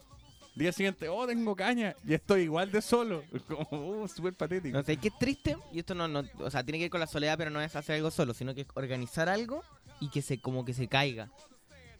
Día 0.55 0.71
siguiente, 0.73 1.07
oh, 1.07 1.27
tengo 1.27 1.55
caña. 1.55 1.95
Y 2.05 2.15
estoy 2.15 2.41
igual 2.41 2.71
de 2.71 2.81
solo. 2.81 3.23
Como, 3.47 4.01
uh, 4.01 4.07
súper 4.07 4.33
patético. 4.33 4.75
No 4.75 4.83
sé, 4.83 4.97
que 4.97 5.09
es 5.09 5.17
triste, 5.19 5.55
y 5.71 5.77
esto 5.79 5.93
no, 5.93 6.07
no, 6.07 6.23
o 6.39 6.49
sea, 6.49 6.63
tiene 6.63 6.79
que 6.79 6.85
ver 6.85 6.89
con 6.91 6.99
la 6.99 7.05
soledad, 7.07 7.37
pero 7.37 7.51
no 7.51 7.61
es 7.61 7.75
hacer 7.75 7.95
algo 7.97 8.09
solo, 8.09 8.33
sino 8.33 8.55
que 8.55 8.61
es 8.61 8.67
organizar 8.73 9.29
algo 9.29 9.63
y 10.01 10.09
que 10.09 10.21
se, 10.23 10.41
como 10.41 10.65
que 10.65 10.73
se 10.73 10.87
caiga. 10.87 11.29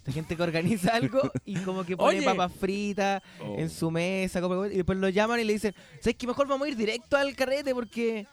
Hay 0.07 0.13
gente 0.13 0.35
que 0.35 0.41
organiza 0.41 0.95
algo 0.95 1.21
y 1.45 1.57
como 1.59 1.85
que 1.85 1.95
pone 1.95 2.17
Oye. 2.17 2.25
papas 2.25 2.51
fritas 2.51 3.21
Oh. 3.39 3.55
en 3.59 3.69
su 3.69 3.91
mesa, 3.91 4.41
como- 4.41 4.65
y 4.65 4.77
después 4.77 4.97
lo 4.97 5.07
llaman 5.09 5.39
y 5.39 5.43
le 5.43 5.53
dicen, 5.53 5.75
¿sabes 6.01 6.15
que 6.15 6.25
mejor 6.25 6.47
vamos 6.47 6.65
a 6.65 6.69
ir 6.71 6.75
directo 6.75 7.15
al 7.15 7.35
carrete 7.35 7.75
porque... 7.75 8.25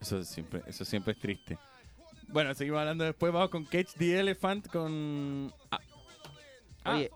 Eso 0.00 0.22
siempre, 0.22 0.62
eso 0.68 0.84
siempre 0.84 1.12
es 1.14 1.18
triste. 1.18 1.58
Bueno, 2.34 2.52
seguimos 2.52 2.80
hablando 2.80 3.04
después. 3.04 3.32
Vamos 3.32 3.48
con 3.48 3.64
Cage 3.64 3.90
the 3.96 4.18
Elephant 4.18 4.66
con. 4.66 5.54
Ah. 5.70 5.78
Ah, 6.82 6.96
Oye, 6.96 7.10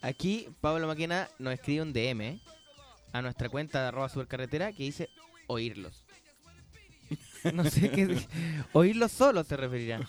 aquí 0.00 0.48
Pablo 0.62 0.86
Maquena 0.86 1.28
nos 1.38 1.52
escribe 1.52 1.82
un 1.82 1.92
DM 1.92 2.40
a 3.12 3.20
nuestra 3.20 3.50
cuenta 3.50 3.82
de 3.82 3.88
arroba 3.88 4.08
supercarretera 4.08 4.72
que 4.72 4.84
dice 4.84 5.10
oírlos. 5.48 6.06
No 7.52 7.62
sé 7.64 7.90
qué. 7.90 8.26
Oírlos 8.72 9.12
solo 9.12 9.44
se 9.44 9.54
referirá. 9.54 10.00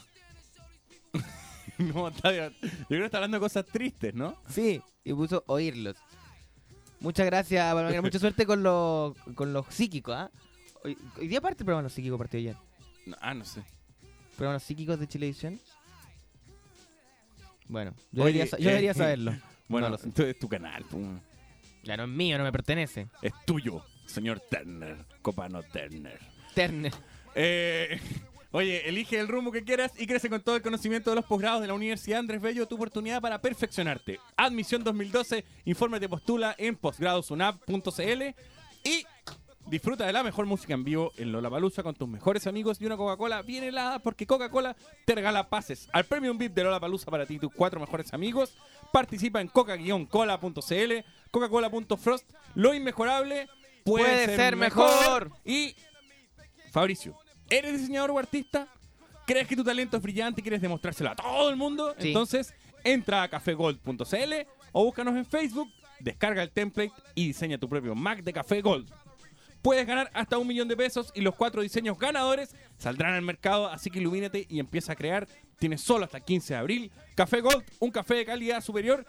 no, 1.78 2.08
está, 2.08 2.32
yo 2.32 2.50
creo 2.88 3.02
que 3.02 3.06
está 3.06 3.18
hablando 3.18 3.36
de 3.36 3.42
cosas 3.42 3.66
tristes, 3.66 4.14
¿no? 4.14 4.42
Sí, 4.48 4.82
y 5.04 5.14
puso 5.14 5.44
oírlos. 5.48 5.98
Muchas 7.02 7.26
gracias, 7.26 7.74
Palomera. 7.74 8.02
Mucha 8.02 8.20
suerte 8.20 8.46
con 8.46 8.64
los, 8.64 9.18
con 9.36 9.52
los 9.52 9.66
psíquicos, 9.68 10.16
¿ah? 10.16 10.32
Hoy, 10.86 10.98
hoy 11.18 11.28
día 11.28 11.42
parte 11.42 11.64
el 11.64 11.66
programa 11.66 11.84
los 11.84 11.92
psíquicos 11.92 12.18
partió 12.18 12.40
ayer. 12.40 12.56
No, 13.06 13.16
ah, 13.22 13.34
no 13.34 13.46
sé. 13.46 13.62
¿Programa 14.36 14.54
de 14.54 14.56
los 14.56 14.64
psíquicos 14.64 15.00
de 15.00 15.08
Chilevisión? 15.08 15.60
Bueno, 17.68 17.94
yo, 18.12 18.24
Oye, 18.24 18.34
debería, 18.34 18.48
sa- 18.52 18.58
yo 18.58 18.64
eh, 18.70 18.72
debería 18.74 18.94
saberlo. 18.94 19.34
Bueno, 19.68 19.88
No 19.88 19.94
lo 19.94 19.98
sé. 19.98 20.06
entonces 20.06 20.36
es 20.36 20.40
tu 20.40 20.48
canal. 20.48 20.86
pues. 20.92 21.04
Ya 21.84 21.98
no 21.98 22.04
es 22.04 22.10
mío, 22.10 22.38
no 22.38 22.44
me 22.44 22.52
pertenece. 22.52 23.08
Es 23.24 23.34
tuyo, 23.48 23.84
señor 24.06 24.40
Turner. 24.40 24.96
Copano 25.24 25.64
Turner. 25.64 26.20
Turner. 26.54 26.94
Eh, 27.34 28.00
oye, 28.52 28.88
elige 28.88 29.20
el 29.20 29.28
rumbo 29.28 29.52
que 29.52 29.64
quieras 29.64 29.92
y 29.98 30.06
crece 30.06 30.30
con 30.30 30.42
todo 30.42 30.56
el 30.56 30.62
conocimiento 30.62 31.10
de 31.10 31.16
los 31.16 31.26
posgrados 31.26 31.62
de 31.62 31.68
la 31.68 31.74
Universidad 31.74 32.20
Andrés 32.20 32.42
Bello, 32.42 32.68
tu 32.68 32.76
oportunidad 32.76 33.20
para 33.22 33.42
perfeccionarte. 33.42 34.20
Admisión 34.38 34.84
2012, 34.84 35.44
infórmate, 35.66 36.08
postula 36.08 36.54
en 36.60 36.76
posgradosunab.cl 36.76 38.24
y 38.84 39.04
disfruta 39.68 40.06
de 40.06 40.14
la 40.14 40.24
mejor 40.24 40.46
música 40.46 40.74
en 40.74 40.84
vivo 40.84 41.12
en 41.18 41.32
Lollapalooza 41.32 41.84
con 41.84 41.96
tus 41.96 42.08
mejores 42.08 42.46
amigos 42.48 42.80
y 42.80 42.86
una 42.86 42.98
Coca-Cola 42.98 43.42
bien 43.42 43.64
helada 43.64 44.00
porque 44.00 44.28
Coca-Cola 44.28 44.76
te 45.06 45.16
regala 45.16 45.50
pases 45.50 45.90
al 45.92 46.06
Premium 46.06 46.38
VIP 46.38 46.54
de 46.54 46.64
Lollapalooza 46.64 47.10
para 47.10 47.26
ti 47.26 47.36
y 47.36 47.40
tus 47.40 47.54
cuatro 47.54 47.80
mejores 47.80 48.14
amigos. 48.14 48.56
Participa 48.92 49.42
en 49.42 49.48
coca-cola.cl, 49.48 50.94
coca-cola.frost. 51.32 52.30
Lo 52.56 52.74
inmejorable 52.74 53.48
puede, 53.84 54.06
Puede 54.06 54.36
ser 54.36 54.56
mejor. 54.56 55.32
Y 55.44 55.76
Fabricio, 56.72 57.18
¿eres 57.50 57.80
diseñador 57.80 58.12
o 58.12 58.20
artista? 58.20 58.68
¿Crees 59.26 59.48
que 59.48 59.56
tu 59.56 59.64
talento 59.64 59.98
es 59.98 60.04
brillante 60.04 60.42
y 60.42 60.44
quieres 60.44 60.62
demostrárselo 60.62 61.10
a 61.10 61.16
todo 61.16 61.50
el 61.50 61.56
mundo? 61.56 61.96
Sí. 62.00 62.10
Entonces, 62.10 62.54
entra 62.84 63.24
a 63.24 63.28
cafegold.cl 63.28 64.34
o 64.72 64.84
búscanos 64.84 65.16
en 65.16 65.26
Facebook, 65.26 65.72
descarga 66.00 66.44
el 66.44 66.52
template 66.52 66.92
y 67.16 67.28
diseña 67.28 67.58
tu 67.58 67.68
propio 67.68 67.96
Mac 67.96 68.22
de 68.22 68.34
Café 68.34 68.62
Gold. 68.62 68.92
Puedes 69.66 69.88
ganar 69.88 70.12
hasta 70.14 70.38
un 70.38 70.46
millón 70.46 70.68
de 70.68 70.78
pesos 70.78 71.12
y 71.16 71.22
los 71.22 71.34
cuatro 71.34 71.64
diseños 71.64 71.98
ganadores 71.98 72.56
saldrán 72.78 73.16
al 73.16 73.24
mercado, 73.24 73.66
así 73.66 73.90
que 73.90 73.98
ilumínate 73.98 74.46
y 74.48 74.60
empieza 74.60 74.94
a 74.94 74.96
crear. 74.96 75.28
Tienes 75.58 75.82
solo 75.82 76.06
hasta 76.06 76.18
el 76.18 76.24
15 76.24 76.54
de 76.54 76.60
abril. 76.60 76.92
Café 77.16 77.42
Gold, 77.42 77.64
un 77.80 77.90
café 77.90 78.14
de 78.14 78.26
calidad 78.26 78.62
superior. 78.62 79.08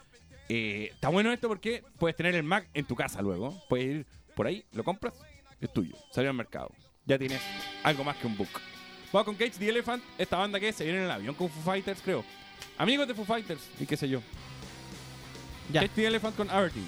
Eh, 0.49 0.93
está 0.95 1.11
bueno 1.11 1.31
esto 1.31 1.47
porque 1.49 1.85
puedes 1.99 2.17
tener 2.17 2.35
el 2.35 2.43
Mac 2.43 2.71
en 2.73 2.87
tu 2.87 2.97
casa 2.97 3.21
luego. 3.21 3.55
Puedes 3.69 3.87
ir 3.87 4.07
por 4.35 4.47
ahí, 4.47 4.65
lo 4.73 4.83
compras, 4.83 5.13
es 5.61 5.71
tuyo. 5.71 5.95
Salió 6.11 6.31
al 6.31 6.37
mercado. 6.39 6.71
Ya 7.05 7.19
tienes 7.19 7.43
algo 7.83 8.03
más 8.03 8.17
que 8.17 8.27
un 8.27 8.39
book. 8.39 8.49
Vamos 9.13 9.27
con 9.27 9.35
Cage 9.35 9.59
the 9.59 9.69
Elephant, 9.69 10.03
esta 10.17 10.39
banda 10.39 10.59
que 10.59 10.73
se 10.73 10.85
viene 10.85 11.01
en 11.01 11.05
el 11.05 11.11
avión 11.11 11.35
con 11.35 11.51
Foo 11.51 11.65
Fighters, 11.65 12.01
creo. 12.01 12.25
Amigos 12.79 13.07
de 13.07 13.13
Foo 13.13 13.27
Fighters 13.27 13.69
y 13.79 13.85
qué 13.85 13.99
sé 13.99 14.09
yo. 14.09 14.23
Ya. 15.71 15.83
Cage 15.83 15.93
the 15.97 16.07
Elephant 16.07 16.35
con 16.35 16.49
Averty. 16.49 16.87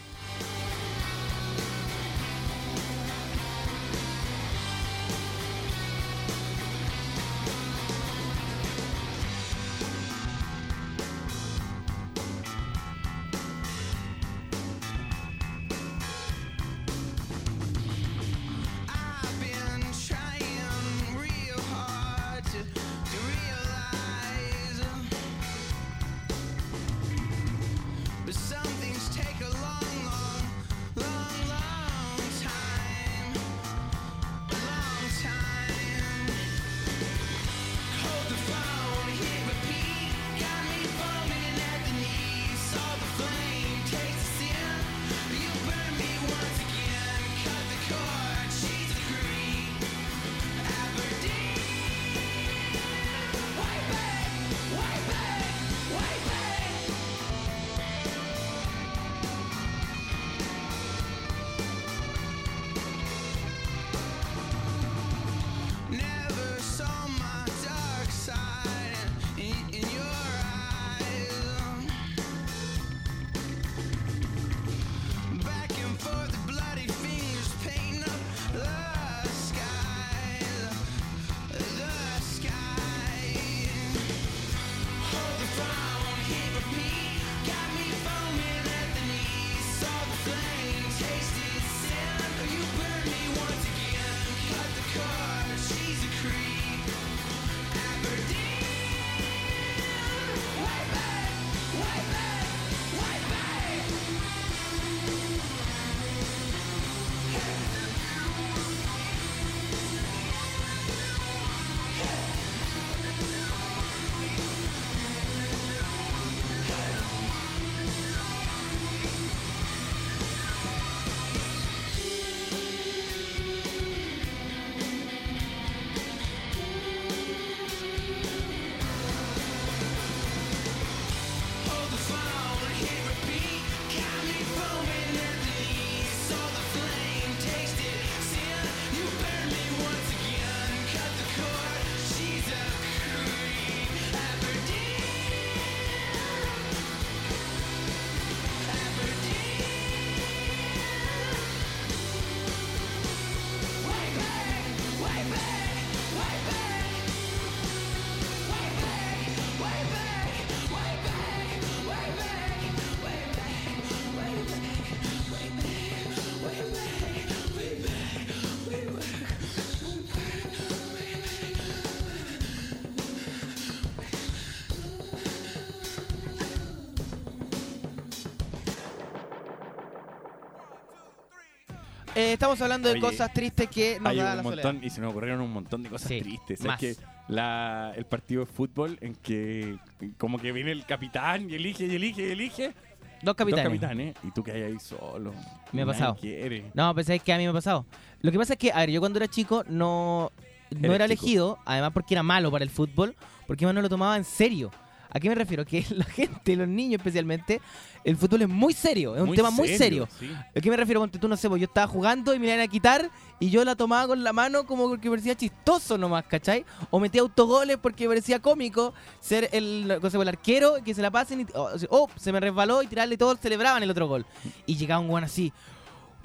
Eh, 182.18 182.32
estamos 182.32 182.60
hablando 182.60 182.88
de 182.92 182.98
cosas 182.98 183.32
tristes 183.32 183.68
que 183.68 183.98
nos 184.00 184.10
Hay 184.10 184.16
da 184.16 184.30
un 184.32 184.36
la 184.38 184.42
montón, 184.42 184.62
soledad. 184.62 184.82
y 184.82 184.90
se 184.90 185.00
me 185.00 185.06
ocurrieron 185.06 185.40
un 185.40 185.52
montón 185.52 185.84
de 185.84 185.88
cosas 185.88 186.08
Sí, 186.08 186.20
tristes. 186.20 186.60
más. 186.64 186.80
¿Sabes 186.80 186.96
que 186.98 187.04
la, 187.28 187.92
el 187.94 188.06
partido 188.06 188.40
de 188.40 188.46
fútbol 188.46 188.98
en 189.00 189.14
que 189.14 189.78
como 190.16 190.38
que 190.38 190.50
viene 190.50 190.72
el 190.72 190.84
capitán 190.84 191.48
y 191.48 191.54
elige 191.54 191.86
y 191.86 191.94
elige 191.94 192.26
y 192.26 192.30
elige? 192.32 192.74
Dos 193.22 193.36
capitanes. 193.36 193.64
Dos 193.64 193.72
capitanes. 193.72 194.16
Y 194.24 194.30
tú 194.32 194.42
que 194.42 194.50
hay 194.50 194.62
ahí 194.62 194.78
solo. 194.80 195.32
Me 195.70 195.82
ha 195.82 195.86
pasado. 195.86 196.16
quiere. 196.16 196.70
No, 196.74 196.92
pensé 196.94 197.20
que 197.20 197.32
a 197.32 197.36
mí 197.38 197.44
me 197.44 197.50
ha 197.50 197.52
pasado. 197.52 197.86
Lo 198.20 198.32
que 198.32 198.38
pasa 198.38 198.54
es 198.54 198.58
que, 198.58 198.72
a 198.72 198.78
ver, 198.78 198.90
yo 198.90 198.98
cuando 199.00 199.18
era 199.20 199.28
chico 199.28 199.62
no, 199.68 200.32
no 200.70 200.92
era 200.92 201.04
chico. 201.06 201.22
elegido, 201.22 201.58
además 201.66 201.92
porque 201.92 202.14
era 202.14 202.24
malo 202.24 202.50
para 202.50 202.64
el 202.64 202.70
fútbol, 202.70 203.14
porque 203.46 203.62
yo 203.62 203.72
no 203.72 203.80
lo 203.80 203.88
tomaba 203.88 204.16
en 204.16 204.24
serio. 204.24 204.72
¿A 205.10 205.18
qué 205.20 205.28
me 205.28 205.34
refiero? 205.34 205.64
Que 205.64 205.84
la 205.90 206.04
gente, 206.04 206.54
los 206.56 206.68
niños 206.68 206.98
especialmente, 206.98 207.60
el 208.04 208.16
fútbol 208.16 208.42
es 208.42 208.48
muy 208.48 208.72
serio, 208.74 209.14
es 209.14 209.20
un 209.22 209.28
Muy 209.28 209.36
tema 209.36 209.50
muy 209.50 209.68
serio, 209.68 210.06
serio. 210.18 210.34
sí. 210.36 210.50
¿A 210.56 210.60
qué 210.60 210.70
me 210.70 210.76
refiero? 210.76 211.00
Ponte 211.00 211.18
tú, 211.18 211.28
no 211.28 211.36
sé, 211.36 211.48
pues 211.48 211.60
yo 211.60 211.66
estaba 211.66 211.86
jugando 211.86 212.34
y 212.34 212.38
me 212.38 212.46
la 212.46 212.54
iban 212.54 212.66
a 212.66 212.68
quitar 212.70 213.10
y 213.40 213.50
yo 213.50 213.64
la 213.64 213.74
tomaba 213.74 214.06
con 214.08 214.22
la 214.22 214.32
mano 214.32 214.66
como 214.66 214.88
porque 214.88 215.08
parecía 215.08 215.34
chistoso 215.34 215.96
nomás, 215.96 216.24
¿cachai? 216.26 216.64
O 216.90 217.00
metía 217.00 217.20
autogoles 217.22 217.78
porque 217.78 218.06
parecía 218.06 218.38
cómico 218.40 218.92
ser 219.20 219.48
el, 219.52 219.98
no 220.02 220.10
sé, 220.10 220.16
el 220.18 220.28
arquero 220.28 220.76
que 220.84 220.94
se 220.94 221.02
la 221.02 221.10
pasen 221.10 221.40
y, 221.40 221.46
oh, 221.54 221.70
oh, 221.90 222.08
se 222.16 222.32
me 222.32 222.40
resbaló 222.40 222.82
y 222.82 222.86
tirarle 222.86 223.16
todo, 223.16 223.36
celebraban 223.36 223.82
el 223.82 223.90
otro 223.90 224.06
gol. 224.08 224.26
Y 224.66 224.76
llegaba 224.76 225.00
un 225.00 225.10
weón 225.10 225.24
así, 225.24 225.52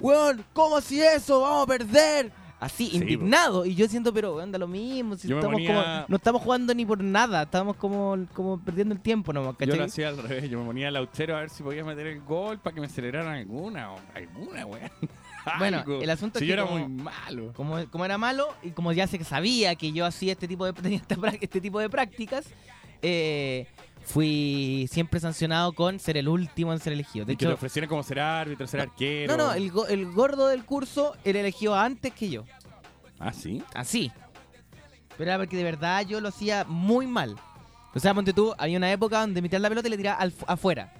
weón, 0.00 0.44
¿cómo 0.52 0.76
así 0.76 1.00
eso? 1.00 1.40
Vamos 1.40 1.64
a 1.64 1.66
perder. 1.66 2.43
Así, 2.64 2.88
Sí, 2.90 2.96
indignado. 2.96 3.64
Y 3.66 3.74
yo 3.74 3.86
siento, 3.88 4.12
pero 4.12 4.36
weón, 4.36 4.50
da 4.52 4.58
lo 4.58 4.66
mismo. 4.68 5.16
Si 5.16 5.28
Yo 5.28 5.36
estamos 5.36 5.54
ponía- 5.54 5.68
como, 5.74 6.04
no 6.08 6.16
estamos 6.16 6.42
jugando 6.42 6.74
ni 6.74 6.84
por 6.86 7.02
nada, 7.02 7.42
estamos 7.42 7.76
como, 7.76 8.16
como 8.32 8.58
perdiendo 8.58 8.94
el 8.94 9.00
tiempo 9.00 9.32
nomás, 9.32 9.54
Yo 9.58 9.76
lo 9.76 9.84
hacía 9.84 10.08
al 10.08 10.18
revés, 10.18 10.48
yo 10.50 10.58
me 10.60 10.66
ponía 10.66 10.88
al 10.88 10.96
autero 10.96 11.36
a 11.36 11.40
ver 11.40 11.50
si 11.50 11.62
podía 11.62 11.84
meter 11.84 12.06
el 12.06 12.20
gol 12.22 12.58
para 12.58 12.74
que 12.74 12.80
me 12.80 12.88
celebraran 12.88 13.34
alguna 13.34 13.92
o 13.92 13.96
alguna, 14.14 14.66
weón. 14.66 14.90
Bueno, 15.58 15.80
Algo. 15.80 16.00
el 16.00 16.08
asunto 16.08 16.38
si 16.38 16.46
es 16.46 16.48
yo 16.48 16.56
que 16.56 16.60
era 16.62 16.66
como- 16.70 16.88
muy 16.88 17.02
malo. 17.02 17.52
Como, 17.52 17.84
como 17.90 18.04
era 18.06 18.16
malo 18.16 18.48
y 18.62 18.70
como 18.70 18.92
ya 18.92 19.06
se 19.06 19.22
sabía 19.24 19.74
que 19.74 19.92
yo 19.92 20.06
hacía 20.06 20.32
este 20.32 20.48
tipo 20.48 20.64
de, 20.64 20.72
tenía 20.82 21.02
prá- 21.06 21.36
este 21.38 21.60
tipo 21.60 21.78
de 21.80 21.90
prácticas, 21.90 22.46
eh, 23.02 23.66
fui 24.04 24.86
siempre 24.90 25.18
sancionado 25.20 25.72
con 25.72 25.98
ser 25.98 26.16
el 26.16 26.28
último 26.28 26.72
en 26.72 26.78
ser 26.78 26.92
elegido. 26.92 27.24
De 27.24 27.32
y 27.32 27.36
que 27.36 27.44
te 27.46 27.50
hecho, 27.50 27.54
ofrecieran 27.54 27.88
como 27.88 28.02
ser 28.02 28.20
árbitro, 28.20 28.66
ser 28.66 28.80
arquero. 28.82 29.36
no, 29.36 29.46
no, 29.46 29.52
el, 29.54 29.70
go- 29.70 29.86
el 29.86 30.10
gordo 30.12 30.48
del 30.48 30.64
curso 30.64 31.14
era 31.24 31.40
elegido 31.40 31.74
antes 31.74 32.12
que 32.12 32.28
yo. 32.30 32.44
Ah, 33.18 33.32
sí. 33.32 33.62
Así. 33.74 34.12
Pero 35.16 35.30
era 35.30 35.38
porque 35.38 35.56
de 35.56 35.64
verdad 35.64 36.04
yo 36.06 36.20
lo 36.20 36.28
hacía 36.28 36.64
muy 36.64 37.06
mal. 37.06 37.36
O 37.94 38.00
sea, 38.00 38.12
ponte 38.12 38.32
tú, 38.32 38.54
había 38.58 38.76
una 38.76 38.90
época 38.90 39.20
donde 39.20 39.40
me 39.40 39.48
tiraba 39.48 39.62
la 39.62 39.68
pelota 39.68 39.88
y 39.88 39.90
le 39.92 39.96
tiraba 39.96 40.18
al- 40.18 40.34
afuera. 40.46 40.92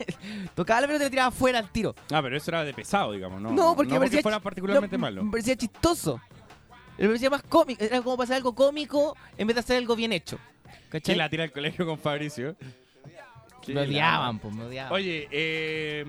Tocaba 0.54 0.80
la 0.80 0.86
pelota 0.88 1.04
y 1.04 1.06
le 1.06 1.10
tiraba 1.10 1.28
afuera 1.28 1.58
al 1.60 1.70
tiro. 1.70 1.94
Ah, 2.12 2.20
pero 2.22 2.36
eso 2.36 2.50
era 2.50 2.64
de 2.64 2.74
pesado, 2.74 3.12
digamos, 3.12 3.40
¿no? 3.40 3.52
No, 3.52 3.76
porque 3.76 3.92
me 3.92 3.98
parecía 4.00 4.22
fuera 4.22 4.40
particularmente 4.40 4.96
no, 4.96 5.00
malo. 5.00 5.24
Me 5.24 5.30
parecía 5.30 5.56
chistoso. 5.56 6.20
Me 6.98 7.06
parecía 7.06 7.30
más 7.30 7.42
cómico. 7.44 7.82
Era 7.82 8.02
como 8.02 8.16
pasar 8.16 8.36
algo 8.36 8.54
cómico 8.54 9.16
en 9.38 9.46
vez 9.46 9.54
de 9.54 9.60
hacer 9.60 9.76
algo 9.76 9.94
bien 9.96 10.12
hecho. 10.12 10.38
¿Cachai? 10.88 11.14
Que 11.14 11.18
la 11.18 11.28
tira 11.28 11.44
al 11.44 11.52
colegio 11.52 11.86
con 11.86 11.98
Fabricio. 11.98 12.56
Me 13.68 13.80
odiaban, 13.82 14.38
pues, 14.38 14.54
me 14.54 14.64
odiaban. 14.64 14.92
Oye, 14.92 15.28
eh, 15.30 16.04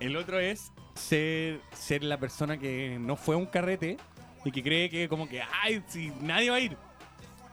el 0.00 0.16
otro 0.16 0.38
es 0.38 0.72
ser, 0.94 1.60
ser 1.72 2.02
la 2.02 2.18
persona 2.18 2.58
que 2.58 2.98
no 3.00 3.16
fue 3.16 3.34
a 3.34 3.38
un 3.38 3.46
carrete 3.46 3.96
y 4.44 4.50
que 4.50 4.62
cree 4.62 4.90
que 4.90 5.08
como 5.08 5.28
que, 5.28 5.42
ay, 5.62 5.82
si 5.86 6.12
nadie 6.20 6.50
va 6.50 6.56
a 6.56 6.60
ir. 6.60 6.76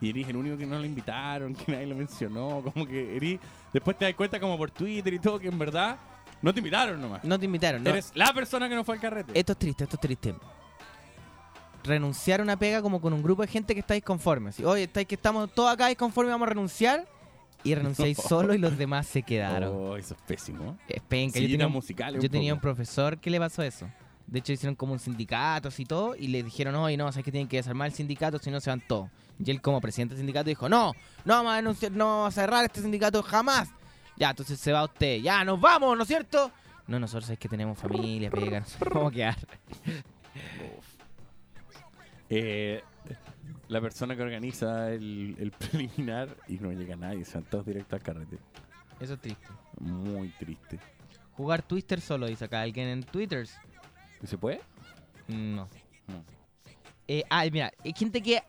Y 0.02 0.10
eres 0.10 0.28
el 0.30 0.36
único 0.36 0.58
que 0.58 0.66
no 0.66 0.80
lo 0.80 0.86
invitaron, 0.86 1.54
que 1.56 1.72
nadie 1.72 1.88
lo 1.88 1.96
mencionó, 1.96 2.62
como 2.62 2.86
que 2.86 3.16
eres... 3.16 3.40
Después 3.72 3.98
te 3.98 4.06
das 4.06 4.16
cuenta 4.16 4.40
como 4.40 4.58
por 4.58 4.72
Twitter 4.72 5.14
y 5.14 5.20
todo 5.20 5.40
que 5.40 5.48
en 5.48 5.58
verdad 5.58 5.98
no 6.42 6.54
te 6.54 6.60
invitaron 6.60 7.00
nomás. 7.00 7.24
No 7.24 7.40
te 7.40 7.46
invitaron, 7.46 7.84
¿no? 7.84 7.90
Eres 7.90 8.12
la 8.16 8.34
persona 8.34 8.68
que 8.68 8.76
no 8.76 8.84
fue 8.84 8.96
al 8.96 9.02
carrete. 9.02 9.32
Esto 9.38 9.54
es 9.54 9.60
triste, 9.60 9.84
esto 9.84 9.96
es 9.96 10.02
triste. 10.02 10.36
Renunciar 11.84 12.40
a 12.40 12.44
una 12.44 12.58
pega 12.58 12.82
como 12.82 13.02
con 13.02 13.14
un 13.14 13.24
grupo 13.24 13.42
de 13.42 13.48
gente 13.48 13.74
que 13.74 13.80
estáis 13.80 14.04
conformes. 14.04 14.56
Así, 14.56 14.64
Oye, 14.64 14.84
estáis 14.84 15.08
que 15.08 15.16
estamos 15.16 15.52
todos 15.54 15.72
acá 15.72 15.88
disconformes, 15.88 16.32
vamos 16.32 16.48
a 16.48 16.50
renunciar. 16.50 17.08
Y 17.64 17.76
renunciáis 17.76 18.18
solo 18.30 18.54
y 18.54 18.58
los 18.58 18.78
demás 18.78 19.08
se 19.08 19.24
quedaron. 19.24 19.74
Oh, 19.76 19.98
eso 19.98 20.16
es 20.16 20.22
pésimo. 20.22 20.78
Es 20.88 21.02
penca. 21.02 21.40
Yo 21.40 21.46
Sillitas 21.46 21.86
tenía, 21.86 22.12
yo 22.12 22.20
un 22.22 22.30
tenía 22.30 22.54
un 22.54 22.60
profesor 22.60 23.18
que 23.18 23.30
le 23.30 23.40
pasó 23.40 23.64
eso. 23.64 23.88
De 24.28 24.40
hecho, 24.40 24.54
hicieron 24.54 24.76
como 24.76 24.94
un 24.94 25.00
sindicato 25.00 25.70
y 25.78 25.86
todo. 25.86 26.16
Y 26.16 26.28
le 26.28 26.42
dijeron, 26.42 26.76
oye, 26.76 26.96
no, 26.98 27.12
sabes 27.12 27.26
que 27.26 27.32
tienen 27.32 27.48
que 27.48 27.58
desarmar 27.58 27.88
el 27.88 27.94
sindicato, 27.94 28.40
si 28.40 28.50
no 28.50 28.62
se 28.62 28.70
van 28.70 28.82
todos. 28.82 29.10
Y 29.44 29.52
él, 29.52 29.62
como 29.62 29.82
presidente 29.82 30.14
del 30.14 30.22
sindicato, 30.22 30.48
dijo, 30.48 30.70
no, 30.70 30.94
no 31.26 31.34
vamos 31.34 31.52
a, 31.52 31.56
denunciar, 31.58 31.92
no 31.92 32.06
vamos 32.06 32.38
a 32.38 32.42
cerrar 32.42 32.64
este 32.64 32.82
sindicato 32.82 33.22
jamás. 33.24 33.70
Ya, 34.16 34.30
entonces 34.30 34.60
se 34.60 34.72
va 34.72 34.86
usted. 34.86 35.18
Ya, 35.18 35.44
nos 35.44 35.60
vamos, 35.60 35.98
¿no 35.98 36.04
es 36.04 36.08
cierto? 36.08 36.52
No, 36.88 37.00
nosotros 37.00 37.30
es 37.30 37.40
que 37.40 37.50
tenemos 37.50 37.78
familia, 37.78 38.30
pega, 38.30 38.60
no 38.62 38.66
sabemos 38.66 38.94
cómo 38.94 39.12
quedar. 39.12 39.38
Eh, 42.34 42.82
la 43.68 43.82
persona 43.82 44.16
que 44.16 44.22
organiza 44.22 44.92
el, 44.92 45.36
el 45.38 45.52
preliminar 45.72 46.30
y 46.48 46.54
no 46.60 46.72
llega 46.72 46.96
nadie, 46.96 47.26
se 47.26 47.34
van 47.36 47.44
todos 47.44 47.66
directo 47.66 47.98
al 47.98 48.02
carrete. 48.02 48.38
Eso 49.02 49.16
es 49.16 49.22
triste. 49.22 49.48
Muy 49.80 50.30
triste. 50.30 50.80
Jugar 51.34 51.62
Twister 51.62 52.00
solo, 52.00 52.28
dice 52.28 52.46
acá 52.46 52.62
alguien 52.62 52.88
en 52.88 53.04
Twitter. 53.04 53.46
¿Y 54.24 54.28
se 54.28 54.38
puede? 54.38 54.62
No. 55.28 55.68
No. 56.08 56.24
Eh, 57.08 57.24
ah, 57.30 57.44
mira, 57.52 57.74
hay 57.84 57.94
gente 57.94 58.22
que 58.22 58.42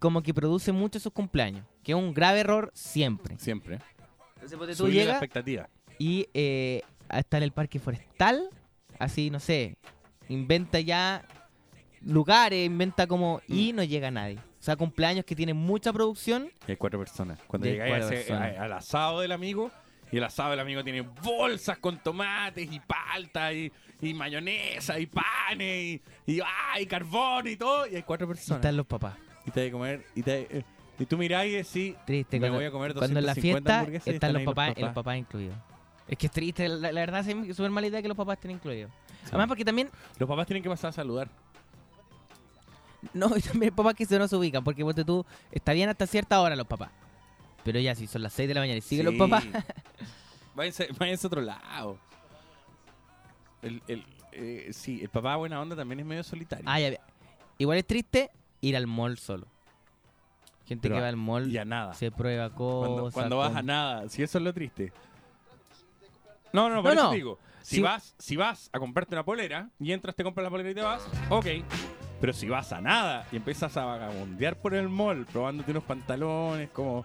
como 0.00 0.20
que 0.20 0.34
produce 0.34 0.72
mucho 0.72 0.98
sus 0.98 1.12
cumpleaños, 1.12 1.64
que 1.84 1.92
es 1.92 1.98
un 1.98 2.12
grave 2.12 2.40
error 2.40 2.72
siempre. 2.74 3.38
Siempre. 3.38 3.78
Entonces, 4.40 4.76
tú 4.76 4.88
la 4.88 5.02
expectativa. 5.02 5.68
y 5.96 6.26
eh, 6.34 6.82
está 7.08 7.36
en 7.36 7.44
el 7.44 7.52
parque 7.52 7.78
forestal, 7.78 8.50
así, 8.98 9.30
no 9.30 9.38
sé, 9.38 9.76
inventa 10.28 10.80
ya 10.80 11.24
lugares, 12.04 12.64
inventa 12.66 13.06
como... 13.06 13.40
Y 13.48 13.72
no 13.72 13.82
llega 13.84 14.10
nadie. 14.10 14.38
O 14.38 14.64
sea, 14.64 14.76
cumpleaños 14.76 15.24
que 15.24 15.34
tienen 15.34 15.56
mucha 15.56 15.92
producción. 15.92 16.50
Y 16.66 16.72
hay 16.72 16.76
cuatro 16.76 16.98
personas. 16.98 17.38
Cuando 17.46 17.66
hay 17.66 17.74
llegáis 17.74 17.92
a 17.92 17.98
cuatro 17.98 18.16
ese- 18.16 18.26
personas. 18.28 18.58
a- 18.58 18.62
al 18.64 18.72
asado 18.72 19.20
del 19.20 19.32
amigo, 19.32 19.70
y 20.10 20.18
el 20.18 20.24
asado 20.24 20.50
del 20.50 20.60
amigo 20.60 20.84
tiene 20.84 21.00
bolsas 21.00 21.78
con 21.78 21.98
tomates 21.98 22.70
y 22.70 22.78
palta 22.80 23.52
y, 23.52 23.72
y 24.00 24.12
mayonesa 24.14 24.98
y 25.00 25.06
panes 25.06 26.02
y, 26.26 26.32
y, 26.34 26.40
ah, 26.40 26.78
y 26.80 26.86
carbón 26.86 27.46
y 27.48 27.56
todo, 27.56 27.86
y 27.88 27.96
hay 27.96 28.02
cuatro 28.02 28.26
Y 28.26 28.28
personas. 28.28 28.58
están 28.60 28.76
los 28.76 28.86
papás. 28.86 29.14
Y 29.46 29.50
te 29.50 29.60
hay 29.62 29.66
que 29.68 29.72
comer, 29.72 30.04
y, 30.14 30.22
te, 30.22 30.58
eh, 30.58 30.64
y 30.98 31.06
tú 31.06 31.16
mirás 31.18 31.46
y 31.46 31.50
decís, 31.52 31.96
Triste. 32.06 32.36
me 32.38 32.40
cuando, 32.42 32.58
voy 32.58 32.66
a 32.66 32.70
comer 32.70 32.92
cuando 32.94 33.18
en 33.18 33.26
la 33.26 33.32
250 33.34 33.40
fiesta 33.40 33.78
hamburguesas 33.80 34.06
y 34.06 34.10
están 34.10 34.32
los 34.34 34.40
ahí 34.40 34.46
papás, 34.46 34.74
y 34.76 34.80
los 34.82 34.92
papás 34.92 35.16
incluidos. 35.16 35.56
Es 36.06 36.18
que 36.18 36.26
es 36.26 36.32
triste, 36.32 36.68
la, 36.68 36.92
la 36.92 37.00
verdad 37.00 37.26
es 37.26 37.56
súper 37.56 37.70
mala 37.70 37.86
idea 37.86 38.02
que 38.02 38.08
los 38.08 38.16
papás 38.16 38.34
estén 38.36 38.50
incluidos. 38.50 38.92
Además 39.28 39.46
porque 39.48 39.64
también, 39.64 39.88
Los 40.18 40.28
papás 40.28 40.46
tienen 40.46 40.62
que 40.62 40.68
pasar 40.68 40.90
a 40.90 40.92
saludar. 40.92 41.28
no, 43.14 43.36
y 43.36 43.40
también 43.40 43.74
papás 43.74 43.94
que 43.94 44.06
se 44.06 44.18
no 44.18 44.28
se 44.28 44.36
ubican, 44.36 44.62
porque 44.64 44.84
ponte 44.84 45.04
tú, 45.04 45.24
está 45.50 45.72
bien 45.72 45.88
hasta 45.88 46.06
cierta 46.06 46.40
hora 46.40 46.56
los 46.56 46.66
papás. 46.66 46.90
Pero 47.64 47.78
ya 47.80 47.94
si 47.94 48.06
son 48.06 48.22
las 48.22 48.32
6 48.32 48.48
de 48.48 48.54
la 48.54 48.60
mañana 48.60 48.78
y 48.78 48.80
siguen 48.80 49.06
los 49.06 49.14
Sí. 49.14 49.18
papás, 49.20 49.44
váyanse, 50.54 50.88
váyanse 50.98 51.26
a 51.26 51.28
otro 51.28 51.40
lado. 51.40 51.98
El, 53.62 53.82
el, 53.86 54.04
eh, 54.32 54.70
sí, 54.72 55.00
el 55.02 55.08
papá 55.08 55.36
buena 55.36 55.60
onda 55.60 55.76
también 55.76 56.00
es 56.00 56.06
medio 56.06 56.24
solitario. 56.24 56.64
Ah, 56.68 56.80
ya, 56.80 56.98
igual 57.58 57.78
es 57.78 57.86
triste 57.86 58.30
ir 58.60 58.76
al 58.76 58.86
mall 58.86 59.18
solo. 59.18 59.46
Gente 60.66 60.82
Pero 60.82 60.96
que 60.96 61.00
va 61.02 61.08
al 61.08 61.16
mall, 61.16 61.50
y 61.50 61.58
a 61.58 61.64
nada. 61.64 61.94
se 61.94 62.10
prueba 62.10 62.50
cosas. 62.50 62.88
Cuando, 62.94 63.10
cuando 63.12 63.36
vas 63.38 63.52
a 63.52 63.56
com- 63.58 63.66
nada, 63.66 64.08
si 64.08 64.22
eso 64.22 64.38
es 64.38 64.44
lo 64.44 64.52
triste. 64.52 64.92
No, 66.52 66.68
no, 66.68 66.82
por 66.82 66.92
No, 66.94 67.00
eso 67.00 67.02
no. 67.04 67.10
te 67.10 67.16
digo. 67.16 67.38
Si, 67.62 67.76
Si- 67.76 67.82
vas, 67.82 68.14
si 68.18 68.36
vas 68.36 68.70
a 68.72 68.78
comprarte 68.80 69.14
una 69.14 69.24
polera 69.24 69.70
y 69.78 69.92
entras, 69.92 70.14
te 70.16 70.24
compras 70.24 70.42
la 70.44 70.50
polera 70.50 70.70
y 70.70 70.74
te 70.74 70.82
vas, 70.82 71.02
ok. 71.30 71.46
Pero 72.22 72.32
si 72.32 72.48
vas 72.48 72.72
a 72.72 72.80
nada 72.80 73.26
y 73.32 73.36
empiezas 73.36 73.76
a 73.76 73.84
vagabundear 73.84 74.56
por 74.56 74.74
el 74.74 74.88
mall, 74.88 75.26
probándote 75.26 75.72
unos 75.72 75.82
pantalones, 75.82 76.70
como, 76.70 77.04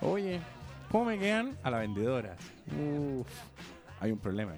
oye, 0.00 0.40
¿cómo 0.90 1.04
me 1.04 1.16
quedan? 1.16 1.56
A 1.62 1.70
la 1.70 1.78
vendedora. 1.78 2.34
Uf, 2.66 3.28
hay 4.00 4.10
un 4.10 4.18
problema. 4.18 4.54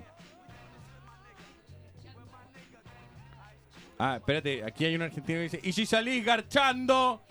Ah, 3.98 4.16
espérate, 4.16 4.64
aquí 4.64 4.86
hay 4.86 4.94
un 4.94 5.02
argentino 5.02 5.36
que 5.36 5.42
dice, 5.42 5.60
¿y 5.62 5.70
si 5.70 5.84
salís 5.84 6.24
garchando? 6.24 7.22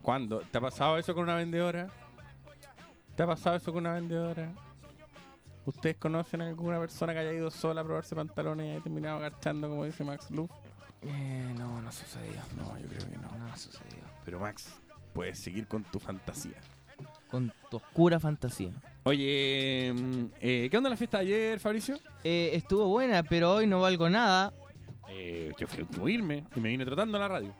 ¿Cuándo? 0.00 0.42
¿Te 0.42 0.58
ha 0.58 0.60
pasado 0.60 0.96
eso 0.96 1.12
con 1.12 1.24
una 1.24 1.34
vendedora? 1.34 1.88
¿Te 3.16 3.24
ha 3.24 3.26
pasado 3.26 3.56
eso 3.56 3.72
con 3.72 3.80
una 3.80 3.94
vendedora? 3.94 4.52
¿Ustedes 5.66 5.96
conocen 5.96 6.42
a 6.42 6.46
alguna 6.46 6.78
persona 6.78 7.12
que 7.12 7.18
haya 7.18 7.32
ido 7.32 7.50
sola 7.50 7.80
a 7.80 7.84
probarse 7.84 8.14
pantalones 8.14 8.66
y 8.68 8.70
haya 8.70 8.80
terminado 8.80 9.18
garchando, 9.18 9.68
como 9.68 9.84
dice 9.86 10.04
Max 10.04 10.30
Luff? 10.30 10.52
Eh, 11.02 11.54
no, 11.56 11.80
no 11.80 11.92
sucedió. 11.92 12.40
No, 12.56 12.78
yo 12.78 12.86
creo 12.88 13.10
que 13.10 13.16
no. 13.16 13.46
No 13.46 13.56
sucedió. 13.56 14.02
Pero 14.24 14.40
Max, 14.40 14.72
puedes 15.12 15.38
seguir 15.38 15.66
con 15.66 15.82
tu 15.84 15.98
fantasía. 15.98 16.60
Con 17.30 17.52
tu 17.70 17.78
oscura 17.78 18.20
fantasía. 18.20 18.72
Oye, 19.04 19.92
mm, 19.94 20.24
eh, 20.40 20.68
¿qué 20.70 20.76
onda 20.76 20.90
la 20.90 20.96
fiesta 20.96 21.18
de 21.18 21.24
ayer, 21.24 21.60
Fabricio? 21.60 21.98
Eh, 22.22 22.50
estuvo 22.52 22.86
buena, 22.88 23.22
pero 23.22 23.54
hoy 23.54 23.66
no 23.66 23.80
valgo 23.80 24.10
nada. 24.10 24.52
Eh, 25.08 25.52
yo 25.58 25.66
fui 25.66 25.78
a 25.78 25.82
incluirme 25.82 26.44
y 26.54 26.60
me 26.60 26.68
vine 26.68 26.84
tratando 26.84 27.16
a 27.16 27.20
la 27.20 27.28
radio. 27.28 27.54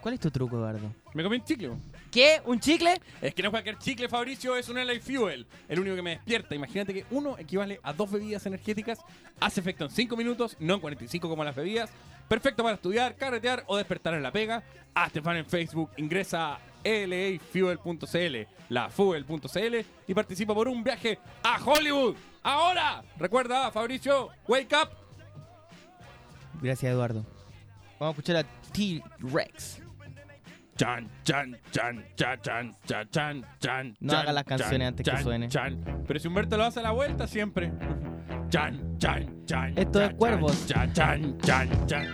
¿Cuál 0.00 0.14
es 0.14 0.20
tu 0.20 0.30
truco, 0.30 0.56
Eduardo? 0.56 0.92
Me 1.14 1.22
comí 1.22 1.36
un 1.36 1.44
chicle. 1.44 1.72
¿Qué? 2.16 2.40
¿Un 2.46 2.58
chicle? 2.58 2.98
Es 3.20 3.34
que 3.34 3.42
no 3.42 3.50
cualquier 3.50 3.76
chicle, 3.76 4.08
Fabricio, 4.08 4.56
es 4.56 4.70
un 4.70 4.76
LA 4.76 5.00
Fuel. 5.02 5.46
El 5.68 5.80
único 5.80 5.96
que 5.96 6.00
me 6.00 6.10
despierta. 6.12 6.54
Imagínate 6.54 6.94
que 6.94 7.04
uno 7.10 7.36
equivale 7.36 7.78
a 7.82 7.92
dos 7.92 8.10
bebidas 8.10 8.46
energéticas. 8.46 9.00
Hace 9.38 9.60
efecto 9.60 9.84
en 9.84 9.90
5 9.90 10.16
minutos, 10.16 10.56
no 10.58 10.72
en 10.72 10.80
45 10.80 11.28
como 11.28 11.44
las 11.44 11.54
bebidas. 11.54 11.90
Perfecto 12.26 12.62
para 12.62 12.76
estudiar, 12.76 13.16
carretear 13.16 13.64
o 13.66 13.76
despertar 13.76 14.14
en 14.14 14.22
la 14.22 14.32
pega. 14.32 14.62
Hazte 14.94 15.20
fan 15.20 15.36
en 15.36 15.44
Facebook, 15.44 15.90
ingresa 15.98 16.54
a 16.54 16.60
lafuel.cl, 16.82 18.36
lafuel.cl 18.70 19.76
y 20.06 20.14
participa 20.14 20.54
por 20.54 20.68
un 20.68 20.82
viaje 20.82 21.18
a 21.42 21.62
Hollywood. 21.62 22.16
Ahora, 22.42 23.04
recuerda, 23.18 23.70
Fabricio, 23.70 24.30
wake 24.48 24.74
up. 24.74 24.88
Gracias, 26.62 26.90
Eduardo. 26.90 27.26
Vamos 28.00 28.16
a 28.16 28.18
escuchar 28.18 28.36
a 28.36 28.44
T-Rex. 28.72 29.85
Chan, 30.76 31.08
chan, 31.24 31.58
chan, 31.70 32.04
chan, 32.16 32.42
chan, 32.42 32.76
chan, 32.86 33.08
chan, 33.10 33.46
chan. 33.58 33.96
No 34.00 34.12
haga 34.12 34.32
las 34.32 34.44
canciones 34.44 34.88
antes 34.88 35.08
que 35.08 35.22
suene. 35.22 35.48
Pero 36.06 36.20
si 36.20 36.28
Humberto 36.28 36.56
lo 36.58 36.64
hace 36.64 36.80
a 36.80 36.82
la 36.82 36.90
vuelta 36.90 37.26
siempre. 37.26 37.72
Chan, 38.48 38.96
chan, 38.98 39.44
chan. 39.44 39.72
Esto 39.76 40.00
es 40.02 40.14
cuervos. 40.14 40.66
Chan, 40.68 40.92
chan, 40.92 41.36
chan, 41.40 41.86
chan. 41.86 42.06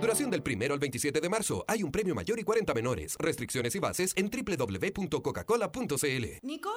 Duración 0.00 0.30
del 0.30 0.42
primero 0.44 0.74
al 0.74 0.80
27 0.80 1.20
de 1.20 1.28
marzo. 1.28 1.64
Hay 1.66 1.82
un 1.82 1.90
premio 1.90 2.14
mayor 2.14 2.38
y 2.38 2.44
40 2.44 2.72
menores. 2.72 3.16
Restricciones 3.18 3.74
y 3.74 3.80
bases 3.80 4.12
en 4.14 4.30
www.coca-cola.cl. 4.30 6.24
¿Nico? 6.42 6.70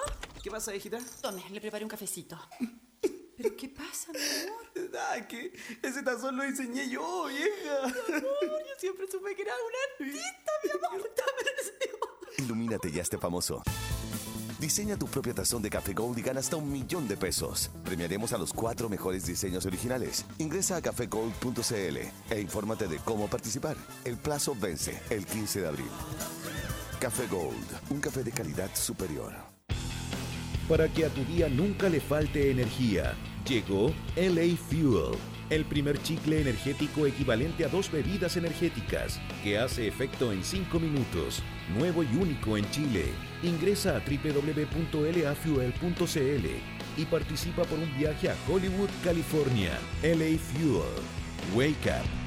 ¿Qué 0.43 0.49
pasa, 0.49 0.75
hijita? 0.75 0.97
Tome, 1.21 1.43
le 1.51 1.61
preparé 1.61 1.85
un 1.85 1.89
cafecito. 1.89 2.39
¿Pero 3.37 3.55
qué 3.55 3.69
pasa, 3.69 4.11
mi 4.11 4.19
amor? 4.19 4.65
Ah, 4.97 5.27
que 5.27 5.53
ese 5.83 6.01
tazón 6.03 6.35
lo 6.37 6.43
diseñé 6.43 6.89
yo, 6.89 7.27
vieja. 7.27 7.87
Mi 8.09 8.15
amor, 8.15 8.63
yo 8.67 8.73
siempre 8.79 9.05
supe 9.09 9.35
que 9.35 9.43
era 9.43 9.53
un 9.53 10.05
artista, 10.07 10.51
mi 10.63 10.71
amor. 10.71 11.09
Ilumínate 12.39 12.91
ya 12.91 13.03
este 13.03 13.19
famoso. 13.19 13.61
Diseña 14.61 14.95
tu 14.95 15.07
propia 15.07 15.33
tazón 15.33 15.63
de 15.63 15.71
café 15.71 15.91
Gold 15.91 16.19
y 16.19 16.21
gana 16.21 16.39
hasta 16.39 16.55
un 16.55 16.71
millón 16.71 17.07
de 17.07 17.17
pesos. 17.17 17.71
Premiaremos 17.83 18.31
a 18.33 18.37
los 18.37 18.53
cuatro 18.53 18.89
mejores 18.89 19.25
diseños 19.25 19.65
originales. 19.65 20.23
Ingresa 20.37 20.75
a 20.75 20.81
cafegold.cl 20.83 21.97
e 22.29 22.39
infórmate 22.39 22.87
de 22.87 22.97
cómo 22.99 23.27
participar. 23.27 23.75
El 24.05 24.17
plazo 24.17 24.55
vence 24.55 25.01
el 25.09 25.25
15 25.25 25.61
de 25.61 25.67
abril. 25.67 25.89
Café 26.99 27.25
Gold, 27.25 27.65
un 27.89 27.99
café 27.99 28.23
de 28.23 28.31
calidad 28.31 28.69
superior. 28.75 29.33
Para 30.69 30.87
que 30.89 31.05
a 31.05 31.09
tu 31.09 31.25
día 31.25 31.49
nunca 31.49 31.89
le 31.89 31.99
falte 31.99 32.51
energía, 32.51 33.15
llegó 33.47 33.91
LA 34.15 34.55
Fuel, 34.69 35.17
el 35.51 35.65
primer 35.65 36.01
chicle 36.01 36.41
energético 36.41 37.05
equivalente 37.05 37.65
a 37.65 37.67
dos 37.67 37.91
bebidas 37.91 38.37
energéticas, 38.37 39.19
que 39.43 39.59
hace 39.59 39.85
efecto 39.85 40.31
en 40.31 40.45
5 40.45 40.79
minutos, 40.79 41.43
nuevo 41.77 42.03
y 42.03 42.15
único 42.15 42.55
en 42.57 42.67
Chile. 42.71 43.03
Ingresa 43.43 43.97
a 43.97 43.99
www.lafuel.cl 43.99 45.11
y 46.97 47.05
participa 47.05 47.63
por 47.65 47.79
un 47.79 47.97
viaje 47.97 48.29
a 48.29 48.35
Hollywood, 48.47 48.89
California. 49.03 49.77
LA 50.01 50.37
Fuel. 50.39 51.03
Wake 51.53 51.85
up. 51.87 52.20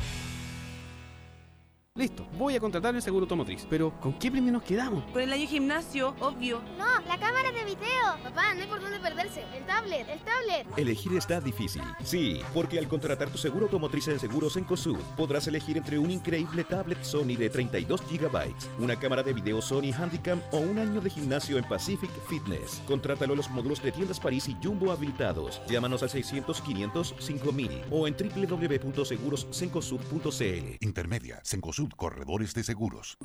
Listo, 1.97 2.27
voy 2.37 2.57
a 2.57 2.59
contratar 2.59 2.93
el 2.97 3.03
seguro 3.03 3.23
automotriz. 3.23 3.69
Pero, 3.71 3.93
¿con 4.01 4.19
qué 4.19 4.29
premio 4.29 4.51
nos 4.51 4.65
quedamos? 4.65 5.05
Por 5.13 5.23
el 5.23 5.33
año 5.33 5.47
gimnasio, 5.47 6.17
obvio. 6.19 6.61
No, 6.77 6.87
la 7.07 7.17
cámara 7.21 7.53
de 7.53 7.65
video. 7.65 8.19
Papá, 8.21 8.53
no 8.53 8.63
hay 8.63 8.67
por 8.67 8.81
dónde 8.81 8.99
perderse. 8.99 9.45
El 9.55 9.65
tablet, 9.65 10.09
el 10.09 10.19
tablet. 10.19 10.67
Elegir 10.77 11.17
está 11.17 11.41
difícil. 11.41 11.83
Sí, 12.03 12.41
porque 12.53 12.81
al 12.81 12.89
contratar 12.89 13.31
tu 13.31 13.39
seguro 13.39 13.67
automotriz 13.67 14.09
en 14.09 14.19
Seguros 14.19 14.57
Encosud, 14.57 14.99
podrás 15.17 15.47
elegir 15.47 15.77
entre 15.77 16.01
un 16.01 16.11
increíble 16.11 16.65
tablet 16.65 17.01
Sony 17.05 17.37
de 17.39 17.49
32 17.49 18.01
GB, 18.11 18.53
una 18.81 18.99
cámara 18.99 19.23
de 19.23 19.33
video 19.33 19.63
Sony 19.63 19.93
Handycam 19.97 20.41
o 20.51 20.59
un 20.59 20.79
año 20.79 21.01
de 21.01 21.11
gimnasio 21.11 21.59
en 21.59 21.69
Pacific 21.69 22.11
Fitness. 22.29 22.83
Contrátalo 22.89 23.35
en 23.35 23.37
los 23.37 23.51
módulos 23.51 23.81
de 23.81 23.93
tiendas 23.93 24.19
París 24.19 24.49
y 24.49 24.57
Jumbo 24.61 24.91
habilitados. 24.91 25.63
Llámanos 25.69 26.03
al 26.03 26.11
600 26.11 26.61
500 26.61 27.15
5000 27.21 27.83
o 27.93 28.09
en 28.09 28.17
www.segurosencosud.cl. 28.17 30.79
Intermedia, 30.81 31.39
Sencosud 31.45 31.84
Corredores 31.91 32.55
de 32.55 32.65
Seguros. 32.65 33.19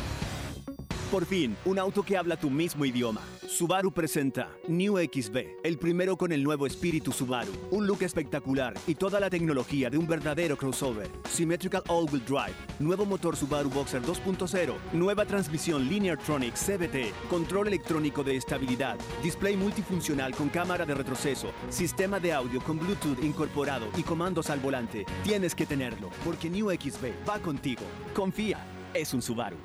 Por 1.12 1.26
fin, 1.26 1.58
un 1.66 1.80
auto 1.80 2.04
que 2.04 2.16
habla 2.16 2.38
tu 2.38 2.52
mismo 2.52 2.86
idioma. 2.86 3.22
Subaru 3.48 3.92
presenta 3.92 4.48
New 4.68 4.96
XB, 4.98 5.38
el 5.64 5.80
primero 5.80 6.16
con 6.16 6.32
el 6.32 6.44
nuevo 6.44 6.68
espíritu 6.68 7.12
Subaru. 7.12 7.52
Un 7.72 7.88
look 7.88 8.04
espectacular 8.04 8.76
y 8.86 8.94
toda 8.94 9.20
la 9.20 9.28
tecnología 9.28 9.90
de 9.90 9.98
un 9.98 10.06
verdadero 10.08 10.56
crossover. 10.56 11.10
Symmetrical 11.28 11.82
All-Wheel 11.88 12.24
Drive, 12.26 12.54
nuevo 12.78 13.08
motor 13.08 13.36
Subaru 13.36 13.72
Boxer 13.72 14.04
2.0, 14.04 14.76
nueva 14.94 15.26
transmisión 15.26 15.90
Lineartronic 15.90 16.54
CBT, 16.54 17.28
control 17.28 17.70
electrónico 17.70 18.24
de 18.24 18.36
estabilidad, 18.36 18.96
display 19.24 19.58
multifuncional 19.58 20.36
con 20.36 20.50
cámara 20.50 20.86
de 20.86 20.94
retroceso, 20.94 21.52
sistema 21.70 22.20
de 22.20 22.34
audio 22.34 22.62
con 22.62 22.78
Bluetooth 22.78 23.24
incorporado 23.24 23.88
y 23.98 24.04
comandos 24.04 24.52
al 24.52 24.60
volante. 24.60 25.08
Tienes 25.24 25.56
que 25.56 25.66
tenerlo, 25.66 26.12
porque 26.24 26.52
New 26.52 26.70
XB 26.70 27.28
va 27.28 27.40
contigo. 27.40 27.82
Confía, 28.14 28.49
es 28.94 29.14
un 29.14 29.22
Subaru. 29.22 29.58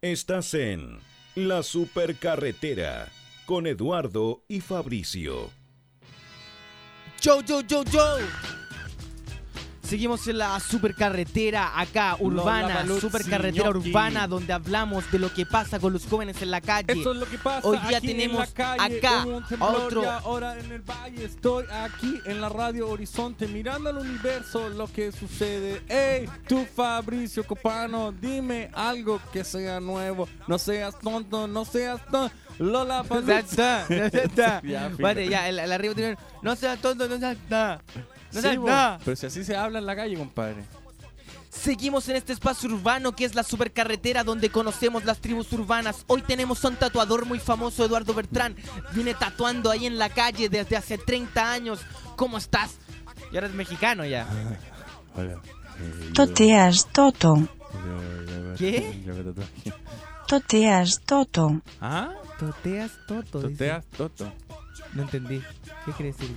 Estás 0.00 0.54
en 0.54 0.98
La 1.34 1.62
Supercarretera 1.62 3.08
con 3.46 3.66
Eduardo 3.66 4.44
y 4.48 4.60
Fabricio. 4.60 5.50
Yo, 7.20 7.40
yo, 7.42 7.60
yo, 7.60 7.84
yo. 7.84 8.18
Seguimos 9.92 10.26
en 10.26 10.38
la 10.38 10.58
supercarretera 10.58 11.78
acá, 11.78 12.16
urbana, 12.18 12.62
Lollapalooza, 12.62 13.00
supercarretera 13.02 13.68
urbana, 13.68 14.26
donde 14.26 14.54
hablamos 14.54 15.12
de 15.12 15.18
lo 15.18 15.30
que 15.34 15.44
pasa 15.44 15.78
con 15.78 15.92
los 15.92 16.06
jóvenes 16.06 16.40
en 16.40 16.50
la 16.50 16.62
calle. 16.62 16.98
Eso 16.98 17.12
es 17.12 17.18
lo 17.18 17.26
que 17.26 17.36
pasa. 17.36 17.68
Hoy 17.68 17.76
día 17.86 17.98
aquí 17.98 18.12
en 18.12 18.16
tenemos 18.16 18.50
calle, 18.52 18.96
acá 18.96 19.26
a 19.60 19.66
otro. 19.66 20.10
ahora 20.10 20.58
en 20.58 20.72
el 20.72 20.80
valle 20.80 21.26
estoy 21.26 21.66
aquí 21.70 22.22
en 22.24 22.40
la 22.40 22.48
radio 22.48 22.88
Horizonte 22.88 23.46
mirando 23.46 23.90
al 23.90 23.98
universo 23.98 24.70
lo 24.70 24.90
que 24.90 25.12
sucede. 25.12 25.82
Hey, 25.86 26.26
tú 26.48 26.66
Fabricio 26.74 27.44
Copano, 27.44 28.12
dime 28.12 28.70
algo 28.72 29.20
que 29.30 29.44
sea 29.44 29.78
nuevo. 29.78 30.26
No 30.48 30.56
seas 30.56 30.98
tonto, 30.98 31.46
no 31.46 31.66
seas 31.66 32.00
tonto. 32.10 32.34
Lola 32.58 33.04
Ya 33.26 33.38
está, 33.40 34.62
ya. 34.62 34.90
Vale, 34.98 35.28
ya, 35.28 35.50
el, 35.50 35.58
el 35.58 35.70
arriba 35.70 35.94
tiene. 35.94 36.16
No 36.40 36.56
seas 36.56 36.80
tonto, 36.80 37.06
no 37.08 37.18
seas 37.18 37.36
nada. 37.50 37.82
No 38.32 38.40
Sí, 38.40 38.42
seas 38.42 38.56
bo, 38.56 38.66
nada. 38.66 38.98
Pero 39.04 39.16
si 39.16 39.26
así 39.26 39.44
se 39.44 39.56
habla 39.56 39.78
en 39.78 39.86
la 39.86 39.96
calle, 39.96 40.16
compadre. 40.16 40.64
Seguimos 41.50 42.08
en 42.08 42.16
este 42.16 42.32
espacio 42.32 42.68
urbano 42.70 43.12
que 43.12 43.24
es 43.26 43.34
la 43.34 43.42
supercarretera 43.42 44.24
donde 44.24 44.48
conocemos 44.50 45.04
las 45.04 45.18
tribus 45.18 45.52
urbanas. 45.52 46.04
Hoy 46.06 46.22
tenemos 46.22 46.64
a 46.64 46.68
un 46.68 46.76
tatuador 46.76 47.26
muy 47.26 47.38
famoso, 47.38 47.84
Eduardo 47.84 48.14
Bertrán. 48.14 48.56
Viene 48.94 49.14
tatuando 49.14 49.70
ahí 49.70 49.86
en 49.86 49.98
la 49.98 50.08
calle 50.08 50.48
desde 50.48 50.76
hace 50.76 50.96
30 50.96 51.52
años. 51.52 51.80
¿Cómo 52.16 52.38
estás? 52.38 52.78
Y 53.30 53.36
ahora 53.36 53.48
es 53.48 53.54
mexicano 53.54 54.04
ya. 54.06 54.26
Hola. 55.14 55.40
Toteas 56.14 56.88
Toto. 56.90 57.46
¿Qué? 58.56 59.04
Toteas 60.26 61.00
Toto. 61.04 61.60
¿Ah? 61.80 62.10
Toteas 62.38 62.92
Toto. 63.06 63.42
dice. 63.42 63.50
Toteas 63.52 63.84
Toto. 63.96 64.32
No 64.94 65.02
entendí. 65.02 65.42
¿Qué 65.84 65.92
quiere 65.92 66.12
decir? 66.12 66.30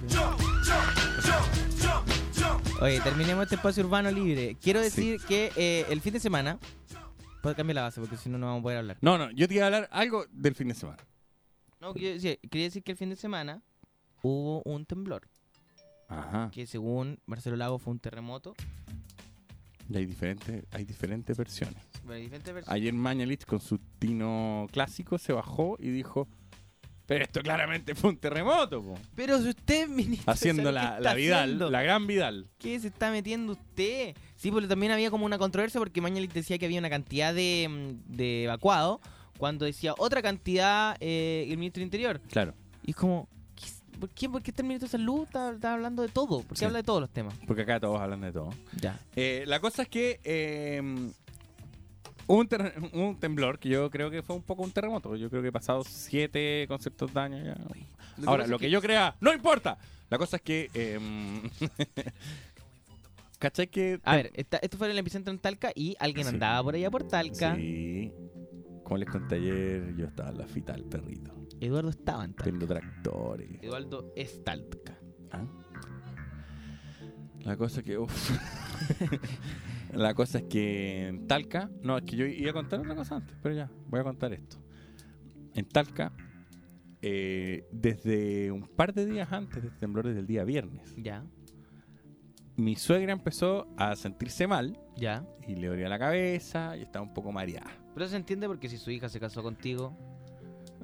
Oye, 2.82 3.00
terminemos 3.00 3.44
este 3.44 3.56
espacio 3.56 3.86
urbano 3.86 4.12
libre. 4.12 4.58
Quiero 4.62 4.82
decir 4.82 5.22
que 5.28 5.50
eh, 5.56 5.86
el 5.90 6.02
fin 6.02 6.14
de 6.14 6.20
semana. 6.20 6.60
Puedo 7.42 7.56
cambiar 7.56 7.76
la 7.76 7.82
base 7.84 8.02
porque 8.02 8.18
si 8.18 8.28
no, 8.28 8.38
no 8.38 8.48
vamos 8.48 8.60
a 8.60 8.64
poder 8.64 8.78
hablar. 8.80 8.98
No, 9.02 9.18
no, 9.18 9.32
yo 9.32 9.48
te 9.48 9.54
iba 9.54 9.64
a 9.64 9.68
hablar 9.68 9.88
algo 9.92 10.26
del 10.32 10.56
fin 10.56 10.68
de 10.68 10.74
semana. 10.74 10.98
No, 11.80 11.94
decir, 11.94 12.40
quería 12.50 12.66
decir 12.66 12.84
que 12.84 12.92
el 12.92 12.98
fin 12.98 13.10
de 13.10 13.16
semana 13.16 13.62
hubo 14.24 14.62
un 14.66 14.86
temblor. 14.86 15.30
Ajá. 16.10 16.50
Que 16.52 16.68
según 16.68 17.20
Marcelo 17.26 17.56
Lago 17.56 17.80
fue 17.80 17.94
un 17.94 18.00
terremoto. 18.00 18.56
Y 19.88 19.96
hay 19.96 20.06
diferentes, 20.06 20.66
hay 20.72 20.84
diferentes 20.84 21.38
versiones. 21.38 21.82
Bueno, 22.04 22.22
diferentes 22.22 22.54
versiones. 22.54 22.82
Ayer 22.82 22.94
Mañalich 22.94 23.46
con 23.46 23.62
su 23.62 23.78
tino 23.78 24.68
clásico 24.72 25.18
se 25.18 25.32
bajó 25.32 25.78
y 25.80 25.92
dijo 25.92 26.28
Pero 27.08 27.24
esto 27.24 27.42
claramente 27.42 27.94
fue 27.96 28.10
un 28.12 28.18
terremoto, 28.18 28.82
po. 28.82 28.98
Pero 29.16 29.40
si 29.42 29.50
usted 29.50 29.84
es 29.84 29.90
ministro. 29.90 30.32
Haciendo 30.34 30.64
¿sabe 30.74 30.76
qué 30.76 30.82
la, 30.94 31.00
la 31.00 31.14
Vidal, 31.14 31.44
haciendo? 31.44 31.70
la 31.72 31.82
gran 31.84 32.08
Vidal. 32.08 32.48
¿Qué 32.58 32.80
se 32.80 32.88
está 32.88 33.12
metiendo 33.12 33.54
usted? 33.54 34.16
Sí, 34.36 34.52
porque 34.52 34.68
también 34.68 34.92
había 34.92 35.12
como 35.12 35.26
una 35.26 35.38
controversia 35.38 35.80
porque 35.80 36.02
Mañalich 36.02 36.34
decía 36.34 36.58
que 36.58 36.66
había 36.66 36.80
una 36.80 36.90
cantidad 36.90 37.34
de, 37.34 37.68
mm, 37.70 38.16
de 38.16 38.44
evacuados 38.46 39.00
cuando 39.38 39.66
decía 39.66 39.94
otra 39.98 40.22
cantidad 40.22 40.96
eh, 41.00 41.46
el 41.50 41.58
ministro 41.58 41.82
del 41.82 41.88
Interior. 41.88 42.20
Claro. 42.32 42.54
Y 42.84 42.92
es 42.92 42.96
como, 42.98 43.28
¿qué 43.56 43.66
es- 43.66 43.84
¿por 44.00 44.10
qué, 44.10 44.28
por 44.30 44.42
qué 44.42 44.52
está 44.52 44.62
el 44.64 44.68
ministro 44.68 44.88
de 44.88 44.92
Salud? 44.92 45.24
Está, 45.26 45.52
está 45.52 45.74
hablando 45.74 46.02
de 46.02 46.10
todo. 46.10 46.40
¿Por 46.42 46.50
qué 46.50 46.56
Sí. 46.60 46.66
habla 46.66 46.80
de 46.80 46.84
todos 46.84 47.02
los 47.02 47.10
temas? 47.12 47.36
Porque 47.46 47.62
acá 47.64 47.80
todos 47.80 48.00
hablan 48.02 48.22
de 48.22 48.32
todo. 48.32 48.50
Ya. 48.82 49.00
Eh, 49.16 49.44
la 49.46 49.60
cosa 49.60 49.84
es 49.84 49.90
que 49.90 50.20
eh, 50.24 50.82
hubo 50.82 51.12
un, 52.28 52.48
un 52.94 53.20
temblor 53.20 53.60
que 53.60 53.70
yo 53.70 53.90
creo 53.90 54.10
que 54.10 54.22
fue 54.24 54.36
un 54.36 54.42
poco 54.44 54.64
un 54.64 54.72
terremoto. 54.72 55.16
Yo 55.16 55.30
creo 55.30 55.42
que 55.42 55.50
he 55.50 55.52
pasado 55.52 55.84
siete 55.88 56.66
con 56.68 56.80
ciertos 56.80 57.14
daños 57.14 57.44
ya. 57.46 57.56
que 57.56 58.26
Ahora, 58.26 58.48
lo 58.48 58.56
es 58.56 58.60
que 58.62 58.68
que- 58.68 58.72
yo 58.72 58.82
crea, 58.82 59.16
no 59.22 59.34
importa. 59.34 59.78
La 60.10 60.18
cosa 60.18 60.38
es 60.38 60.42
que... 60.44 60.70
eh, 60.74 61.00
¿Cachai 63.40 63.68
que...? 63.68 64.00
A 64.04 64.16
ver, 64.16 64.32
esta- 64.36 64.58
esto 64.58 64.78
fue 64.78 64.88
en 64.88 64.92
el 64.92 65.00
epicentro 65.00 65.32
en 65.34 65.40
Talca 65.40 65.72
y 65.76 65.96
alguien 66.00 66.26
Sí. 66.28 66.34
andaba 66.34 66.64
por 66.64 66.76
allá 66.76 66.90
por 66.90 67.08
Talca. 67.08 67.56
Sí. 67.56 68.12
Como 68.84 68.98
les 68.98 69.10
conté 69.10 69.36
ayer, 69.36 69.96
yo 69.98 70.06
estaba 70.06 70.30
en 70.30 70.38
la 70.38 70.48
fita 70.48 70.74
del 70.74 70.84
perrito. 70.86 71.34
Eduardo 71.60 71.90
estaba 71.90 72.24
en 72.24 72.34
Talca. 72.34 72.44
Viendo 72.52 72.68
tractores. 72.68 73.50
Eduardo 73.62 74.14
es 74.16 74.44
Talca. 74.44 74.98
Ah. 75.32 75.44
La 77.42 77.58
cosa 77.58 77.82
que. 77.84 77.98
uf. 77.98 78.32
la 79.94 80.14
cosa 80.14 80.40
es 80.40 80.44
que 80.46 81.08
en 81.08 81.28
Talca. 81.28 81.70
No, 81.82 81.98
es 81.98 82.04
que 82.04 82.16
yo 82.16 82.26
iba 82.26 82.52
a 82.52 82.54
contar 82.54 82.80
otra 82.80 82.96
cosa 82.96 83.16
antes, 83.18 83.36
pero 83.42 83.56
ya, 83.56 83.72
voy 83.88 84.00
a 84.00 84.04
contar 84.04 84.34
esto. 84.34 84.58
En 85.54 85.66
Talca, 85.66 86.12
eh, 87.02 87.66
desde 87.72 88.52
un 88.52 88.68
par 88.68 88.94
de 88.94 89.06
días 89.06 89.32
antes 89.32 89.62
de 89.62 89.68
este 89.70 89.80
temblor, 89.80 90.08
desde 90.08 90.20
el 90.20 90.28
día 90.28 90.44
viernes, 90.44 90.94
Ya, 90.98 91.24
mi 92.58 92.76
suegra 92.76 93.12
empezó 93.14 93.68
a 93.78 93.96
sentirse 93.96 94.48
mal 94.48 94.80
ya. 94.96 95.26
y 95.48 95.56
le 95.56 95.68
dolía 95.68 95.90
la 95.90 96.00
cabeza 96.00 96.78
y 96.78 96.82
estaba 96.84 97.04
un 97.06 97.14
poco 97.14 97.32
mareada. 97.32 97.70
Pero 97.94 98.08
se 98.08 98.16
entiende 98.16 98.48
porque 98.48 98.70
si 98.70 98.78
su 98.78 98.92
hija 98.92 99.10
se 99.10 99.20
casó 99.20 99.44
contigo. 99.44 99.98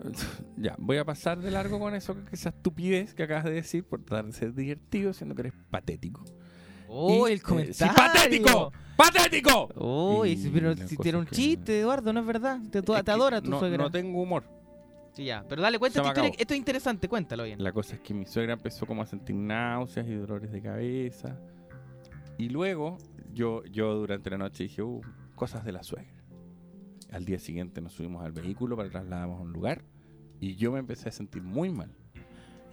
Ya, 0.57 0.75
voy 0.79 0.97
a 0.97 1.05
pasar 1.05 1.39
de 1.41 1.51
largo 1.51 1.79
con 1.79 1.93
eso, 1.95 2.13
con 2.15 2.27
esa 2.31 2.49
estupidez 2.49 3.13
que 3.13 3.23
acabas 3.23 3.43
de 3.45 3.51
decir 3.51 3.83
por 3.83 4.03
tratar 4.03 4.25
de 4.25 4.31
ser 4.33 4.53
divertido, 4.53 5.13
siendo 5.13 5.33
que 5.35 5.41
eres 5.41 5.53
patético. 5.69 6.23
¡Oh, 6.93 7.27
Y, 7.27 7.31
el 7.31 7.37
eh, 7.37 7.41
comentario! 7.41 7.73
sí, 7.73 7.85
¡Patético! 7.95 8.71
¡Patético! 8.97 9.69
¡Oh, 9.75 10.25
Y 10.25 10.31
y 10.31 10.37
si- 10.37 10.49
pero 10.49 10.75
si 10.75 10.97
tiene 10.97 11.17
un 11.19 11.23
es 11.23 11.29
que- 11.29 11.35
chiste, 11.35 11.79
Eduardo, 11.79 12.11
no 12.13 12.19
es 12.19 12.25
verdad. 12.25 12.59
Te, 12.69 12.79
Es 12.79 12.85
te 12.85 13.03
que 13.03 13.11
adora 13.11 13.41
tu 13.41 13.49
no, 13.49 13.59
suegra. 13.59 13.77
no 13.85 13.89
tengo 13.91 14.21
humor. 14.21 14.43
Sí, 15.13 15.25
ya. 15.25 15.43
Pero 15.47 15.61
dale, 15.61 15.79
cuenta. 15.79 16.01
Esto 16.37 16.53
es 16.53 16.57
interesante, 16.57 17.07
cuéntalo 17.09 17.43
bien. 17.43 17.61
La 17.63 17.71
cosa 17.71 17.95
es 17.95 18.01
que 18.01 18.13
mi 18.13 18.25
suegra 18.25 18.53
empezó 18.53 18.85
como 18.85 19.01
a 19.01 19.05
sentir 19.05 19.35
náuseas 19.35 20.07
y 20.07 20.13
dolores 20.13 20.51
de 20.51 20.61
cabeza. 20.61 21.37
Y 22.37 22.49
luego 22.49 22.97
yo, 23.33 23.63
yo 23.65 23.95
durante 23.95 24.29
la 24.29 24.37
noche 24.37 24.63
dije, 24.63 24.81
uh, 24.81 25.01
cosas 25.35 25.63
de 25.65 25.71
la 25.71 25.83
suegra. 25.83 26.13
Al 27.11 27.25
día 27.25 27.39
siguiente 27.39 27.81
nos 27.81 27.93
subimos 27.93 28.23
al 28.23 28.31
vehículo 28.31 28.77
para 28.77 28.89
trasladarnos 28.89 29.37
a 29.39 29.41
un 29.41 29.51
lugar 29.51 29.83
y 30.39 30.55
yo 30.55 30.71
me 30.71 30.79
empecé 30.79 31.09
a 31.09 31.11
sentir 31.11 31.41
muy 31.43 31.69
mal. 31.69 31.91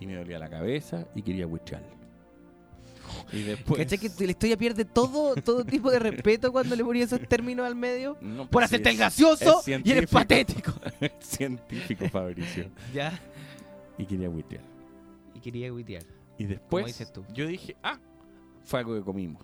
Y 0.01 0.07
me 0.07 0.14
dolía 0.14 0.39
la 0.39 0.49
cabeza 0.49 1.07
y 1.16 1.23
quería 1.23 1.47
huichal. 1.47 1.83
Y 3.32 3.42
después... 3.42 3.78
¿Cachai 3.78 3.98
que 3.98 4.24
la 4.24 4.30
historia 4.30 4.56
pierde 4.56 4.84
todo, 4.84 5.34
todo 5.36 5.64
tipo 5.64 5.90
de 5.90 5.98
respeto 5.98 6.52
cuando 6.52 6.74
le 6.74 6.84
ponía 6.84 7.04
esos 7.04 7.20
términos 7.28 7.66
al 7.66 7.74
medio? 7.74 8.16
No, 8.20 8.44
por 8.44 8.50
pues 8.50 8.66
hacerte 8.66 8.90
el 8.90 8.96
gracioso 8.96 9.62
y 9.66 9.90
eres 9.90 10.11
patético. 10.11 10.72
Científico, 11.20 12.09
Fabricio. 12.09 12.70
Ya. 12.92 13.18
Y 13.98 14.04
quería 14.06 14.30
huitear. 14.30 14.62
Y 15.34 15.40
quería 15.40 15.70
guitear. 15.70 16.04
Y 16.38 16.44
después 16.44 16.86
dices 16.86 17.12
tú. 17.12 17.24
yo 17.34 17.46
dije, 17.46 17.76
ah, 17.82 17.98
fue 18.64 18.80
algo 18.80 18.94
que 18.94 19.02
comimos. 19.02 19.42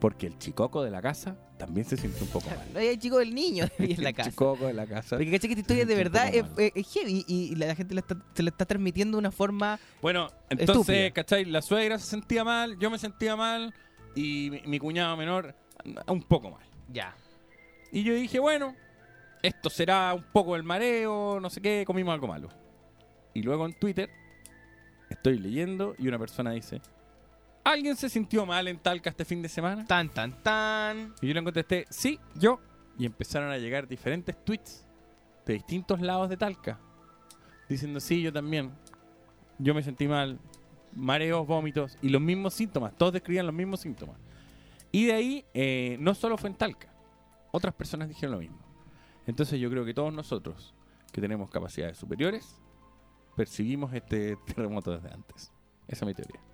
Porque 0.00 0.26
el 0.26 0.38
chicoco 0.38 0.82
de 0.82 0.90
la 0.90 1.02
casa 1.02 1.36
también 1.58 1.86
se 1.86 1.96
sintió 1.96 2.22
un 2.22 2.28
poco 2.28 2.48
mal. 2.50 2.66
No 2.72 2.78
hay 2.78 2.96
chico 2.98 3.18
del 3.18 3.34
niño 3.34 3.64
en 3.78 4.02
la 4.02 4.08
El 4.10 4.14
casa. 4.14 4.30
chicoco 4.30 4.66
de 4.66 4.72
la 4.74 4.86
casa. 4.86 5.16
Porque 5.16 5.30
caché 5.30 5.48
que 5.48 5.52
esta 5.54 5.60
historia 5.60 5.86
de 5.86 5.94
verdad 5.94 6.28
es, 6.34 6.44
es- 6.58 6.72
es 6.74 6.92
heavy 6.92 7.24
y 7.26 7.54
la 7.56 7.74
gente 7.74 7.94
la 7.94 8.00
está- 8.00 8.16
se 8.34 8.42
la 8.42 8.50
está 8.50 8.64
transmitiendo 8.66 9.16
de 9.16 9.20
una 9.20 9.30
forma. 9.32 9.78
Bueno, 10.02 10.28
entonces, 10.50 10.76
estúpida. 10.76 11.10
¿cachai? 11.12 11.44
La 11.46 11.62
suegra 11.62 11.98
se 11.98 12.06
sentía 12.06 12.44
mal, 12.44 12.78
yo 12.78 12.90
me 12.90 12.98
sentía 12.98 13.36
mal 13.36 13.74
y 14.14 14.50
mi, 14.50 14.60
mi 14.66 14.78
cuñado 14.78 15.16
menor 15.16 15.54
un 16.08 16.22
poco 16.22 16.50
mal. 16.50 16.66
Ya. 16.92 17.14
Y 17.92 18.02
yo 18.02 18.14
dije, 18.14 18.38
bueno, 18.38 18.74
esto 19.42 19.70
será 19.70 20.12
un 20.14 20.24
poco 20.32 20.56
el 20.56 20.62
mareo, 20.62 21.38
no 21.40 21.48
sé 21.50 21.60
qué, 21.60 21.84
comimos 21.86 22.12
algo 22.12 22.26
malo. 22.26 22.48
Y 23.34 23.42
luego 23.42 23.64
en 23.66 23.72
Twitter 23.78 24.10
estoy 25.10 25.38
leyendo 25.38 25.94
y 25.98 26.08
una 26.08 26.18
persona 26.18 26.50
dice, 26.50 26.80
¿alguien 27.66 27.96
se 27.96 28.08
sintió 28.08 28.46
mal 28.46 28.68
en 28.68 28.78
Talca 28.78 29.10
este 29.10 29.24
fin 29.24 29.42
de 29.42 29.48
semana? 29.48 29.84
Tan, 29.84 30.08
tan, 30.08 30.42
tan. 30.42 31.14
Y 31.20 31.26
yo 31.26 31.34
le 31.34 31.42
contesté, 31.42 31.84
sí, 31.90 32.18
yo. 32.34 32.60
Y 32.98 33.04
empezaron 33.04 33.50
a 33.50 33.58
llegar 33.58 33.88
diferentes 33.88 34.42
tweets 34.44 34.86
de 35.44 35.54
distintos 35.54 36.00
lados 36.00 36.28
de 36.28 36.36
Talca. 36.36 36.78
Diciendo, 37.68 38.00
sí, 38.00 38.22
yo 38.22 38.32
también. 38.32 38.72
Yo 39.58 39.74
me 39.74 39.82
sentí 39.82 40.06
mal. 40.06 40.38
Mareos, 40.94 41.46
vómitos 41.46 41.98
y 42.00 42.08
los 42.08 42.22
mismos 42.22 42.54
síntomas. 42.54 42.96
Todos 42.96 43.12
describían 43.12 43.44
los 43.44 43.54
mismos 43.54 43.80
síntomas. 43.80 44.16
Y 44.92 45.06
de 45.06 45.12
ahí, 45.12 45.44
eh, 45.52 45.96
no 46.00 46.14
solo 46.14 46.38
fue 46.38 46.48
en 46.48 46.56
Talca. 46.56 46.88
Otras 47.50 47.74
personas 47.74 48.08
dijeron 48.08 48.32
lo 48.32 48.38
mismo. 48.38 48.58
Entonces 49.26 49.58
yo 49.60 49.68
creo 49.68 49.84
que 49.84 49.92
todos 49.92 50.12
nosotros, 50.12 50.72
que 51.12 51.20
tenemos 51.20 51.50
capacidades 51.50 51.98
superiores, 51.98 52.60
percibimos 53.34 53.92
este 53.92 54.36
terremoto 54.46 54.92
desde 54.92 55.12
antes. 55.12 55.52
Esa 55.88 56.04
es 56.04 56.06
mi 56.06 56.14
teoría. 56.14 56.45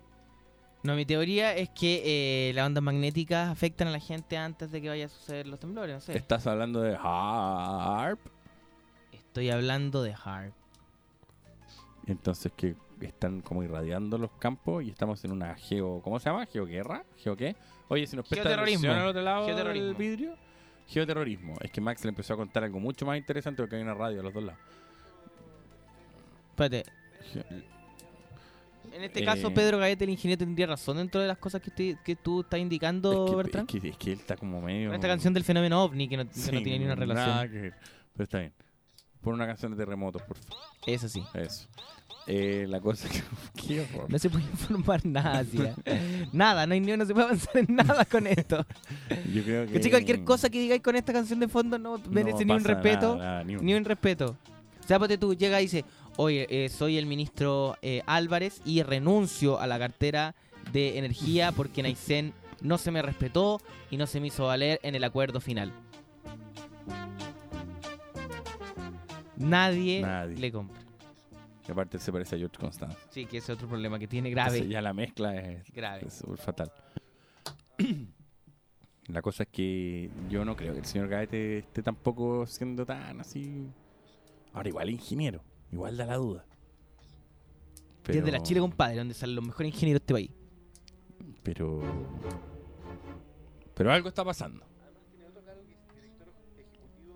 No, 0.83 0.95
mi 0.95 1.05
teoría 1.05 1.55
es 1.55 1.69
que 1.69 2.49
eh, 2.49 2.53
las 2.53 2.65
ondas 2.65 2.83
magnéticas 2.83 3.49
afectan 3.49 3.87
a 3.87 3.91
la 3.91 3.99
gente 3.99 4.37
antes 4.37 4.69
de 4.69 4.81
que 4.81 4.89
vaya 4.89 5.05
a 5.05 5.09
suceder 5.09 5.47
los 5.47 5.59
temblores. 5.59 5.95
No 5.95 6.01
sé. 6.01 6.17
¿Estás 6.17 6.45
hablando 6.45 6.81
de 6.81 6.97
HARP? 7.01 8.19
Estoy 9.13 9.49
hablando 9.49 10.03
de 10.03 10.13
HARP. 10.13 10.53
Entonces 12.05 12.51
que 12.55 12.75
están 12.99 13.41
como 13.41 13.63
irradiando 13.63 14.17
los 14.17 14.31
campos 14.31 14.83
y 14.83 14.89
estamos 14.89 15.23
en 15.23 15.31
una 15.31 15.55
geo... 15.55 16.01
¿Cómo 16.03 16.19
se 16.19 16.29
llama? 16.29 16.45
¿Geoguerra? 16.45 17.05
¿Geo 17.17 17.35
qué? 17.37 17.55
Oye, 17.87 18.05
si 18.05 18.15
nos 18.17 18.27
presta 18.27 18.49
Geoterrorismo. 18.49 18.79
atención 18.79 19.01
al 19.01 19.07
otro 19.07 19.21
lado 19.21 19.45
Geoterrorismo. 19.45 19.87
del 19.87 19.95
vidrio. 19.95 20.35
Geoterrorismo. 20.87 21.55
Es 21.61 21.71
que 21.71 21.79
Max 21.79 22.03
le 22.03 22.09
empezó 22.09 22.33
a 22.33 22.37
contar 22.37 22.65
algo 22.65 22.79
mucho 22.79 23.05
más 23.05 23.17
interesante 23.17 23.61
porque 23.63 23.77
hay 23.77 23.81
una 23.81 23.93
radio 23.93 24.19
a 24.19 24.23
los 24.23 24.33
dos 24.33 24.43
lados. 24.43 24.61
Espérate. 26.51 26.83
En 28.91 29.03
este 29.03 29.21
Eh, 29.21 29.25
caso, 29.25 29.51
Pedro 29.53 29.77
Gaete, 29.79 30.03
el 30.03 30.09
ingeniero, 30.11 30.39
tendría 30.39 30.67
razón 30.67 30.97
dentro 30.97 31.21
de 31.21 31.27
las 31.27 31.37
cosas 31.37 31.61
que, 31.61 31.97
que 32.03 32.15
tú 32.15 32.41
estás 32.41 32.59
indicando, 32.59 33.25
es, 33.25 33.29
que, 33.31 33.35
Bertrand. 33.37 33.69
es, 33.75 33.81
que, 33.81 33.89
es 33.89 33.97
que 33.97 34.11
él 34.13 34.19
está 34.19 34.35
como 34.37 34.61
medio... 34.61 34.89
Con 34.89 34.95
esta 34.95 35.07
canción 35.07 35.33
del 35.33 35.43
fenómeno 35.43 35.83
ovni 35.83 36.07
que 36.07 36.17
no, 36.17 36.23
que 36.23 36.29
no 36.35 36.43
Sí, 36.43 36.51
tiene 36.63 36.79
ni 36.79 36.85
una 36.85 36.95
nada 36.95 37.05
relación. 37.05 37.49
que 37.51 37.61
ver. 37.61 37.73
Pero 38.13 38.23
está 38.23 38.39
bien. 38.39 38.53
Pon 39.21 39.33
una 39.35 39.47
canción 39.47 39.71
de 39.71 39.77
terremotos, 39.77 40.21
por 40.23 40.37
favor. 40.37 40.63
Eso 40.85 41.07
sí. 41.07 41.23
Eso. 41.33 41.67
Eh, 42.27 42.65
la 42.69 42.79
cosa 42.79 43.09
que... 43.09 43.21
Qué. 43.67 43.87
No 44.07 44.17
se 44.19 44.29
puede 44.29 44.45
informar 44.45 45.05
nada, 45.05 45.39
así, 45.39 45.57
¿eh? 45.85 46.27
Nada, 46.31 46.65
no, 46.67 46.73
hay, 46.73 46.79
no 46.79 47.05
se 47.05 47.13
puede 47.13 47.25
avanzar 47.27 47.57
en 47.57 47.75
nada 47.75 48.05
con 48.05 48.27
esto. 48.27 48.65
Yo 49.33 49.43
creo 49.43 49.65
que... 49.67 49.73
¿Cachai? 49.73 49.91
Cualquier 49.91 50.23
cosa 50.23 50.49
que 50.49 50.59
digáis 50.59 50.81
con 50.81 50.95
esta 50.95 51.11
canción 51.13 51.39
de 51.39 51.47
fondo 51.47 51.77
no 51.79 51.97
merece 52.09 52.45
ni 52.45 52.53
un 52.53 52.63
respeto. 52.63 53.15
nada, 53.17 53.43
ni 53.43 53.55
un- 53.55 53.65
Ni 53.65 53.73
un 53.73 53.85
respeto. 53.85 54.37
Tú, 55.19 55.33
llega 55.33 55.59
y 55.61 55.63
dice, 55.63 55.85
oye, 56.17 56.47
eh, 56.49 56.69
soy 56.69 56.97
el 56.97 57.05
ministro 57.05 57.77
eh, 57.81 58.01
Álvarez 58.05 58.61
y 58.65 58.83
renuncio 58.83 59.59
a 59.59 59.67
la 59.67 59.79
cartera 59.79 60.35
de 60.71 60.97
energía 60.97 61.51
porque 61.55 61.83
Naisen 61.83 62.33
no 62.61 62.77
se 62.77 62.91
me 62.91 63.01
respetó 63.01 63.61
y 63.89 63.97
no 63.97 64.07
se 64.07 64.19
me 64.19 64.27
hizo 64.27 64.45
valer 64.45 64.79
en 64.83 64.95
el 64.95 65.03
acuerdo 65.03 65.39
final. 65.41 65.73
Nadie, 69.35 70.01
Nadie. 70.01 70.37
le 70.37 70.51
compra. 70.51 70.79
Y 71.67 71.71
aparte 71.71 71.97
se 71.97 72.11
parece 72.11 72.35
a 72.35 72.39
George 72.39 72.57
Constance. 72.57 72.97
Sí, 73.09 73.25
que 73.25 73.37
ese 73.37 73.51
es 73.51 73.57
otro 73.57 73.67
problema 73.67 73.97
que 73.97 74.07
tiene 74.07 74.29
grave. 74.29 74.57
Entonces 74.57 74.71
ya 74.71 74.81
la 74.81 74.93
mezcla 74.93 75.35
es 75.35 75.71
Grave. 75.71 76.05
es 76.05 76.23
fatal. 76.37 76.71
La 79.07 79.21
cosa 79.21 79.43
es 79.43 79.49
que 79.49 80.09
yo 80.29 80.45
no 80.45 80.55
creo 80.55 80.71
que 80.73 80.79
el 80.79 80.85
señor 80.85 81.09
Gaete 81.09 81.57
esté 81.59 81.83
tampoco 81.83 82.45
siendo 82.45 82.85
tan 82.85 83.19
así. 83.19 83.67
Ahora, 84.53 84.69
igual 84.69 84.89
ingeniero. 84.89 85.43
Igual 85.73 85.97
da 85.97 86.05
la 86.05 86.17
duda. 86.17 86.45
Desde 88.05 88.31
la 88.31 88.43
Chile, 88.43 88.59
compadre, 88.59 88.97
donde 88.97 89.15
salen 89.15 89.35
los 89.35 89.45
mejores 89.45 89.73
ingenieros 89.73 90.01
de 90.01 90.03
este 90.03 90.13
país. 90.13 90.31
Pero. 91.41 91.81
Pero 93.73 93.91
algo 93.91 94.07
está 94.07 94.23
pasando. 94.23 94.63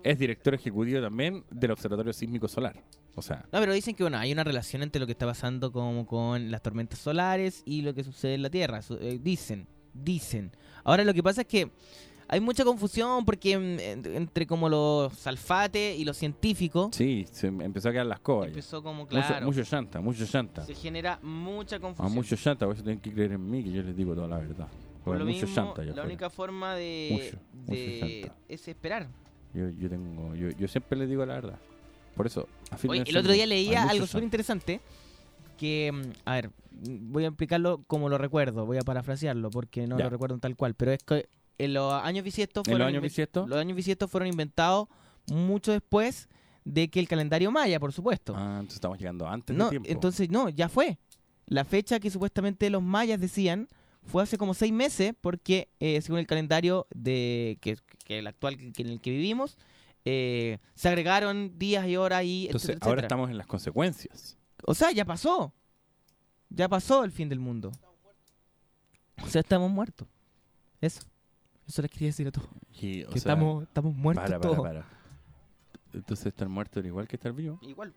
Es 0.02 0.18
director 0.18 0.54
ejecutivo 0.54 1.00
también 1.00 1.44
del 1.50 1.70
Observatorio 1.70 2.12
Sísmico 2.12 2.48
Solar. 2.48 2.82
O 3.14 3.22
sea, 3.22 3.46
No, 3.52 3.60
pero 3.60 3.72
dicen 3.72 3.94
que 3.94 4.02
bueno, 4.02 4.18
hay 4.18 4.32
una 4.32 4.44
relación 4.44 4.82
entre 4.82 4.98
lo 4.98 5.06
que 5.06 5.12
está 5.12 5.26
pasando 5.26 5.70
como 5.70 6.06
con 6.06 6.50
las 6.50 6.62
tormentas 6.62 6.98
solares 6.98 7.62
y 7.64 7.82
lo 7.82 7.94
que 7.94 8.02
sucede 8.02 8.34
en 8.34 8.42
la 8.42 8.50
Tierra. 8.50 8.80
Eh, 9.00 9.20
dicen, 9.22 9.68
dicen. 9.92 10.50
Ahora 10.82 11.04
lo 11.04 11.14
que 11.14 11.22
pasa 11.22 11.42
es 11.42 11.46
que 11.46 11.70
hay 12.28 12.40
mucha 12.40 12.64
confusión 12.64 13.24
porque 13.24 13.58
mm, 13.58 13.80
en- 13.80 14.16
entre 14.16 14.46
como 14.46 14.68
los 14.68 15.12
salfates 15.14 15.98
y 15.98 16.04
los 16.04 16.16
científicos 16.16 16.90
Sí, 16.94 17.26
se 17.30 17.50
me 17.50 17.64
empezó 17.64 17.88
a 17.88 17.92
quedar 17.92 18.06
las 18.06 18.20
cosas. 18.20 18.48
empezó 18.48 18.82
como 18.82 19.04
Mucho, 19.04 19.10
claro, 19.10 19.46
mucho 19.46 19.62
llanta, 19.62 20.00
mucho 20.00 20.24
llanta. 20.24 20.62
se 20.64 20.74
genera 20.74 21.18
mucha 21.22 21.76
A 21.76 21.80
confusión. 21.80 22.14
mucho 22.14 22.36
llanta, 22.36 22.66
por 22.66 22.74
eso 22.74 22.84
tienen 22.84 23.00
que 23.00 23.12
creer 23.12 23.32
en 23.32 23.50
mí, 23.50 23.64
que 23.64 23.72
yo 23.72 23.82
les 23.82 23.96
digo 23.96 24.14
toda 24.14 24.28
la 24.28 24.38
verdad. 24.38 24.68
Por 25.04 25.18
lo 25.18 25.24
mucho 25.24 25.46
mismo, 25.46 25.48
llanta 25.64 25.82
la 25.82 25.90
afuera. 25.92 26.04
única 26.06 26.28
forma 26.30 26.74
de, 26.74 27.08
Mucho, 27.12 27.44
mucho 27.54 27.72
de- 27.72 28.30
es 28.48 28.68
esperar. 28.68 29.08
Yo, 29.54 29.70
yo 29.70 29.88
tengo, 29.88 30.34
yo, 30.34 30.50
yo 30.50 30.68
siempre 30.68 30.98
les 30.98 31.08
digo 31.08 31.24
la 31.24 31.34
verdad. 31.34 31.58
Por 32.14 32.26
eso, 32.26 32.46
Oye, 32.88 33.04
el 33.06 33.16
otro 33.16 33.32
día 33.32 33.46
leía 33.46 33.80
mucho 33.82 33.92
algo 33.92 34.06
súper 34.06 34.24
interesante 34.24 34.80
que, 35.56 35.90
mm, 35.92 36.02
a 36.26 36.34
ver, 36.34 36.50
voy 36.70 37.24
a 37.24 37.28
explicarlo 37.28 37.82
como 37.86 38.08
lo 38.08 38.18
recuerdo, 38.18 38.66
voy 38.66 38.76
a 38.76 38.82
parafrasearlo 38.82 39.50
porque 39.50 39.86
no 39.86 39.96
Ya. 39.98 40.04
lo 40.04 40.10
recuerdo 40.10 40.38
tal 40.38 40.56
cual, 40.56 40.74
pero 40.74 40.92
es 40.92 41.02
que 41.02 41.28
en 41.58 41.74
los 41.74 41.92
años 41.92 42.24
bisiestos 42.24 42.62
¿En 42.66 42.72
los 42.72 42.76
fueron 42.78 42.88
años 42.88 43.00
inven- 43.00 43.02
bisiestos? 43.02 43.48
los 43.48 43.58
años 43.58 43.76
bisiestos 43.76 44.10
fueron 44.10 44.28
inventados 44.28 44.88
mucho 45.26 45.72
después 45.72 46.28
de 46.64 46.88
que 46.88 47.00
el 47.00 47.08
calendario 47.08 47.50
maya, 47.50 47.78
por 47.80 47.92
supuesto. 47.92 48.34
Ah, 48.36 48.56
entonces 48.60 48.74
estamos 48.76 48.98
llegando 48.98 49.26
antes 49.28 49.56
no, 49.56 49.64
de 49.64 49.70
tiempo. 49.70 49.88
entonces 49.90 50.30
no, 50.30 50.48
ya 50.48 50.68
fue. 50.68 50.98
La 51.46 51.64
fecha 51.64 51.98
que 52.00 52.10
supuestamente 52.10 52.68
los 52.70 52.82
mayas 52.82 53.20
decían 53.20 53.68
fue 54.04 54.22
hace 54.22 54.38
como 54.38 54.54
seis 54.54 54.72
meses 54.72 55.14
porque 55.20 55.68
eh, 55.80 56.00
según 56.02 56.18
el 56.20 56.26
calendario 56.26 56.86
de 56.94 57.58
que, 57.60 57.76
que 58.04 58.18
el 58.18 58.26
actual 58.26 58.56
que 58.72 58.82
en 58.82 58.88
el 58.88 59.00
que 59.00 59.10
vivimos 59.10 59.58
eh, 60.04 60.58
se 60.74 60.88
agregaron 60.88 61.58
días 61.58 61.86
y 61.86 61.96
horas 61.96 62.24
y 62.24 62.46
Entonces, 62.46 62.70
etcétera, 62.70 62.86
ahora 62.86 63.00
etcétera. 63.00 63.06
estamos 63.06 63.30
en 63.30 63.38
las 63.38 63.46
consecuencias. 63.46 64.36
O 64.64 64.74
sea, 64.74 64.90
ya 64.92 65.04
pasó. 65.04 65.52
Ya 66.50 66.68
pasó 66.68 67.04
el 67.04 67.12
fin 67.12 67.28
del 67.28 67.40
mundo. 67.40 67.72
O 69.22 69.26
sea, 69.26 69.40
estamos 69.40 69.70
muertos. 69.70 70.06
Eso. 70.80 71.00
Eso 71.68 71.82
les 71.82 71.90
quería 71.90 72.08
decir 72.08 72.26
a 72.26 72.32
todos. 72.32 72.48
Y, 72.80 73.02
o 73.04 73.10
que 73.10 73.20
sea, 73.20 73.32
estamos, 73.32 73.64
estamos 73.64 73.94
muertos 73.94 74.24
para, 74.24 74.40
para, 74.40 74.50
todos. 74.50 74.66
para. 74.66 74.86
Entonces, 75.92 76.26
estar 76.26 76.48
muerto 76.48 76.78
era 76.80 76.88
igual 76.88 77.06
que 77.06 77.16
estar 77.16 77.32
vivo. 77.32 77.58
Igual. 77.62 77.94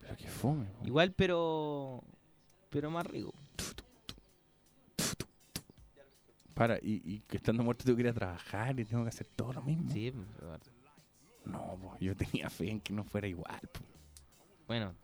Pero 0.00 0.16
qué 0.16 0.28
fome. 0.28 0.66
po. 0.66 0.86
Igual, 0.86 1.12
pero. 1.12 2.02
Pero 2.70 2.90
más 2.90 3.04
rico. 3.06 3.34
Para, 6.54 6.76
y, 6.78 7.00
y 7.04 7.20
que 7.20 7.38
estando 7.38 7.64
muerto 7.64 7.84
tengo 7.84 7.96
que 7.96 8.02
ir 8.02 8.08
a 8.08 8.12
trabajar 8.12 8.78
y 8.78 8.84
tengo 8.84 9.02
que 9.02 9.08
hacer 9.08 9.26
todo 9.34 9.54
lo 9.54 9.62
mismo. 9.62 9.90
Sí, 9.90 10.12
No, 11.46 11.76
po, 11.80 11.96
yo 12.00 12.14
tenía 12.14 12.50
fe 12.50 12.70
en 12.70 12.80
que 12.80 12.92
no 12.92 13.02
fuera 13.02 13.26
igual. 13.26 13.60
po. 13.72 13.80
Bueno, 14.68 14.94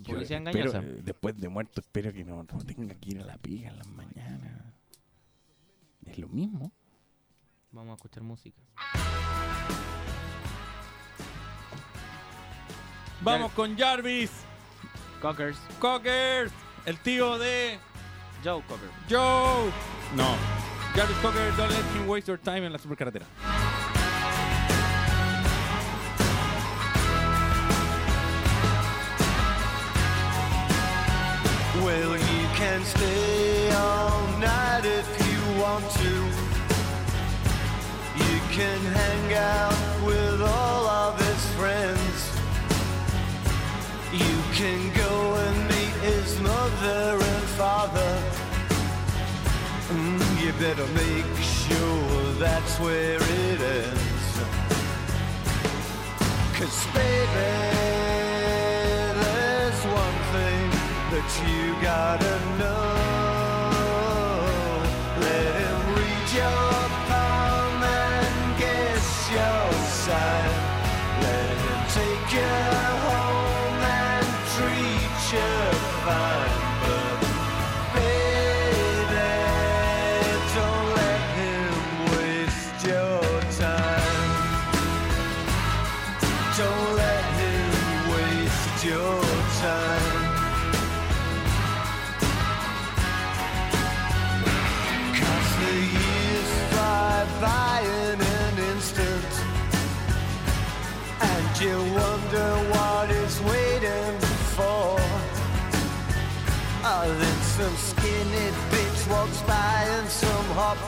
Yo 0.00 0.18
espero, 0.18 0.80
eh, 0.80 1.00
después 1.04 1.36
de 1.38 1.48
muerto, 1.48 1.80
espero 1.80 2.12
que 2.12 2.24
no, 2.24 2.42
no 2.42 2.58
tenga 2.64 2.94
que 2.94 3.10
ir 3.10 3.20
a 3.20 3.24
la 3.24 3.36
piga 3.36 3.68
en 3.70 3.78
las 3.78 3.86
mañanas. 3.88 4.64
Es 6.06 6.18
lo 6.18 6.28
mismo. 6.28 6.72
Vamos 7.74 7.90
a 7.90 7.94
escuchar 7.96 8.22
música. 8.22 8.56
Vamos 13.20 13.50
con 13.52 13.76
Jarvis. 13.76 14.30
Cockers. 15.20 15.58
Cockers. 15.80 16.52
El 16.86 16.98
tío 17.00 17.36
de 17.36 17.78
Joe 18.44 18.62
Cocker. 18.68 18.88
Joe. 19.10 19.72
No. 20.14 20.36
Jarvis 20.94 21.16
Cocker, 21.16 21.56
don't 21.56 21.70
let 21.70 22.00
him 22.00 22.08
waste 22.08 22.28
your 22.28 22.38
time 22.38 22.64
en 22.64 22.72
la 22.72 22.78
supercarretera. 22.78 23.26
Can 38.54 38.80
hang 38.84 39.34
out 39.34 40.06
with 40.06 40.40
all 40.40 40.86
of 40.86 41.18
his 41.18 41.44
friends. 41.58 42.18
You 44.12 44.36
can 44.52 44.94
go 44.94 45.34
and 45.34 45.56
meet 45.72 45.96
his 46.08 46.40
mother 46.40 47.18
and 47.30 47.44
father. 47.58 48.12
Mm, 49.90 50.22
you 50.40 50.52
better 50.62 50.86
make 50.94 51.34
sure 51.42 52.32
that's 52.38 52.78
where 52.78 53.18
it 53.20 53.60
ends. 53.60 54.26
Cause 56.56 56.86
baby, 56.94 57.50
there's 59.24 59.82
one 60.02 60.18
thing 60.34 60.70
that 61.10 61.28
you 61.42 61.82
gotta 61.82 62.43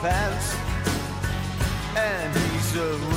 pants. 0.07 0.55
And 1.97 2.33
he's 2.33 2.75
a 2.77 3.16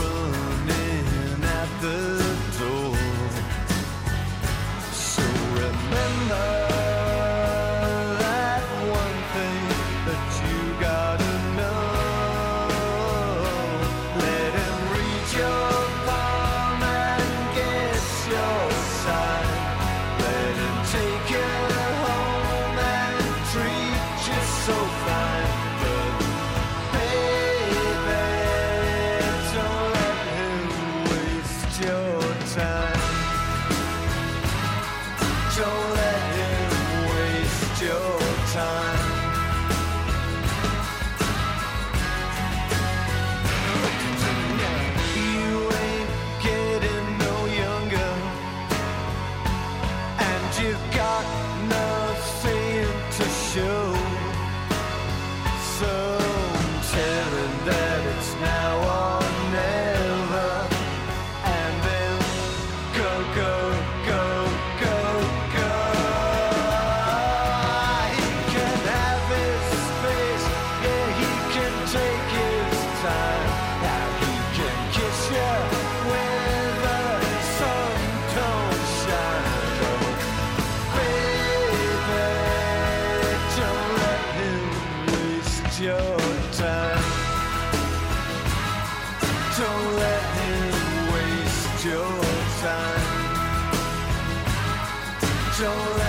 Don't 95.60 95.99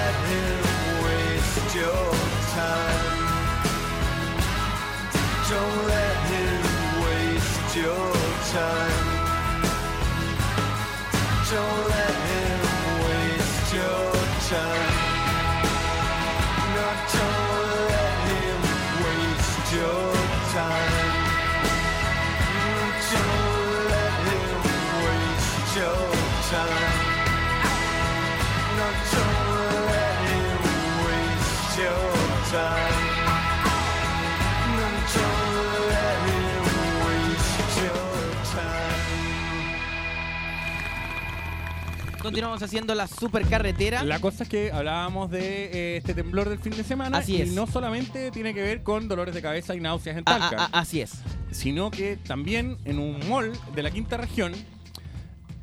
Continuamos 42.32 42.64
haciendo 42.64 42.96
la 42.96 43.08
super 43.08 43.46
carretera. 43.46 44.04
La 44.04 44.22
cosa 44.22 44.44
es 44.44 44.50
que 44.50 44.72
hablábamos 44.72 45.30
de 45.32 45.66
eh, 45.66 45.98
este 45.98 46.14
temblor 46.14 46.48
del 46.48 46.60
fin 46.60 46.72
de 46.72 46.86
semana 46.86 47.18
Así 47.18 47.36
y 47.36 47.42
es. 47.42 47.52
no 47.52 47.68
solamente 47.68 48.32
tiene 48.32 48.54
que 48.54 48.62
ver 48.62 48.84
con 48.84 49.10
dolores 49.10 49.36
de 49.36 49.42
cabeza 49.42 49.76
y 49.76 49.82
náuseas 49.82 50.16
en 50.16 50.24
Ah, 50.26 50.40
Talca, 50.40 50.56
ah, 50.64 50.70
ah, 50.72 50.80
así 50.80 51.02
es. 51.02 51.12
sino 51.52 51.92
que 51.92 52.16
también 52.16 52.78
en 52.86 53.00
un 53.00 53.20
mall 53.28 53.52
de 53.76 53.84
la 53.84 53.92
quinta 53.92 54.16
región, 54.16 54.54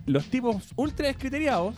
los 0.05 0.27
tipos 0.27 0.65
ultra 0.77 1.07
descriteriados, 1.07 1.75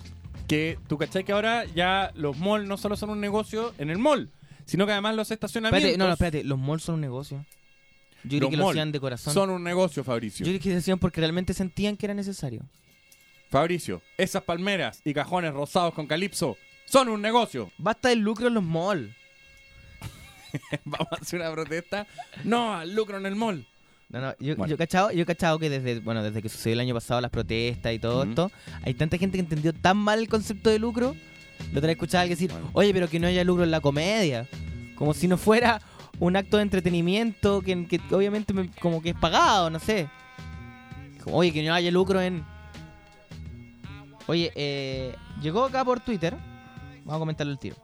que 0.48 0.76
tú 0.88 0.98
cachai 0.98 1.22
que 1.22 1.30
ahora 1.30 1.66
ya 1.66 2.10
los 2.16 2.36
malls 2.38 2.66
no 2.66 2.76
solo 2.76 2.96
son 2.96 3.10
un 3.10 3.20
negocio 3.20 3.72
en 3.78 3.90
el 3.90 3.98
mall, 3.98 4.28
sino 4.64 4.86
que 4.86 4.92
además 4.92 5.14
los 5.14 5.30
estacionamientos 5.30 5.84
Espérate, 5.88 5.98
no, 5.98 6.06
no, 6.08 6.12
espérate. 6.14 6.42
Los 6.42 6.58
malls 6.58 6.82
son 6.82 6.96
un 6.96 7.00
negocio. 7.00 7.46
Yo 8.24 8.38
creo 8.38 8.50
que 8.50 8.56
lo 8.56 8.70
hacían 8.70 8.90
de 8.90 8.98
corazón. 8.98 9.32
son 9.32 9.50
un 9.50 9.62
negocio, 9.62 10.02
Fabricio. 10.02 10.44
Yo 10.44 10.50
creo 10.50 10.60
que 10.60 10.70
lo 10.72 10.78
hacían 10.78 10.98
porque 10.98 11.20
realmente 11.20 11.54
sentían 11.54 11.96
que 11.96 12.06
era 12.06 12.14
necesario. 12.14 12.62
Fabricio, 13.50 14.00
esas 14.16 14.42
palmeras 14.44 15.00
y 15.04 15.12
cajones 15.12 15.52
rosados 15.52 15.92
con 15.94 16.06
calipso 16.06 16.56
son 16.84 17.08
un 17.08 17.20
negocio. 17.20 17.70
Basta 17.78 18.08
del 18.08 18.20
lucro 18.20 18.48
en 18.48 18.54
los 18.54 18.62
malls. 18.64 19.10
Vamos 20.84 21.08
a 21.12 21.16
hacer 21.16 21.40
una 21.40 21.52
protesta. 21.52 22.06
No 22.44 22.74
al 22.74 22.94
lucro 22.94 23.18
en 23.18 23.26
el 23.26 23.36
mall. 23.36 23.66
No, 24.08 24.20
no, 24.20 24.34
yo, 24.40 24.56
Bueno. 24.56 24.66
yo 24.66 24.74
he 24.74 24.78
cachado, 24.78 25.12
yo 25.12 25.22
he 25.22 25.26
cachado 25.26 25.58
que 25.60 25.70
desde, 25.70 26.00
bueno, 26.00 26.22
desde 26.22 26.42
que 26.42 26.48
sucedió 26.48 26.72
el 26.74 26.80
año 26.80 26.94
pasado 26.94 27.20
las 27.20 27.30
protestas 27.30 27.92
y 27.92 28.00
todo 28.00 28.24
esto, 28.24 28.50
hay 28.82 28.94
tanta 28.94 29.16
gente 29.18 29.38
que 29.38 29.42
entendió 29.42 29.72
tan 29.72 29.96
mal 29.98 30.18
el 30.18 30.28
concepto 30.28 30.68
de 30.70 30.80
lucro. 30.80 31.14
Lo 31.72 31.78
otra 31.78 31.86
vez 31.88 31.90
escuchaba 31.96 32.20
a 32.20 32.22
alguien 32.22 32.36
decir, 32.38 32.52
oye, 32.72 32.92
pero 32.92 33.08
que 33.08 33.20
no 33.20 33.28
haya 33.28 33.44
lucro 33.44 33.62
en 33.62 33.70
la 33.70 33.80
comedia. 33.80 34.48
Como 34.96 35.14
si 35.14 35.28
no 35.28 35.36
fuera 35.36 35.80
un 36.18 36.34
acto 36.36 36.56
de 36.56 36.64
entretenimiento 36.64 37.62
que, 37.62 37.86
que 37.86 38.00
obviamente 38.12 38.52
me- 38.52 38.70
como 38.80 39.00
que 39.00 39.10
es 39.10 39.16
pagado, 39.16 39.70
no 39.70 39.78
sé. 39.78 40.08
Como, 41.22 41.36
oye, 41.36 41.52
que 41.52 41.62
no 41.62 41.72
haya 41.72 41.90
lucro 41.92 42.20
en... 42.20 42.44
Oye, 44.30 44.52
eh, 44.54 45.16
llegó 45.42 45.64
acá 45.64 45.84
por 45.84 45.98
Twitter, 45.98 46.36
vamos 46.98 47.16
a 47.16 47.18
comentarlo 47.18 47.52
el 47.52 47.58
tiro. 47.58 47.74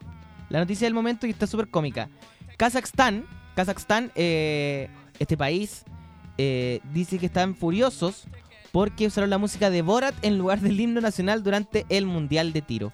La 0.49 0.61
noticia 0.61 0.87
del 0.87 0.95
momento 0.95 1.27
y 1.27 1.31
está 1.31 1.45
súper 1.45 1.67
cómica. 1.67 2.09
Kazajstán, 2.57 3.27
Kazajstán, 3.57 4.13
eh, 4.15 4.89
este 5.19 5.37
país, 5.37 5.83
eh, 6.39 6.79
dice 6.93 7.19
que 7.19 7.27
están 7.27 7.57
furiosos 7.57 8.29
porque 8.71 9.09
usaron 9.09 9.29
la 9.29 9.39
música 9.39 9.71
de 9.71 9.83
Borat 9.83 10.15
en 10.23 10.39
lugar 10.39 10.61
del 10.61 10.79
himno 10.79 11.01
nacional 11.01 11.43
durante 11.43 11.85
el 11.89 12.07
Mundial 12.07 12.53
de 12.53 12.63
Tiro. 12.63 12.93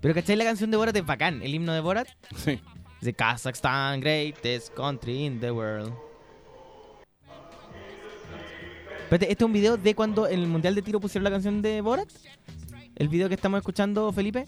Pero 0.00 0.14
¿cachai? 0.14 0.36
La 0.36 0.44
canción 0.44 0.70
de 0.70 0.76
Borat 0.76 0.94
es 0.94 1.04
bacán, 1.04 1.42
el 1.42 1.52
himno 1.52 1.72
de 1.72 1.80
Borat. 1.80 2.06
Sí. 2.36 2.60
De 3.00 3.12
Kazakhstan, 3.12 4.00
greatest 4.00 4.72
country 4.74 5.24
in 5.24 5.40
the 5.40 5.50
world. 5.50 6.05
Espérate, 9.06 9.30
este 9.30 9.44
es 9.44 9.46
un 9.46 9.52
video 9.52 9.76
de 9.76 9.94
cuando 9.94 10.26
en 10.26 10.40
el 10.40 10.46
Mundial 10.48 10.74
de 10.74 10.82
Tiro 10.82 11.00
pusieron 11.00 11.24
la 11.24 11.30
canción 11.30 11.62
de 11.62 11.80
Borat. 11.80 12.08
El 12.96 13.08
video 13.08 13.28
que 13.28 13.34
estamos 13.34 13.58
escuchando, 13.58 14.12
Felipe. 14.12 14.46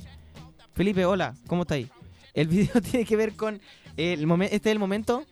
Felipe, 0.74 1.05
hola, 1.05 1.35
¿cómo 1.47 1.62
está 1.62 1.74
ahí? 1.74 1.89
El 2.35 2.48
video 2.48 2.80
tiene 2.82 3.05
que 3.06 3.16
ver 3.16 3.35
con 3.35 3.60
el 3.97 4.26
momento. 4.26 4.55
Este 4.55 4.68
es 4.68 4.72
el 4.72 4.78
momento. 4.78 5.24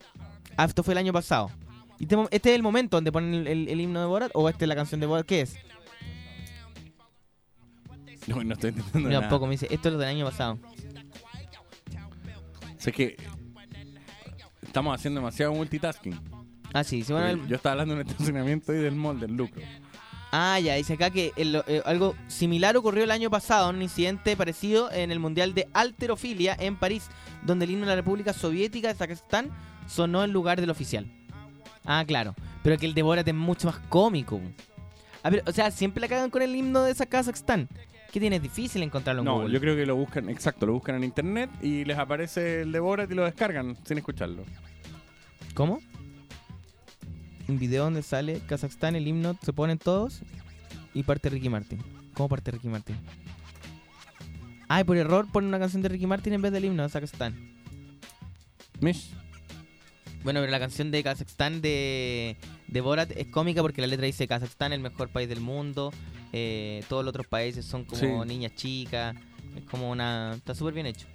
Ah, 0.56 0.64
esto 0.64 0.82
fue 0.82 0.94
el 0.94 0.98
año 0.98 1.12
pasado. 1.12 1.50
Este, 1.98 2.16
este 2.30 2.50
es 2.50 2.56
el 2.56 2.62
momento 2.62 2.96
donde 2.96 3.10
ponen 3.10 3.34
el, 3.34 3.46
el- 3.48 3.68
el 3.68 3.80
himno 3.80 4.00
de 4.00 4.06
Borat 4.06 4.30
o 4.34 4.48
esta 4.48 4.64
es 4.64 4.68
la 4.68 4.76
canción 4.76 5.00
de 5.00 5.06
Borat. 5.06 5.26
¿Qué 5.26 5.40
es? 5.42 5.56
No, 8.28 8.42
no 8.44 8.54
estoy 8.54 8.70
entendiendo 8.70 9.08
No, 9.08 9.14
nada. 9.20 9.28
poco 9.28 9.46
me 9.46 9.52
dice. 9.52 9.66
Esto 9.70 9.88
es 9.88 9.92
lo 9.94 9.98
del 10.00 10.08
año 10.08 10.24
pasado. 10.24 10.58
O 10.62 12.80
sea, 12.80 12.90
es 12.90 12.96
que 12.96 13.16
estamos 14.62 14.94
haciendo 14.94 15.20
demasiado 15.20 15.52
multitasking. 15.52 16.18
Ah, 16.78 16.84
sí, 16.84 17.02
Yo 17.02 17.56
estaba 17.56 17.72
hablando 17.72 17.94
de 17.94 18.02
un 18.02 18.06
estacionamiento 18.06 18.74
y 18.74 18.76
del 18.76 18.94
mall, 18.94 19.18
del 19.18 19.32
lucro. 19.34 19.62
Ah, 20.30 20.60
ya, 20.60 20.74
dice 20.74 20.92
acá 20.94 21.08
que 21.08 21.32
el- 21.36 21.62
eh, 21.66 21.80
algo 21.86 22.14
similar 22.28 22.76
ocurrió 22.76 23.04
el 23.04 23.10
año 23.10 23.30
pasado, 23.30 23.70
un 23.70 23.80
incidente 23.80 24.36
parecido 24.36 24.92
en 24.92 25.10
el 25.10 25.18
Mundial 25.18 25.54
de 25.54 25.68
Alterofilia 25.72 26.54
en 26.58 26.76
París, 26.76 27.08
donde 27.44 27.64
el 27.64 27.70
himno 27.70 27.86
de 27.86 27.90
la 27.92 27.96
República 27.96 28.34
Soviética 28.34 28.88
de 28.88 28.94
Kazajstán 28.94 29.48
sonó 29.88 30.22
en 30.22 30.32
lugar 30.32 30.60
del 30.60 30.68
oficial. 30.68 31.06
Ah, 31.86 32.04
claro, 32.06 32.34
pero 32.62 32.76
que 32.76 32.84
el 32.84 32.92
de 32.92 33.02
Borat 33.02 33.26
es 33.26 33.34
mucho 33.34 33.68
más 33.68 33.78
cómico. 33.88 34.38
A 35.22 35.30
ver, 35.30 35.42
o 35.46 35.52
sea, 35.52 35.70
siempre 35.70 36.00
la 36.02 36.08
cagan 36.08 36.28
con 36.28 36.42
el 36.42 36.54
himno 36.54 36.82
de 36.82 36.90
esa 36.92 37.06
Kazajstán. 37.06 37.68
¿Qué 38.12 38.20
tiene? 38.20 38.36
Es 38.36 38.42
difícil 38.42 38.82
encontrarlo 38.82 39.22
en 39.22 39.26
No, 39.26 39.34
Google. 39.36 39.54
yo 39.54 39.60
creo 39.60 39.76
que 39.76 39.86
lo 39.86 39.96
buscan, 39.96 40.28
exacto, 40.28 40.66
lo 40.66 40.74
buscan 40.74 40.96
en 40.96 41.04
internet 41.04 41.48
y 41.62 41.84
les 41.86 41.96
aparece 41.96 42.62
el 42.62 42.72
de 42.72 42.80
Borat 42.80 43.10
y 43.10 43.14
lo 43.14 43.24
descargan 43.24 43.76
sin 43.86 43.96
escucharlo. 43.98 44.44
¿Cómo? 45.54 45.80
Un 47.48 47.58
video 47.58 47.84
donde 47.84 48.02
sale 48.02 48.40
Kazajstán, 48.46 48.96
el 48.96 49.06
himno, 49.06 49.36
se 49.42 49.52
ponen 49.52 49.78
todos 49.78 50.20
y 50.94 51.02
parte 51.04 51.28
Ricky 51.30 51.48
Martin. 51.48 51.78
¿Cómo 52.14 52.28
parte 52.28 52.50
Ricky 52.50 52.68
Martin? 52.68 52.96
Ay, 54.68 54.82
por 54.84 54.96
error 54.96 55.30
ponen 55.30 55.48
una 55.48 55.58
canción 55.58 55.82
de 55.82 55.88
Ricky 55.88 56.06
Martin 56.06 56.32
en 56.32 56.42
vez 56.42 56.52
del 56.52 56.64
himno 56.64 56.82
de 56.82 56.88
Kazajstán. 56.88 57.34
Mish. 58.80 59.10
Bueno, 60.24 60.40
pero 60.40 60.50
la 60.50 60.58
canción 60.58 60.90
de 60.90 61.04
Kazajstán 61.04 61.60
de, 61.60 62.36
de 62.66 62.80
Borat 62.80 63.12
es 63.12 63.28
cómica 63.28 63.62
porque 63.62 63.80
la 63.80 63.86
letra 63.86 64.06
dice 64.06 64.26
Kazajstán, 64.26 64.72
el 64.72 64.80
mejor 64.80 65.08
país 65.10 65.28
del 65.28 65.40
mundo. 65.40 65.92
eh, 66.32 66.82
todos 66.88 67.04
los 67.04 67.10
otros 67.10 67.28
países 67.28 67.64
son 67.64 67.84
como 67.84 68.22
Sí. 68.24 68.28
niñas 68.28 68.54
chicas. 68.56 69.14
Es 69.56 69.62
como 69.70 69.88
una... 69.90 70.34
Está 70.34 70.54
súper 70.54 70.74
bien 70.74 70.86
hecho. 70.86 71.06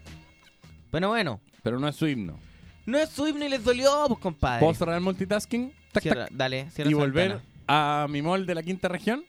Bueno, 0.91 1.09
bueno. 1.09 1.41
Pero 1.61 1.77
no 1.79 1.87
es 1.89 1.95
su 1.95 2.07
himno. 2.07 2.39
No 2.85 2.97
es 2.97 3.09
su 3.09 3.27
himno 3.27 3.45
y 3.45 3.49
les 3.49 3.63
dolió, 3.63 4.05
pues 4.07 4.19
compadre. 4.19 4.61
¿Puedo 4.61 4.73
cerrar 4.73 4.95
el 4.95 5.01
multitasking? 5.01 5.71
Tac, 5.91 6.03
Cierra, 6.03 6.25
tac. 6.25 6.33
dale, 6.33 6.69
cierra 6.71 6.89
y 6.89 6.93
volver 6.93 7.41
a 7.67 8.07
mi 8.09 8.21
mall 8.21 8.45
de 8.45 8.55
la 8.55 8.63
quinta 8.63 8.87
región. 8.87 9.23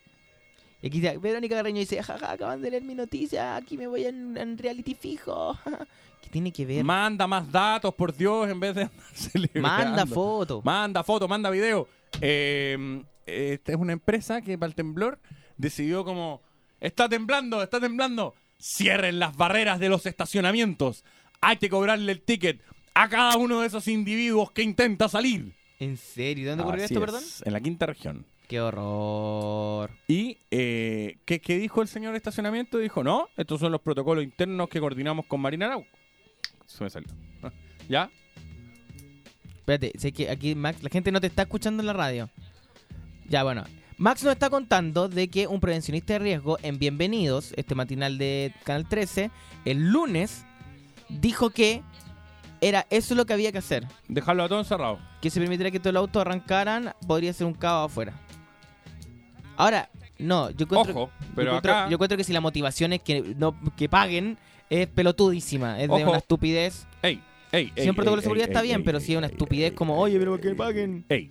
Y 0.81 0.89
aquí 0.89 1.01
dice, 1.01 1.17
Verónica 1.19 1.57
Carreño 1.57 1.79
dice, 1.79 2.03
jaja, 2.03 2.33
acaban 2.33 2.61
de 2.61 2.71
leer 2.71 2.83
mi 2.83 2.95
noticia, 2.95 3.55
aquí 3.57 3.77
me 3.77 3.87
voy 3.87 4.05
en, 4.05 4.37
en 4.37 4.59
reality 4.59 4.95
fijo. 4.95 5.57
¿Qué 6.23 6.29
tiene 6.31 6.53
que 6.53 6.67
ver? 6.67 6.85
Manda 6.85 7.27
más 7.27 7.51
datos, 7.51 7.95
por 7.95 8.15
Dios, 8.17 8.49
en 8.49 8.59
vez 8.59 8.75
de. 8.75 8.89
Manda 9.61 10.07
foto. 10.07 10.61
Manda 10.65 11.03
foto, 11.05 11.29
manda 11.29 11.51
video. 11.51 11.89
Eh, 12.21 13.03
esta 13.27 13.73
es 13.73 13.79
una 13.79 13.93
empresa 13.93 14.41
que 14.43 14.59
para 14.59 14.69
el 14.69 14.75
temblor 14.75 15.19
decidió 15.57 16.05
como, 16.05 16.43
está 16.81 17.09
temblando, 17.09 17.63
está 17.63 17.81
temblando. 17.81 18.35
Cierren 18.61 19.19
las 19.19 19.37
barreras 19.37 19.81
de 19.81 19.89
los 19.89 20.07
estacionamientos. 20.07 21.05
Hay 21.41 21.57
que 21.57 21.69
cobrarle 21.69 22.13
el 22.13 22.23
ticket 22.23 22.61
a 22.95 23.09
cada 23.09 23.37
uno 23.37 23.61
de 23.61 23.67
esos 23.67 23.89
individuos 23.89 24.51
que 24.53 24.63
intenta 24.63 25.09
salir. 25.09 25.55
¿En 25.83 25.97
serio? 25.97 26.51
¿Dónde 26.51 26.63
ocurrió 26.63 26.85
Así 26.85 26.95
esto, 26.95 27.05
es, 27.05 27.11
perdón? 27.11 27.25
En 27.45 27.53
la 27.53 27.61
quinta 27.61 27.87
región. 27.87 28.25
Qué 28.47 28.61
horror. 28.61 29.91
Y, 30.07 30.39
eh, 30.53 31.19
¿qué, 31.25 31.41
qué 31.41 31.59
dijo 31.59 31.83
el 31.83 31.89
señor 31.89 32.13
de 32.13 32.19
estacionamiento? 32.19 32.79
Dijo, 32.79 33.03
no, 33.03 33.29
estos 33.37 33.59
son 33.59 33.73
los 33.73 33.81
protocolos 33.81 34.23
internos 34.23 34.69
que 34.69 34.79
coordinamos 34.79 35.27
con 35.27 35.41
Marina 35.41 35.67
Arauco. 35.67 35.89
Eso 36.65 36.85
me 36.85 36.91
salió. 36.91 37.09
¿Ya? 37.89 38.13
Espérate, 39.57 39.91
sé 39.99 40.13
que 40.13 40.31
aquí 40.31 40.55
Max, 40.55 40.85
la 40.85 40.89
gente 40.89 41.11
no 41.11 41.21
te 41.21 41.27
está 41.27 41.43
escuchando 41.43 41.83
en 41.83 41.89
la 41.89 41.95
radio. 41.95 42.31
Ya, 43.29 43.43
bueno. 43.43 43.65
Max 43.99 44.23
nos 44.23 44.35
está 44.35 44.51
contando 44.51 45.09
de 45.09 45.27
que 45.27 45.49
un 45.49 45.59
prevencionista 45.59 46.13
de 46.13 46.21
riesgo 46.21 46.59
en 46.63 46.79
Bienvenidos, 46.79 47.55
este 47.57 47.75
matinal 47.75 48.19
de 48.19 48.55
Canal 48.63 48.89
13, 48.89 49.33
el 49.65 49.91
lunes, 49.91 50.45
dijo 51.09 51.51
que 51.51 51.83
era 52.61 52.87
eso 52.91 53.17
lo 53.17 53.27
que 53.27 53.33
había 53.33 53.51
que 53.51 53.59
hacer. 53.59 53.85
Dejarlo 54.07 54.45
a 54.45 54.49
todo 54.49 54.61
encerrado. 54.61 55.12
Que 55.23 55.31
se 55.31 55.41
permitiera 55.41 55.71
que 55.71 55.81
todos 55.81 55.95
los 55.95 56.01
autos 56.03 56.21
arrancaran, 56.21 56.93
podría 57.07 57.33
ser 57.33 57.47
un 57.47 57.55
caos 57.55 57.91
afuera. 57.91 58.13
Ahora, 59.57 59.89
no, 60.19 60.51
yo 60.51 60.65
encuentro, 60.65 60.93
Ojo, 60.93 61.11
pero 61.35 61.45
yo 61.53 61.57
encuentro, 61.57 61.73
acá- 61.73 61.89
yo 61.89 61.95
encuentro 61.95 62.17
que 62.19 62.25
si 62.25 62.33
la 62.33 62.41
motivación 62.41 62.93
es 62.93 63.01
que 63.03 63.35
no 63.39 63.55
que 63.77 63.89
paguen, 63.89 64.37
es 64.69 64.87
pelotudísima, 64.89 65.81
es 65.81 65.89
de 65.89 66.05
una 66.05 66.19
estupidez. 66.19 66.87
Ey, 67.03 67.23
ey, 67.53 67.73
Si 67.75 67.83
ey, 67.83 67.89
un 67.89 67.95
protocolo 67.95 68.21
de 68.21 68.23
seguridad 68.25 68.49
ey, 68.49 68.53
está 68.53 68.63
bien, 68.63 68.83
pero 68.85 68.99
si 69.01 69.13
es 69.13 69.19
una 69.19 69.27
estupidez 69.29 69.73
como, 69.73 69.97
oye, 69.99 70.19
pero 70.19 70.41
que 70.41 70.55
paguen. 70.55 71.05
Ey, 71.09 71.31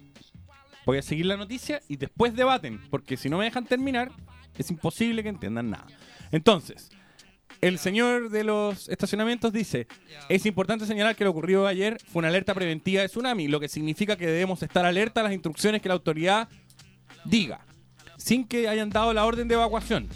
voy 0.86 0.98
a 0.98 1.02
seguir 1.02 1.26
la 1.26 1.36
noticia 1.38 1.82
y 1.88 1.98
después 1.98 2.36
debaten, 2.36 2.80
porque 2.90 3.18
si 3.18 3.30
no 3.30 3.38
me 3.38 3.46
dejan 3.46 3.66
terminar, 3.66 4.12
es 4.58 4.70
imposible 4.72 5.24
que 5.24 5.30
entiendan 5.30 5.70
nada. 5.72 5.88
Entonces, 6.32 6.90
el 7.62 7.78
señor 7.78 8.30
de 8.30 8.44
los 8.44 8.90
estacionamientos 8.90 9.54
dice, 9.54 9.88
es 10.30 10.46
importante 10.48 10.88
señalar 10.88 11.16
que 11.16 11.24
lo 11.24 11.30
ocurrido 11.30 11.68
ayer 11.68 11.98
fue 12.12 12.22
una 12.22 12.30
alerta 12.30 12.56
preventiva 12.56 13.04
de 13.04 13.08
tsunami, 13.08 13.48
lo 13.48 13.60
que 13.60 13.70
significa 13.70 14.16
que 14.16 14.26
debemos 14.26 14.64
estar 14.64 14.84
alerta 14.84 15.22
a 15.22 15.24
las 15.24 15.34
instrucciones 15.34 15.82
que 15.82 15.88
la 15.88 15.94
autoridad 15.94 16.50
diga. 17.24 17.66
sin 18.18 18.46
que 18.48 18.68
hayan 18.68 18.92
dado 18.92 19.14
la 19.14 19.26
orden 19.26 19.48
de 19.48 19.56
evacuación. 19.56 20.08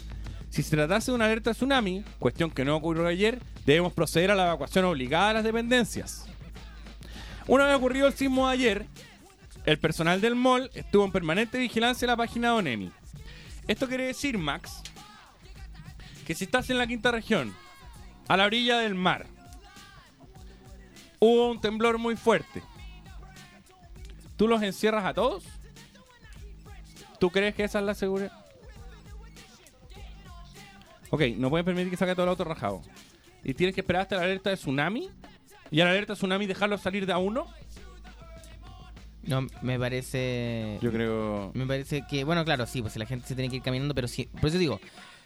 Si 0.48 0.62
se 0.62 0.76
tratase 0.76 1.10
de 1.10 1.16
una 1.16 1.24
alerta 1.24 1.52
tsunami, 1.52 2.04
cuestión 2.20 2.50
que 2.52 2.64
no 2.64 2.76
ocurrió 2.76 3.06
ayer, 3.06 3.40
debemos 3.64 3.92
proceder 3.92 4.30
a 4.30 4.36
la 4.36 4.44
evacuación 4.44 4.84
obligada 4.84 5.28
de 5.28 5.34
las 5.34 5.44
dependencias. 5.44 6.26
Una 7.48 7.66
vez 7.66 7.74
ocurrido 7.74 8.06
el 8.06 8.14
sismo 8.14 8.46
de 8.46 8.54
ayer, 8.54 8.86
el 9.64 9.78
personal 9.78 10.20
del 10.20 10.36
mall 10.36 10.70
estuvo 10.74 11.04
en 11.04 11.12
permanente 11.12 11.58
vigilancia 11.58 12.06
en 12.06 12.10
la 12.10 12.16
página 12.16 12.48
de 12.48 12.54
ONEMI. 12.54 12.92
Esto 13.66 13.88
quiere 13.88 14.06
decir, 14.06 14.38
Max, 14.38 14.82
que 16.26 16.34
si 16.34 16.44
estás 16.44 16.68
en 16.70 16.78
la 16.78 16.86
quinta 16.86 17.12
región, 17.12 17.54
a 18.28 18.36
la 18.36 18.44
orilla 18.44 18.78
del 18.80 18.96
mar, 18.96 19.26
hubo 21.20 21.50
un 21.50 21.60
temblor 21.60 21.98
muy 21.98 22.16
fuerte, 22.16 22.62
¿tú 24.36 24.48
los 24.48 24.60
encierras 24.62 25.04
a 25.04 25.14
todos? 25.14 25.44
¿Tú 27.20 27.30
crees 27.30 27.54
que 27.54 27.64
esa 27.64 27.78
es 27.78 27.84
la 27.84 27.94
seguridad? 27.94 28.32
Ok, 31.10 31.22
no 31.36 31.48
pueden 31.48 31.64
permitir 31.64 31.90
que 31.90 31.96
saque 31.96 32.14
todo 32.14 32.24
el 32.24 32.30
auto 32.30 32.44
rajado. 32.44 32.82
Y 33.44 33.54
tienes 33.54 33.74
que 33.74 33.80
esperar 33.80 34.02
hasta 34.02 34.16
la 34.16 34.22
alerta 34.22 34.50
de 34.50 34.56
tsunami. 34.56 35.08
Y 35.70 35.80
a 35.80 35.84
la 35.84 35.92
alerta 35.92 36.12
de 36.12 36.16
tsunami 36.16 36.46
dejarlo 36.46 36.76
salir 36.76 37.06
de 37.06 37.12
a 37.12 37.18
uno. 37.18 37.46
No, 39.22 39.46
me 39.62 39.78
parece. 39.78 40.78
Yo 40.82 40.92
creo. 40.92 41.52
Me 41.54 41.64
parece 41.64 42.04
que, 42.08 42.24
bueno, 42.24 42.44
claro, 42.44 42.66
sí, 42.66 42.82
pues 42.82 42.96
la 42.96 43.06
gente 43.06 43.26
se 43.26 43.34
tiene 43.34 43.48
que 43.48 43.56
ir 43.56 43.62
caminando, 43.62 43.94
pero 43.94 44.08
sí. 44.08 44.28
Por 44.40 44.48
eso 44.48 44.58
digo, 44.58 44.80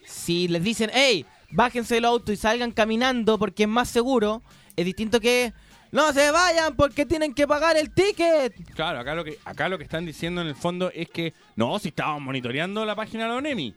si 0.04 0.48
les 0.48 0.62
dicen, 0.62 0.90
hey, 0.92 1.24
bájense 1.50 1.96
del 1.96 2.04
auto 2.04 2.32
y 2.32 2.36
salgan 2.36 2.72
caminando 2.72 3.38
porque 3.38 3.64
es 3.64 3.68
más 3.68 3.88
seguro, 3.88 4.42
es 4.76 4.84
distinto 4.84 5.20
que. 5.20 5.52
No 5.92 6.12
se 6.12 6.30
vayan 6.30 6.76
porque 6.76 7.04
tienen 7.04 7.34
que 7.34 7.48
pagar 7.48 7.76
el 7.76 7.90
ticket. 7.90 8.54
Claro, 8.74 9.00
acá 9.00 9.12
lo 9.16 9.24
que 9.24 9.38
acá 9.44 9.68
lo 9.68 9.76
que 9.76 9.82
están 9.82 10.06
diciendo 10.06 10.40
en 10.40 10.46
el 10.46 10.54
fondo 10.54 10.88
es 10.94 11.08
que 11.08 11.34
no, 11.56 11.76
si 11.80 11.88
estábamos 11.88 12.22
monitoreando 12.22 12.84
la 12.84 12.94
página 12.94 13.24
de 13.24 13.30
la 13.30 13.36
ONEMI. 13.36 13.74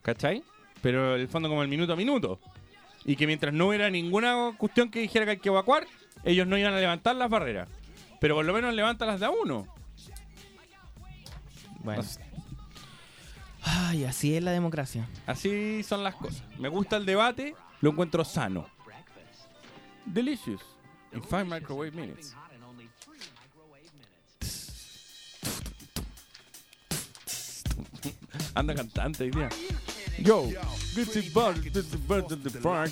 ¿Cachai? 0.00 0.42
Pero 0.80 1.14
el 1.14 1.28
fondo 1.28 1.50
como 1.50 1.62
el 1.62 1.68
minuto 1.68 1.92
a 1.92 1.96
minuto. 1.96 2.40
Y 3.04 3.16
que 3.16 3.26
mientras 3.26 3.52
no 3.52 3.68
hubiera 3.68 3.90
ninguna 3.90 4.52
cuestión 4.56 4.90
que 4.90 5.00
dijera 5.00 5.26
que 5.26 5.32
hay 5.32 5.36
que 5.36 5.50
evacuar, 5.50 5.86
ellos 6.24 6.46
no 6.46 6.56
iban 6.56 6.72
a 6.72 6.80
levantar 6.80 7.14
las 7.16 7.28
barreras. 7.28 7.68
Pero 8.18 8.34
por 8.34 8.44
lo 8.44 8.54
menos 8.54 8.72
levantan 8.74 9.08
las 9.08 9.20
de 9.20 9.26
a 9.26 9.30
uno. 9.30 9.66
Bueno. 11.84 12.02
Ay, 13.68 14.04
así 14.04 14.36
es 14.36 14.42
la 14.42 14.52
democracia. 14.52 15.08
Así 15.26 15.82
son 15.82 16.04
las 16.04 16.14
cosas. 16.14 16.42
Me 16.56 16.68
gusta 16.68 16.96
el 16.96 17.04
debate, 17.04 17.56
lo 17.80 17.90
encuentro 17.90 18.24
sano. 18.24 18.70
Delicious. 20.04 20.60
In 21.12 21.22
5 21.22 21.46
microwave 21.46 21.92
minutes. 21.92 22.36
Anda 28.54 28.74
cantante 28.74 29.24
hoy. 29.24 29.48
Yo, 30.18 30.48
this 30.94 31.16
is 31.16 31.32
Buzz, 31.32 31.60
this 31.60 31.86
is 31.86 31.96
in 32.32 32.42
the 32.42 32.50
park. 32.62 32.90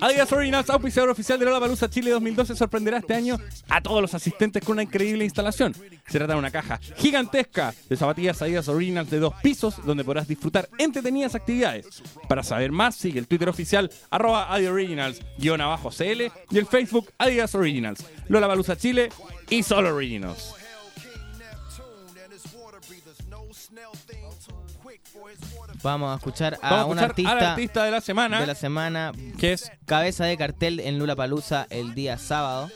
Adidas 0.00 0.32
Originals, 0.32 0.70
auspiciador 0.70 1.10
oficial 1.10 1.38
de 1.38 1.46
la 1.46 1.58
Balusa 1.58 1.88
Chile 1.88 2.10
2012, 2.10 2.56
sorprenderá 2.56 2.98
este 2.98 3.14
año 3.14 3.38
a 3.68 3.80
todos 3.80 4.00
los 4.02 4.14
asistentes 4.14 4.64
con 4.64 4.74
una 4.74 4.82
increíble 4.82 5.24
instalación. 5.24 5.74
Se 6.06 6.18
trata 6.18 6.34
de 6.34 6.38
una 6.38 6.50
caja 6.50 6.78
gigantesca 6.96 7.74
de 7.88 7.96
zapatillas 7.96 8.40
Adidas 8.42 8.68
Originals 8.68 9.10
de 9.10 9.18
dos 9.18 9.34
pisos, 9.42 9.84
donde 9.84 10.04
podrás 10.04 10.28
disfrutar 10.28 10.68
entretenidas 10.78 11.34
actividades. 11.34 12.02
Para 12.28 12.42
saber 12.42 12.72
más, 12.72 12.94
sigue 12.94 13.18
el 13.18 13.26
Twitter 13.26 13.48
oficial 13.48 13.90
arroba 14.10 14.52
Adidas 14.52 14.72
Originals, 14.72 15.20
guion 15.38 15.60
abajo 15.60 15.90
CL, 15.90 16.30
y 16.50 16.58
el 16.58 16.66
Facebook 16.66 17.10
Adidas 17.18 17.54
Originals, 17.54 18.04
Lola 18.28 18.46
Balusa 18.46 18.76
Chile 18.76 19.10
y 19.50 19.62
Solo 19.62 19.94
Originals. 19.94 20.57
Vamos 25.82 26.12
a 26.12 26.16
escuchar 26.16 26.58
a 26.62 26.70
Vamos 26.70 26.80
a 26.82 26.86
un 26.86 26.98
escuchar 26.98 27.10
artista, 27.10 27.32
al 27.32 27.44
artista 27.52 27.84
de 27.84 27.90
la 27.90 28.00
semana. 28.00 28.40
de 28.40 28.46
la 28.46 28.54
semana 28.54 29.12
que 29.38 29.52
es 29.52 29.70
cabeza 29.86 30.24
de 30.24 30.36
cartel 30.36 30.80
en 30.80 30.98
Lula 30.98 31.14
Palusa 31.16 31.66
el 31.70 31.94
día 31.94 32.18
sábado. 32.18 32.70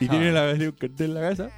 Y 0.00 0.08
tiene 0.08 0.32
la, 0.32 0.42
un 0.52 0.72
cartel 0.72 1.10
en 1.10 1.14
la 1.14 1.28
casa. 1.30 1.50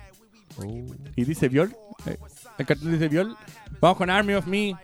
Y 1.16 1.24
dice 1.24 1.48
Viol. 1.48 1.74
Eh, 2.06 2.16
El 2.58 2.66
cartel 2.66 2.92
dice 2.92 3.08
Viol. 3.08 3.36
Vamos 3.80 3.96
con 3.98 4.08
Army 4.10 4.34
of 4.34 4.46
Me. 4.46 4.74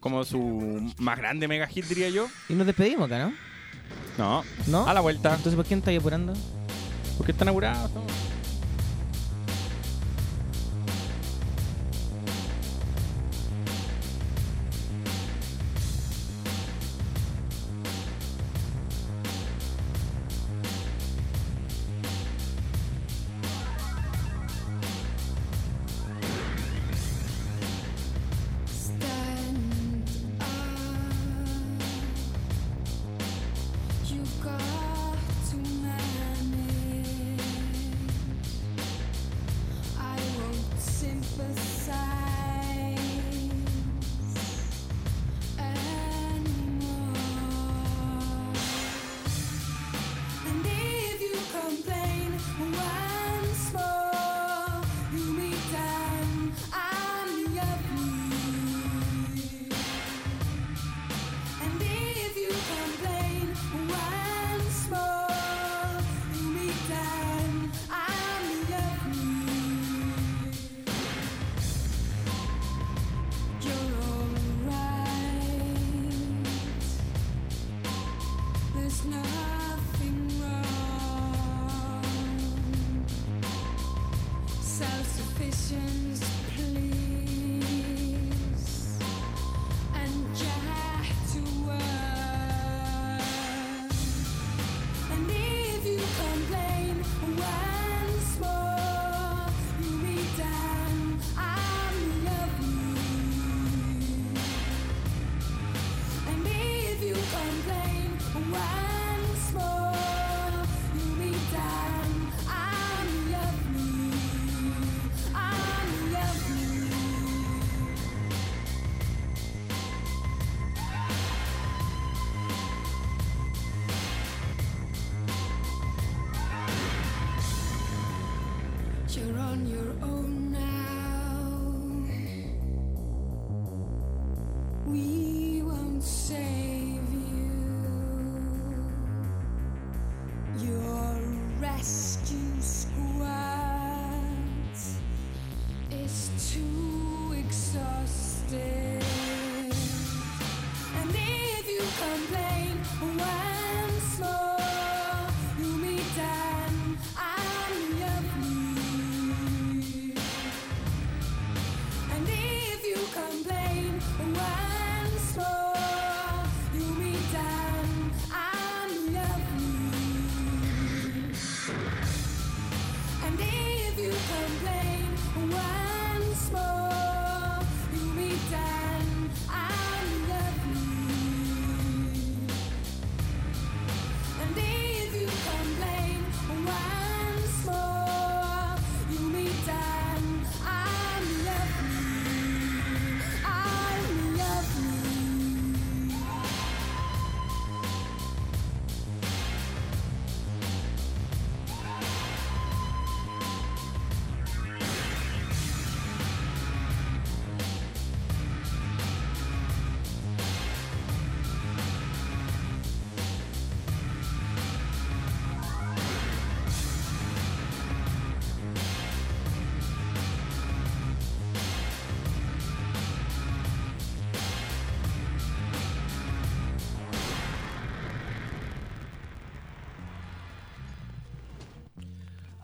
Como 0.00 0.24
su 0.24 0.92
más 0.98 1.18
grande 1.18 1.48
mega 1.48 1.66
hit, 1.66 1.84
diría 1.86 2.08
yo. 2.10 2.26
Y 2.48 2.54
nos 2.54 2.66
despedimos 2.66 3.06
acá, 3.06 3.18
¿no? 3.18 3.32
No. 4.18 4.44
¿No? 4.66 4.86
A 4.88 4.94
la 4.94 5.00
vuelta. 5.00 5.30
Entonces, 5.30 5.54
¿por 5.54 5.64
qué 5.64 5.74
no 5.74 5.80
estáis 5.80 5.98
apurando? 5.98 6.32
Porque 7.16 7.32
están 7.32 7.48
apurados. 7.48 7.90
no? 7.92 8.02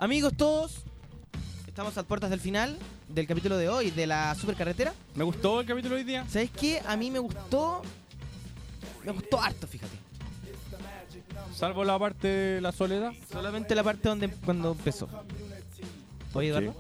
Amigos 0.01 0.33
todos, 0.35 0.83
estamos 1.67 1.99
a 1.99 2.03
puertas 2.05 2.31
del 2.31 2.41
final 2.41 2.79
del 3.07 3.27
capítulo 3.27 3.59
de 3.59 3.69
hoy 3.69 3.91
de 3.91 4.07
la 4.07 4.35
supercarretera. 4.35 4.95
Me 5.15 5.25
gustó 5.25 5.61
el 5.61 5.67
capítulo 5.67 5.95
de 5.95 6.01
hoy 6.01 6.07
día. 6.07 6.25
¿Sabes 6.27 6.51
qué? 6.53 6.81
A 6.87 6.97
mí 6.97 7.11
me 7.11 7.19
gustó. 7.19 7.83
Me 9.05 9.13
gustó 9.13 9.39
harto, 9.39 9.67
fíjate. 9.67 9.93
Salvo 11.55 11.85
la 11.85 11.99
parte 11.99 12.29
de 12.29 12.61
la 12.63 12.73
soledad. 12.73 13.13
Solamente 13.31 13.75
la 13.75 13.85
parte 13.85 14.09
donde 14.09 14.31
cuando 14.31 14.73
empezó. 14.73 15.07
Oye, 16.33 16.49
Eduardo. 16.49 16.75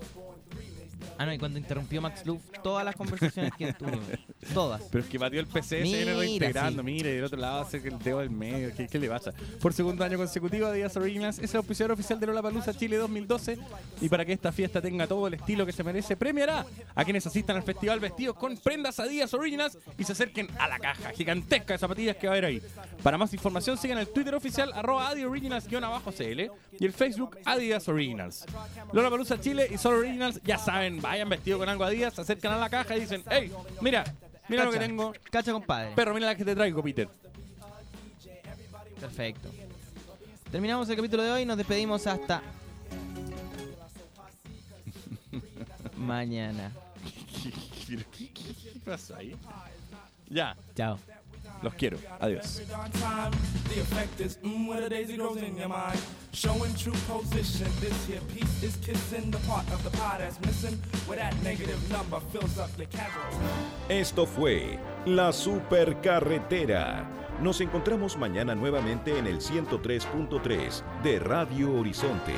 Ah, 1.19 1.27
no, 1.27 1.35
y 1.35 1.39
cuando 1.39 1.59
interrumpió 1.59 2.01
Max 2.01 2.25
Luff 2.25 2.41
todas 2.63 2.85
las 2.85 2.97
conversaciones 2.97 3.53
que 3.57 3.73
tuvimos. 3.73 4.01
Todas. 4.55 4.83
Pero 4.91 5.05
es 5.05 5.11
que 5.11 5.19
batió 5.19 5.41
el 5.41 5.47
PC, 5.47 5.69
se 5.69 5.83
viene 5.83 6.15
reintegrando. 6.15 6.83
sí. 6.83 6.87
Mire, 6.87 7.13
y 7.13 7.15
del 7.17 7.25
otro 7.25 7.39
lado 7.39 7.61
hace 7.61 7.77
el 7.77 7.99
dedo 7.99 8.19
del 8.21 8.31
medio. 8.31 8.75
¿Qué, 8.75 8.89
qué 8.89 8.99
le 8.99 9.09
pasa? 9.09 9.33
Por 9.61 9.73
segundo 9.73 10.05
año 10.05 10.17
consecutivo, 10.17 10.67
Adidas 10.67 10.97
Originals 10.97 11.39
es 11.39 11.51
el 11.53 11.59
auspiciador 11.59 11.93
oficial 11.93 12.19
de 12.19 12.27
Lollapalooza 12.27 12.75
Chile 12.75 12.97
2012. 12.97 13.59
Y 14.01 14.09
para 14.09 14.25
que 14.25 14.33
esta 14.33 14.53
fiesta 14.53 14.81
tenga 14.81 15.07
todo 15.07 15.27
el 15.27 15.35
estilo 15.35 15.67
que 15.67 15.73
se 15.73 15.85
merece, 15.85 16.17
premiará 16.17 16.65
a 16.95 17.05
quienes 17.05 17.27
asistan 17.27 17.57
al 17.57 17.63
festival 17.63 18.01
vestidos 18.01 18.37
con 18.37 18.57
prendas 18.57 18.99
Adidas 18.99 19.33
Originals 19.35 19.79
y 19.99 20.05
se 20.05 20.13
acerquen 20.13 20.49
a 20.59 20.69
la 20.69 20.79
caja 20.79 21.11
gigantesca 21.11 21.75
de 21.75 21.79
zapatillas 21.79 22.17
que 22.17 22.27
va 22.27 22.33
a 22.35 22.37
haber 22.37 22.45
ahí. 22.47 22.63
Para 23.03 23.19
más 23.19 23.33
información, 23.33 23.77
sigan 23.79 23.99
el 23.99 24.09
Twitter 24.09 24.35
oficial 24.35 24.73
arroba 24.75 25.09
Adi 25.09 25.25
Originals-CL 25.25 26.51
y 26.79 26.85
el 26.85 26.93
Facebook 26.93 27.39
Adidas 27.45 27.89
Originals. 27.89 28.47
Lollapalooza 28.93 29.41
Chile 29.41 29.69
y 29.71 29.79
Solo 29.79 29.99
Originals, 29.99 30.41
ya 30.45 30.59
saben, 30.59 31.01
vayan 31.01 31.29
vestidos 31.29 31.61
con 31.61 31.69
algo 31.69 31.85
Adidas, 31.85 32.15
se 32.15 32.23
acercan 32.23 32.50
a 32.57 32.59
la 32.59 32.71
caja 32.71 32.97
y 32.97 33.01
dicen, 33.01 33.23
hey, 33.31 33.53
mira, 33.81 34.05
mira 34.49 34.65
lo 34.65 34.71
que 34.71 34.79
Cacha, 34.79 34.89
tengo. 34.89 35.13
Cacha, 35.31 35.53
compadre. 35.53 35.93
Perro, 35.95 36.15
mira 36.15 36.27
la 36.27 36.35
que 36.35 36.45
te 36.45 36.55
traigo, 36.55 36.83
Peter. 36.83 37.09
Perfecto. 39.01 39.49
Terminamos 40.51 40.89
el 40.89 40.97
capítulo 40.97 41.23
de 41.23 41.31
hoy. 41.31 41.47
Nos 41.47 41.57
despedimos 41.57 42.07
hasta 42.07 42.43
mañana. 45.97 46.73
¿Qué, 47.87 48.81
pasó 48.85 49.17
ahí? 49.17 49.37
Ya. 50.29 50.57
Chao. 50.75 50.99
Los 51.63 51.75
quiero. 51.75 51.99
Adiós. 52.19 52.63
Esto 63.89 64.27
fue 64.27 64.79
La 65.07 65.33
Supercarretera. 65.33 67.09
Nos 67.43 67.61
encontramos 67.61 68.17
mañana 68.19 68.55
nuevamente 68.55 69.19
en 69.19 69.27
el 69.27 69.41
103.3 69.41 71.03
de 71.03 71.19
Radio 71.19 71.73
Horizonte. 71.75 72.35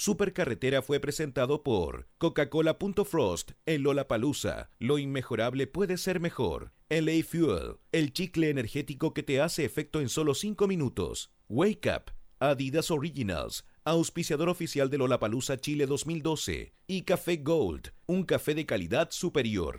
Supercarretera 0.00 0.80
fue 0.80 1.00
presentado 1.00 1.64
por 1.64 2.06
Coca-Cola.frost 2.18 3.50
en 3.66 3.82
Lollapalooza. 3.82 4.70
Lo 4.78 4.96
inmejorable 4.96 5.66
puede 5.66 5.96
ser 5.96 6.20
mejor. 6.20 6.72
LA 6.88 7.24
Fuel, 7.28 7.78
el 7.90 8.12
chicle 8.12 8.48
energético 8.48 9.12
que 9.12 9.24
te 9.24 9.40
hace 9.40 9.64
efecto 9.64 10.00
en 10.00 10.08
solo 10.08 10.34
5 10.34 10.68
minutos. 10.68 11.32
Wake 11.48 11.90
Up, 11.90 12.12
Adidas 12.38 12.92
Originals, 12.92 13.64
auspiciador 13.82 14.48
oficial 14.48 14.88
de 14.88 14.98
Lollapalooza 14.98 15.56
Chile 15.56 15.86
2012. 15.86 16.74
Y 16.86 17.02
Café 17.02 17.38
Gold, 17.38 17.92
un 18.06 18.22
café 18.22 18.54
de 18.54 18.66
calidad 18.66 19.08
superior. 19.10 19.76